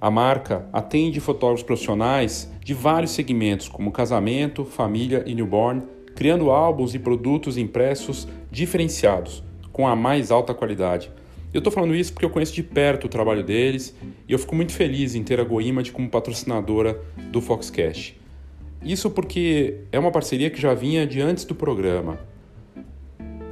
A 0.00 0.12
marca 0.12 0.64
atende 0.72 1.18
fotógrafos 1.18 1.64
profissionais 1.64 2.48
de 2.64 2.72
vários 2.72 3.10
segmentos, 3.10 3.68
como 3.68 3.90
casamento, 3.90 4.64
família 4.64 5.24
e 5.26 5.34
newborn, 5.34 5.82
criando 6.14 6.52
álbuns 6.52 6.94
e 6.94 7.00
produtos 7.00 7.58
impressos 7.58 8.28
diferenciados, 8.48 9.42
com 9.72 9.88
a 9.88 9.96
mais 9.96 10.30
alta 10.30 10.54
qualidade. 10.54 11.10
Eu 11.52 11.58
estou 11.58 11.72
falando 11.72 11.96
isso 11.96 12.12
porque 12.12 12.24
eu 12.24 12.30
conheço 12.30 12.54
de 12.54 12.62
perto 12.62 13.06
o 13.06 13.10
trabalho 13.10 13.42
deles 13.42 13.92
e 14.28 14.32
eu 14.32 14.38
fico 14.38 14.54
muito 14.54 14.72
feliz 14.72 15.16
em 15.16 15.24
ter 15.24 15.40
a 15.40 15.44
GoImage 15.44 15.90
como 15.90 16.08
patrocinadora 16.08 16.96
do 17.32 17.40
Foxcast. 17.40 18.16
Isso 18.84 19.10
porque 19.10 19.78
é 19.90 19.98
uma 19.98 20.12
parceria 20.12 20.48
que 20.48 20.60
já 20.60 20.74
vinha 20.74 21.04
de 21.08 21.20
antes 21.20 21.44
do 21.44 21.56
programa. 21.56 22.20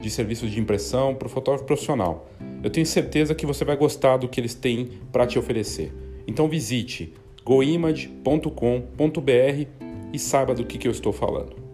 de 0.00 0.10
serviços 0.10 0.50
de 0.50 0.60
impressão 0.60 1.14
para 1.14 1.26
o 1.26 1.28
fotógrafo 1.30 1.64
profissional. 1.64 2.28
Eu 2.62 2.70
tenho 2.70 2.86
certeza 2.86 3.34
que 3.34 3.46
você 3.46 3.64
vai 3.64 3.76
gostar 3.76 4.16
do 4.16 4.28
que 4.28 4.40
eles 4.40 4.54
têm 4.54 4.88
para 5.10 5.26
te 5.26 5.38
oferecer. 5.38 5.92
Então 6.26 6.48
visite 6.48 7.14
goimage.com.br 7.44 8.50
e 10.12 10.18
saiba 10.18 10.54
do 10.54 10.64
que, 10.64 10.78
que 10.78 10.88
eu 10.88 10.92
estou 10.92 11.12
falando. 11.12 11.66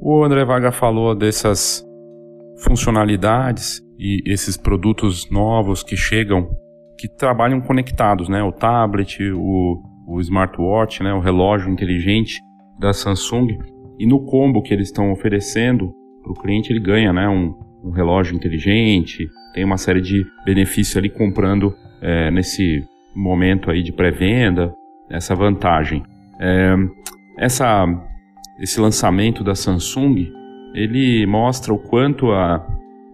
O 0.00 0.22
André 0.22 0.44
Vaga 0.44 0.70
falou 0.70 1.14
dessas 1.14 1.85
funcionalidades 2.66 3.80
e 3.98 4.22
esses 4.26 4.56
produtos 4.56 5.30
novos 5.30 5.82
que 5.82 5.96
chegam, 5.96 6.48
que 6.98 7.08
trabalham 7.08 7.60
conectados, 7.60 8.28
né? 8.28 8.42
O 8.42 8.52
tablet, 8.52 9.18
o, 9.32 9.82
o 10.06 10.20
smartwatch, 10.20 11.02
né? 11.02 11.12
O 11.12 11.20
relógio 11.20 11.70
inteligente 11.70 12.40
da 12.78 12.92
Samsung. 12.92 13.58
E 13.98 14.06
no 14.06 14.24
combo 14.24 14.62
que 14.62 14.74
eles 14.74 14.88
estão 14.88 15.10
oferecendo 15.12 15.92
para 16.22 16.32
o 16.32 16.34
cliente, 16.34 16.72
ele 16.72 16.80
ganha, 16.80 17.12
né? 17.12 17.28
Um, 17.28 17.54
um, 17.84 17.90
relógio 17.90 18.34
inteligente, 18.34 19.28
tem 19.54 19.64
uma 19.64 19.78
série 19.78 20.00
de 20.00 20.26
benefícios 20.44 20.96
ali 20.96 21.08
comprando 21.08 21.74
é, 22.02 22.30
nesse 22.30 22.84
momento 23.14 23.70
aí 23.70 23.82
de 23.82 23.92
pré-venda, 23.92 24.74
essa 25.08 25.34
vantagem. 25.34 26.02
É, 26.40 26.74
essa 27.38 27.86
esse 28.58 28.80
lançamento 28.80 29.44
da 29.44 29.54
Samsung, 29.54 30.32
ele 30.76 31.26
mostra 31.26 31.72
o 31.72 31.78
quanto 31.78 32.30
a 32.30 32.58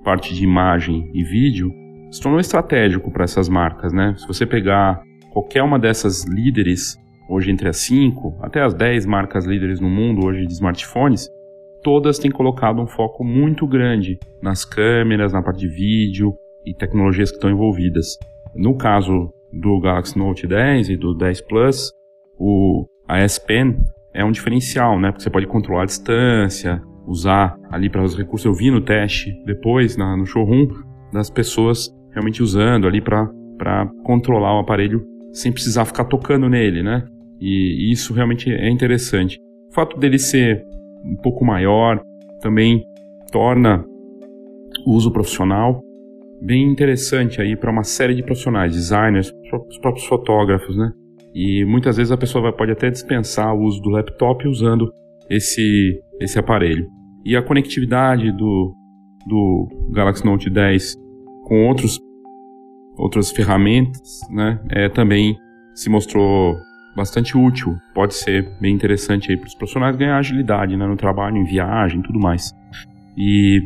parte 0.03 0.35
de 0.35 0.43
imagem 0.43 1.09
e 1.15 1.23
vídeo 1.23 1.73
se 2.11 2.21
tornou 2.21 2.41
estratégico 2.41 3.11
para 3.11 3.23
essas 3.23 3.49
marcas, 3.49 3.93
né? 3.93 4.15
Se 4.19 4.27
você 4.27 4.45
pegar 4.45 5.01
qualquer 5.31 5.63
uma 5.63 5.79
dessas 5.79 6.25
líderes, 6.25 6.99
hoje 7.31 7.53
entre 7.53 7.69
as 7.69 7.77
5 7.79 8.37
até 8.43 8.61
as 8.61 8.75
10 8.75 9.07
marcas 9.07 9.47
líderes 9.47 9.81
no 9.81 9.89
mundo 9.89 10.27
hoje 10.27 10.45
de 10.45 10.53
smartphones, 10.53 11.29
todas 11.85 12.19
têm 12.19 12.33
colocado 12.33 12.83
um 12.83 12.87
foco 12.87 13.25
muito 13.25 13.65
grande 13.65 14.19
nas 14.43 14.65
câmeras, 14.65 15.33
na 15.33 15.41
parte 15.41 15.61
de 15.61 15.69
vídeo 15.69 16.35
e 16.67 16.75
tecnologias 16.75 17.31
que 17.31 17.37
estão 17.37 17.51
envolvidas. 17.51 18.19
No 18.57 18.77
caso 18.77 19.33
do 19.53 19.81
Galaxy 19.81 20.19
Note 20.19 20.49
10 20.49 20.91
e 20.91 20.97
do 20.97 21.15
10 21.15 21.41
Plus, 21.43 21.93
o, 22.37 22.87
a 23.09 23.19
S 23.19 23.41
Pen 23.47 23.77
é 24.13 24.25
um 24.25 24.33
diferencial, 24.33 24.99
né? 24.99 25.13
Porque 25.13 25.23
você 25.23 25.31
pode 25.31 25.47
controlar 25.47 25.85
a 25.85 25.87
distância, 25.87 26.83
usar 27.07 27.57
ali 27.71 27.89
para 27.89 28.03
os 28.03 28.17
recursos. 28.17 28.45
Eu 28.45 28.55
vi 28.55 28.71
no 28.71 28.81
teste 28.81 29.33
depois, 29.45 29.97
na, 29.97 30.17
no 30.17 30.27
showroom, 30.27 30.69
das 31.13 31.31
pessoas 31.31 31.91
realmente 32.11 32.43
usando 32.43 32.87
ali 32.87 33.01
para 33.01 33.91
controlar 34.05 34.57
o 34.57 34.61
aparelho 34.61 35.05
sem 35.33 35.51
precisar 35.53 35.85
ficar 35.85 36.05
tocando 36.05 36.49
nele, 36.49 36.83
né? 36.83 37.05
E, 37.41 37.89
e 37.89 37.93
isso 37.93 38.13
realmente 38.13 38.51
é 38.51 38.71
interessante. 38.71 39.39
O 39.71 39.75
fato 39.75 39.99
dele 39.99 40.19
ser 40.19 40.63
um 41.05 41.17
pouco 41.17 41.45
maior 41.45 42.01
também 42.41 42.85
torna 43.31 43.85
o 44.87 44.93
uso 44.93 45.11
profissional 45.11 45.81
bem 46.41 46.69
interessante 46.69 47.41
aí 47.41 47.57
para 47.57 47.71
uma 47.71 47.85
série 47.85 48.15
de 48.15 48.23
profissionais, 48.23 48.73
designers, 48.73 49.33
os 49.69 49.79
próprios 49.79 50.07
fotógrafos, 50.07 50.77
né? 50.77 50.93
E 51.35 51.65
muitas 51.65 51.97
vezes 51.97 52.11
a 52.11 52.17
pessoa 52.17 52.43
vai, 52.43 52.53
pode 52.53 52.73
até 52.73 52.91
dispensar 52.91 53.55
o 53.55 53.63
uso 53.63 53.81
do 53.81 53.91
laptop 53.91 54.47
usando 54.47 54.93
esse, 55.29 56.01
esse 56.21 56.39
aparelho. 56.39 56.87
E 57.25 57.37
a 57.37 57.43
conectividade 57.43 58.33
do, 58.33 58.75
do 59.27 59.69
Galaxy 59.93 60.25
Note 60.25 60.51
10 60.51 60.97
com 61.45 61.67
outros, 61.67 62.01
outras 62.97 63.31
ferramentas 63.31 64.21
né, 64.31 64.61
é, 64.71 64.89
também 64.89 65.37
se 65.75 65.89
mostrou 65.89 66.57
bastante 66.97 67.37
útil. 67.37 67.77
Pode 67.95 68.15
ser 68.15 68.49
bem 68.61 68.75
interessante 68.75 69.37
para 69.37 69.47
os 69.47 69.55
profissionais 69.55 69.97
ganhar 69.97 70.19
agilidade 70.19 70.77
né, 70.77 70.87
no 70.87 70.97
trabalho, 70.97 71.37
em 71.37 71.45
viagem 71.45 72.03
tudo 72.03 72.19
mais. 72.19 72.53
E, 73.17 73.63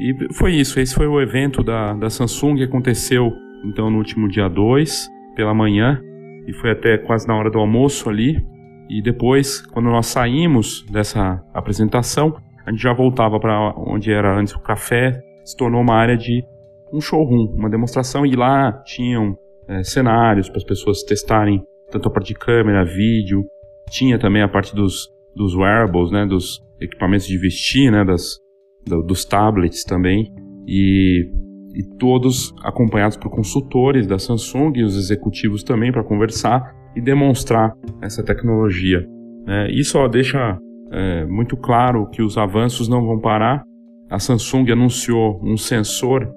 e 0.00 0.34
foi 0.34 0.54
isso. 0.54 0.80
Esse 0.80 0.94
foi 0.94 1.06
o 1.06 1.20
evento 1.20 1.62
da, 1.62 1.92
da 1.94 2.10
Samsung 2.10 2.56
que 2.56 2.64
aconteceu 2.64 3.32
então 3.64 3.90
no 3.90 3.98
último 3.98 4.28
dia 4.28 4.48
2, 4.48 5.08
pela 5.34 5.54
manhã 5.54 6.00
e 6.46 6.52
foi 6.52 6.70
até 6.70 6.96
quase 6.96 7.26
na 7.26 7.36
hora 7.36 7.50
do 7.50 7.58
almoço 7.58 8.08
ali. 8.08 8.44
E 8.88 9.02
depois, 9.02 9.60
quando 9.66 9.86
nós 9.86 10.06
saímos 10.06 10.84
dessa 10.90 11.42
apresentação, 11.52 12.36
a 12.66 12.70
gente 12.70 12.82
já 12.82 12.92
voltava 12.92 13.38
para 13.38 13.74
onde 13.76 14.12
era 14.12 14.38
antes 14.38 14.54
o 14.54 14.60
café, 14.60 15.20
se 15.44 15.56
tornou 15.56 15.80
uma 15.80 15.94
área 15.94 16.16
de 16.16 16.44
um 16.92 17.00
showroom, 17.00 17.54
uma 17.56 17.68
demonstração, 17.68 18.24
e 18.24 18.34
lá 18.34 18.72
tinham 18.84 19.36
é, 19.68 19.82
cenários 19.82 20.48
para 20.48 20.58
as 20.58 20.64
pessoas 20.64 21.02
testarem 21.02 21.62
tanto 21.90 22.08
a 22.08 22.12
parte 22.12 22.28
de 22.28 22.34
câmera, 22.34 22.84
vídeo, 22.84 23.44
tinha 23.90 24.18
também 24.18 24.42
a 24.42 24.48
parte 24.48 24.74
dos, 24.74 25.08
dos 25.34 25.54
wearables, 25.54 26.10
né, 26.10 26.26
dos 26.26 26.62
equipamentos 26.80 27.26
de 27.26 27.38
vestir, 27.38 27.90
né, 27.90 28.04
das, 28.04 28.38
do, 28.86 29.02
dos 29.02 29.24
tablets 29.24 29.84
também, 29.84 30.32
e 30.66 31.30
e 31.74 31.82
todos 31.96 32.52
acompanhados 32.64 33.16
por 33.16 33.30
consultores 33.30 34.06
da 34.06 34.18
Samsung 34.18 34.72
e 34.74 34.82
os 34.82 34.96
executivos 34.96 35.62
também 35.62 35.92
para 35.92 36.02
conversar 36.02 36.74
e 36.94 37.00
demonstrar 37.00 37.72
essa 38.02 38.22
tecnologia. 38.22 39.06
É, 39.46 39.70
isso 39.70 39.98
ó, 39.98 40.08
deixa 40.08 40.58
é, 40.90 41.24
muito 41.26 41.56
claro 41.56 42.08
que 42.10 42.22
os 42.22 42.36
avanços 42.36 42.88
não 42.88 43.04
vão 43.04 43.20
parar. 43.20 43.62
A 44.10 44.18
Samsung 44.18 44.70
anunciou 44.70 45.40
um 45.42 45.56
sensor 45.56 46.30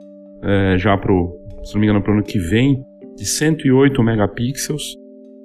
é, 0.43 0.77
já 0.77 0.97
para 0.97 1.13
se 1.63 1.73
não 1.73 1.81
me 1.81 1.87
engano, 1.87 2.01
para 2.01 2.11
o 2.11 2.15
ano 2.15 2.23
que 2.23 2.39
vem, 2.39 2.83
de 3.15 3.25
108 3.25 4.01
megapixels, 4.01 4.95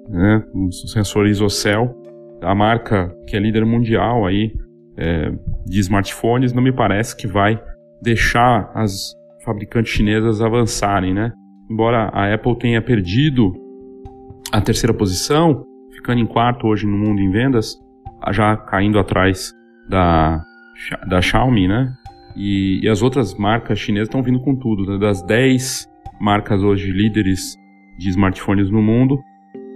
né, 0.09 0.43
um 0.55 0.71
sensor 0.71 1.27
ISOCELL. 1.27 1.95
A 2.43 2.55
marca 2.55 3.15
que 3.27 3.37
é 3.37 3.41
líder 3.41 3.65
mundial 3.65 4.27
aí 4.27 4.53
é, 4.97 5.33
de 5.67 5.81
smartphones 5.81 6.53
não 6.53 6.63
me 6.63 6.73
parece 6.73 7.17
que 7.17 7.27
vai 7.27 7.61
deixar 8.01 8.71
as 8.75 9.15
fabricantes 9.45 9.93
chinesas 9.93 10.41
avançarem, 10.41 11.15
né? 11.15 11.33
Embora 11.71 12.11
a 12.13 12.33
Apple 12.33 12.59
tenha 12.59 12.81
perdido 12.83 13.53
a 14.53 14.61
terceira 14.61 14.95
posição, 14.95 15.65
ficando 15.95 16.21
em 16.21 16.27
quarto 16.27 16.67
hoje 16.67 16.87
no 16.87 16.97
mundo 16.97 17.21
em 17.21 17.31
vendas, 17.31 17.79
já 18.33 18.57
caindo 18.57 18.99
atrás 18.99 19.53
da, 19.89 20.43
da 21.07 21.21
Xiaomi, 21.21 21.69
né? 21.69 21.93
E, 22.37 22.81
e 22.83 22.89
as 22.89 23.03
outras 23.03 23.35
marcas 23.35 23.79
chinesas 23.79 24.09
estão 24.09 24.23
vindo 24.23 24.41
com 24.41 24.55
tudo. 24.55 24.85
Né? 24.85 24.99
Das 24.99 25.23
10 25.23 25.89
marcas 26.21 26.63
hoje 26.63 26.93
líderes 26.93 27.57
de 27.99 28.11
smartphones 28.11 28.71
no 28.71 28.83
mundo, 28.83 29.19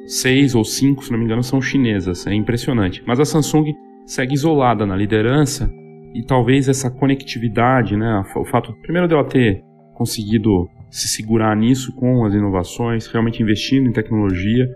seis 0.07 0.55
ou 0.55 0.65
cinco, 0.65 1.05
se 1.05 1.11
não 1.11 1.19
me 1.19 1.25
engano, 1.25 1.43
são 1.43 1.61
chinesas. 1.61 2.27
É 2.27 2.35
impressionante. 2.35 3.03
Mas 3.07 3.19
a 3.19 3.25
Samsung 3.25 3.73
segue 4.05 4.35
isolada 4.35 4.85
na 4.85 4.97
liderança 4.97 5.73
e 6.15 6.23
talvez 6.23 6.69
essa 6.69 6.91
conectividade, 6.91 7.97
né, 7.97 8.23
o 8.37 8.45
fato 8.45 8.75
primeiro 8.83 9.09
dela 9.09 9.25
ter 9.25 9.63
conseguido 9.95 10.69
se 10.91 11.09
segurar 11.09 11.57
nisso 11.57 11.95
com 11.95 12.25
as 12.25 12.35
inovações, 12.35 13.07
realmente 13.07 13.43
investindo 13.43 13.89
em 13.89 13.93
tecnologia, 13.93 14.69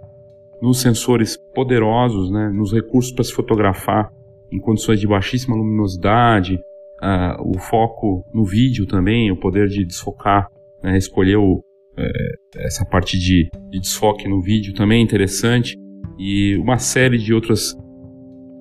nos 0.62 0.80
sensores 0.80 1.36
poderosos, 1.54 2.30
né, 2.30 2.48
nos 2.50 2.72
recursos 2.72 3.12
para 3.12 3.24
se 3.24 3.32
fotografar 3.32 4.10
em 4.50 4.58
condições 4.58 5.00
de 5.00 5.06
baixíssima 5.06 5.56
luminosidade, 5.56 6.54
uh, 7.02 7.42
o 7.44 7.58
foco 7.58 8.24
no 8.32 8.44
vídeo 8.44 8.86
também, 8.86 9.30
o 9.30 9.36
poder 9.36 9.68
de 9.68 9.84
desfocar, 9.84 10.48
né, 10.82 10.96
escolher 10.96 11.36
o, 11.36 11.62
é, 11.96 12.08
essa 12.56 12.84
parte 12.84 13.18
de, 13.18 13.48
de 13.70 13.80
desfoque 13.80 14.28
no 14.28 14.40
vídeo 14.40 14.74
também 14.74 15.00
é 15.00 15.02
interessante 15.02 15.76
e 16.18 16.56
uma 16.56 16.78
série 16.78 17.18
de 17.18 17.32
outras 17.34 17.76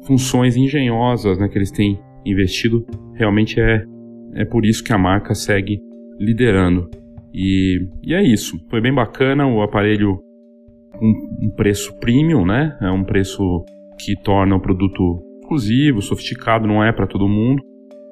funções 0.05 0.55
engenhosas 0.55 1.37
né, 1.37 1.47
que 1.47 1.57
eles 1.57 1.71
têm 1.71 1.99
investido. 2.25 2.85
Realmente 3.15 3.59
é, 3.59 3.83
é 4.35 4.45
por 4.45 4.65
isso 4.65 4.83
que 4.83 4.93
a 4.93 4.97
marca 4.97 5.33
segue 5.33 5.79
liderando. 6.19 6.89
E, 7.33 7.87
e 8.03 8.13
é 8.13 8.21
isso. 8.21 8.57
Foi 8.69 8.79
bem 8.79 8.93
bacana 8.93 9.47
o 9.47 9.61
aparelho 9.61 10.19
um, 11.01 11.47
um 11.47 11.49
preço 11.55 11.97
premium, 11.99 12.45
né? 12.45 12.77
É 12.81 12.91
um 12.91 13.03
preço 13.03 13.63
que 13.99 14.15
torna 14.21 14.55
o 14.55 14.61
produto 14.61 15.19
exclusivo, 15.41 16.01
sofisticado, 16.01 16.67
não 16.67 16.83
é 16.83 16.91
para 16.91 17.07
todo 17.07 17.27
mundo. 17.27 17.61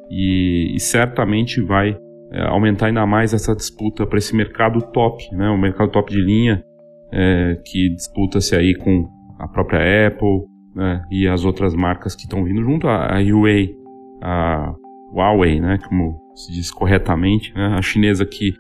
E, 0.10 0.74
e 0.76 0.80
certamente 0.80 1.62
vai 1.62 1.98
é, 2.32 2.42
aumentar 2.48 2.88
ainda 2.88 3.06
mais 3.06 3.34
essa 3.34 3.56
disputa 3.56 4.06
para 4.06 4.18
esse 4.18 4.36
mercado 4.36 4.82
top, 4.92 5.24
né? 5.36 5.50
O 5.50 5.58
mercado 5.58 5.92
top 5.92 6.12
de 6.12 6.22
linha 6.22 6.64
é, 7.12 7.58
que 7.66 7.90
disputa-se 7.90 8.56
aí 8.56 8.74
com 8.76 9.08
a 9.40 9.48
própria 9.48 10.08
Apple 10.08 10.46
né? 10.76 11.04
e 11.12 11.28
as 11.28 11.44
outras 11.44 11.76
marcas 11.76 12.16
que 12.16 12.24
estão 12.24 12.44
vindo 12.44 12.64
junto, 12.64 12.88
a, 12.88 13.18
a 13.18 13.20
Huawei, 13.20 13.76
a 14.22 14.74
Huawei, 15.14 15.60
né? 15.60 15.78
Como 15.88 16.20
se 16.36 16.52
diz 16.54 16.72
corretamente, 16.72 17.54
né? 17.54 17.76
A 17.78 17.82
chinesa 17.82 18.26
que 18.26 18.54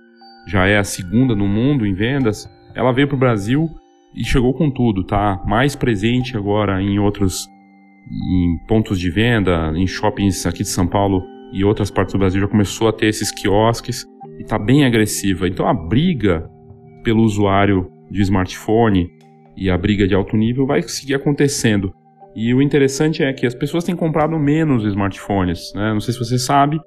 já 0.51 0.67
é 0.67 0.77
a 0.77 0.83
segunda 0.83 1.33
no 1.33 1.47
mundo 1.47 1.85
em 1.85 1.93
vendas, 1.93 2.45
ela 2.75 2.91
veio 2.91 3.07
para 3.07 3.15
o 3.15 3.19
Brasil 3.19 3.69
e 4.13 4.23
chegou 4.25 4.53
com 4.53 4.69
tudo, 4.69 5.05
tá? 5.05 5.41
Mais 5.47 5.77
presente 5.77 6.35
agora 6.35 6.81
em 6.81 6.99
outros 6.99 7.47
em 8.11 8.57
pontos 8.67 8.99
de 8.99 9.09
venda, 9.09 9.71
em 9.73 9.87
shoppings 9.87 10.45
aqui 10.45 10.63
de 10.63 10.67
São 10.67 10.85
Paulo 10.85 11.23
e 11.53 11.63
outras 11.63 11.89
partes 11.89 12.13
do 12.13 12.19
Brasil 12.19 12.41
já 12.41 12.47
começou 12.47 12.89
a 12.89 12.93
ter 12.93 13.07
esses 13.07 13.31
quiosques 13.31 14.05
e 14.37 14.41
está 14.41 14.59
bem 14.59 14.83
agressiva. 14.83 15.47
Então 15.47 15.65
a 15.65 15.73
briga 15.73 16.49
pelo 17.01 17.23
usuário 17.23 17.89
de 18.09 18.21
smartphone 18.21 19.09
e 19.55 19.69
a 19.69 19.77
briga 19.77 20.05
de 20.05 20.13
alto 20.13 20.35
nível 20.35 20.65
vai 20.65 20.81
seguir 20.81 21.15
acontecendo. 21.15 21.93
E 22.35 22.53
o 22.53 22.61
interessante 22.61 23.23
é 23.23 23.31
que 23.31 23.45
as 23.45 23.55
pessoas 23.55 23.85
têm 23.85 23.95
comprado 23.95 24.37
menos 24.37 24.83
smartphones. 24.83 25.71
Né? 25.73 25.93
Não 25.93 26.01
sei 26.01 26.13
se 26.13 26.19
você 26.19 26.37
sabe, 26.37 26.77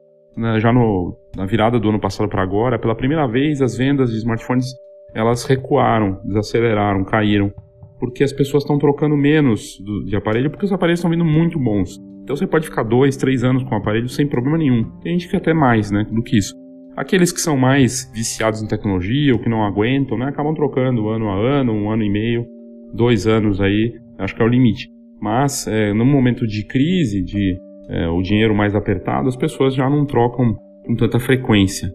já 0.58 0.72
no, 0.72 1.16
na 1.36 1.46
virada 1.46 1.78
do 1.78 1.88
ano 1.88 2.00
passado 2.00 2.28
para 2.28 2.42
agora, 2.42 2.78
pela 2.78 2.94
primeira 2.94 3.26
vez 3.26 3.62
as 3.62 3.76
vendas 3.76 4.10
de 4.10 4.18
smartphones 4.18 4.66
elas 5.14 5.44
recuaram, 5.44 6.20
desaceleraram, 6.24 7.04
caíram, 7.04 7.52
porque 8.00 8.24
as 8.24 8.32
pessoas 8.32 8.64
estão 8.64 8.78
trocando 8.78 9.16
menos 9.16 9.78
do, 9.80 10.04
de 10.04 10.16
aparelho 10.16 10.50
porque 10.50 10.66
os 10.66 10.72
aparelhos 10.72 10.98
estão 10.98 11.10
vindo 11.10 11.24
muito 11.24 11.58
bons. 11.58 11.98
Então 12.22 12.34
você 12.34 12.46
pode 12.46 12.66
ficar 12.66 12.82
dois, 12.82 13.16
três 13.16 13.44
anos 13.44 13.62
com 13.62 13.74
o 13.74 13.78
aparelho 13.78 14.08
sem 14.08 14.26
problema 14.26 14.58
nenhum. 14.58 14.90
Tem 15.02 15.12
gente 15.12 15.28
que 15.28 15.36
até 15.36 15.54
mais, 15.54 15.90
né, 15.90 16.06
do 16.10 16.22
que 16.22 16.38
isso. 16.38 16.54
Aqueles 16.96 17.32
que 17.32 17.40
são 17.40 17.56
mais 17.56 18.10
viciados 18.14 18.62
em 18.62 18.66
tecnologia 18.66 19.32
ou 19.32 19.38
que 19.38 19.48
não 19.48 19.64
aguentam, 19.64 20.16
né, 20.16 20.26
acabam 20.26 20.54
trocando 20.54 21.08
ano 21.08 21.28
a 21.28 21.36
ano, 21.36 21.72
um 21.72 21.90
ano 21.90 22.02
e 22.02 22.10
meio, 22.10 22.46
dois 22.92 23.26
anos 23.26 23.60
aí, 23.60 23.94
acho 24.18 24.34
que 24.34 24.42
é 24.42 24.44
o 24.44 24.48
limite. 24.48 24.88
Mas 25.20 25.66
é, 25.66 25.92
no 25.92 26.04
momento 26.04 26.46
de 26.46 26.66
crise, 26.66 27.22
de 27.22 27.58
é, 27.88 28.08
o 28.08 28.20
dinheiro 28.22 28.54
mais 28.54 28.74
apertado, 28.74 29.28
as 29.28 29.36
pessoas 29.36 29.74
já 29.74 29.88
não 29.88 30.04
trocam 30.06 30.54
com 30.84 30.94
tanta 30.94 31.18
frequência. 31.18 31.90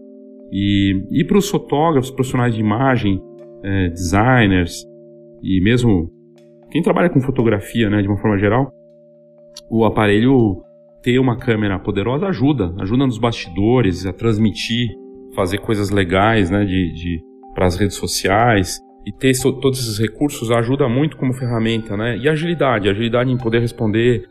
E, 0.52 1.04
e 1.10 1.24
para 1.24 1.38
os 1.38 1.48
fotógrafos, 1.48 2.10
profissionais 2.10 2.54
de 2.54 2.60
imagem, 2.60 3.20
é, 3.62 3.88
designers 3.88 4.84
e 5.42 5.60
mesmo 5.62 6.10
quem 6.70 6.82
trabalha 6.82 7.10
com 7.10 7.20
fotografia, 7.20 7.90
né, 7.90 8.00
de 8.02 8.08
uma 8.08 8.18
forma 8.18 8.38
geral, 8.38 8.70
o 9.70 9.84
aparelho 9.84 10.62
ter 11.02 11.18
uma 11.18 11.36
câmera 11.36 11.78
poderosa 11.78 12.26
ajuda, 12.26 12.74
ajuda 12.78 13.06
nos 13.06 13.18
bastidores 13.18 14.06
a 14.06 14.12
transmitir, 14.12 14.88
fazer 15.34 15.58
coisas 15.58 15.90
legais, 15.90 16.50
né, 16.50 16.64
de, 16.64 16.92
de 16.92 17.20
para 17.54 17.66
as 17.66 17.76
redes 17.76 17.96
sociais 17.96 18.80
e 19.06 19.12
ter 19.12 19.34
so, 19.34 19.52
todos 19.52 19.80
esses 19.80 19.98
recursos 19.98 20.50
ajuda 20.50 20.88
muito 20.88 21.16
como 21.16 21.32
ferramenta, 21.32 21.96
né? 21.96 22.16
E 22.18 22.28
agilidade, 22.28 22.88
agilidade 22.88 23.30
em 23.30 23.36
poder 23.36 23.60
responder, 23.60 24.26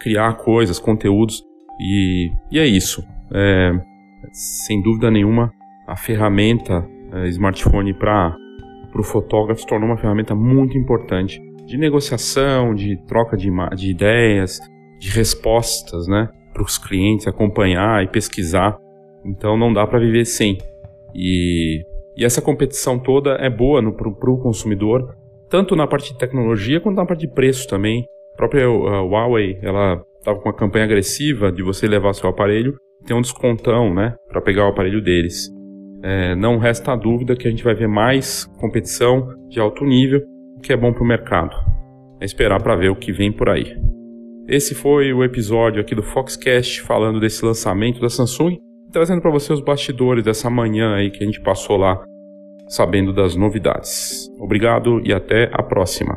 criar 0.00 0.34
coisas, 0.34 0.78
conteúdos 0.78 1.44
e, 1.78 2.32
e 2.50 2.58
é 2.58 2.66
isso. 2.66 3.06
É, 3.32 3.72
sem 4.32 4.82
dúvida 4.82 5.10
nenhuma, 5.10 5.52
a 5.86 5.96
ferramenta 5.96 6.88
é, 7.12 7.28
smartphone 7.28 7.94
para 7.94 8.34
o 8.96 9.02
fotógrafo 9.02 9.60
se 9.60 9.66
tornou 9.66 9.88
uma 9.88 9.96
ferramenta 9.96 10.34
muito 10.34 10.76
importante 10.76 11.40
de 11.66 11.76
negociação, 11.76 12.74
de 12.74 12.96
troca 13.06 13.36
de, 13.36 13.48
de 13.76 13.90
ideias, 13.90 14.58
de 14.98 15.08
respostas, 15.10 16.08
né, 16.08 16.28
para 16.52 16.62
os 16.62 16.76
clientes 16.76 17.28
acompanhar 17.28 18.02
e 18.02 18.08
pesquisar. 18.08 18.76
Então 19.24 19.56
não 19.56 19.72
dá 19.72 19.86
para 19.86 20.00
viver 20.00 20.24
sem. 20.24 20.58
E, 21.14 21.82
e, 22.16 22.24
essa 22.24 22.42
competição 22.42 22.98
toda 22.98 23.32
é 23.34 23.48
boa 23.48 23.80
para 23.92 24.08
o 24.08 24.42
consumidor, 24.42 25.14
tanto 25.48 25.76
na 25.76 25.86
parte 25.86 26.12
de 26.12 26.18
tecnologia 26.18 26.80
quanto 26.80 26.96
na 26.96 27.06
parte 27.06 27.20
de 27.20 27.32
preço 27.32 27.68
também. 27.68 28.04
Própria 28.40 28.70
uh, 28.70 29.06
Huawei, 29.06 29.58
ela 29.60 30.02
estava 30.18 30.38
com 30.38 30.48
uma 30.48 30.56
campanha 30.56 30.86
agressiva 30.86 31.52
de 31.52 31.62
você 31.62 31.86
levar 31.86 32.14
seu 32.14 32.30
aparelho, 32.30 32.74
tem 33.04 33.14
um 33.14 33.20
descontão, 33.20 33.92
né, 33.92 34.14
para 34.30 34.40
pegar 34.40 34.64
o 34.64 34.70
aparelho 34.70 35.02
deles. 35.02 35.50
É, 36.02 36.34
não 36.34 36.56
resta 36.56 36.96
dúvida 36.96 37.36
que 37.36 37.46
a 37.46 37.50
gente 37.50 37.62
vai 37.62 37.74
ver 37.74 37.86
mais 37.86 38.46
competição 38.58 39.28
de 39.50 39.60
alto 39.60 39.84
nível 39.84 40.22
o 40.56 40.60
que 40.60 40.72
é 40.72 40.76
bom 40.76 40.90
para 40.90 41.02
o 41.02 41.06
mercado. 41.06 41.54
É 42.18 42.24
esperar 42.24 42.62
para 42.62 42.76
ver 42.76 42.88
o 42.88 42.96
que 42.96 43.12
vem 43.12 43.30
por 43.30 43.50
aí. 43.50 43.76
Esse 44.48 44.74
foi 44.74 45.12
o 45.12 45.22
episódio 45.22 45.78
aqui 45.78 45.94
do 45.94 46.02
Foxcast 46.02 46.80
falando 46.80 47.20
desse 47.20 47.44
lançamento 47.44 48.00
da 48.00 48.08
Samsung, 48.08 48.56
trazendo 48.90 49.20
para 49.20 49.30
você 49.30 49.52
os 49.52 49.60
bastidores 49.60 50.24
dessa 50.24 50.48
manhã 50.48 50.94
aí 50.94 51.10
que 51.10 51.22
a 51.22 51.26
gente 51.26 51.42
passou 51.42 51.76
lá 51.76 52.02
sabendo 52.66 53.12
das 53.12 53.36
novidades. 53.36 54.30
Obrigado 54.38 54.98
e 55.04 55.12
até 55.12 55.50
a 55.52 55.62
próxima. 55.62 56.16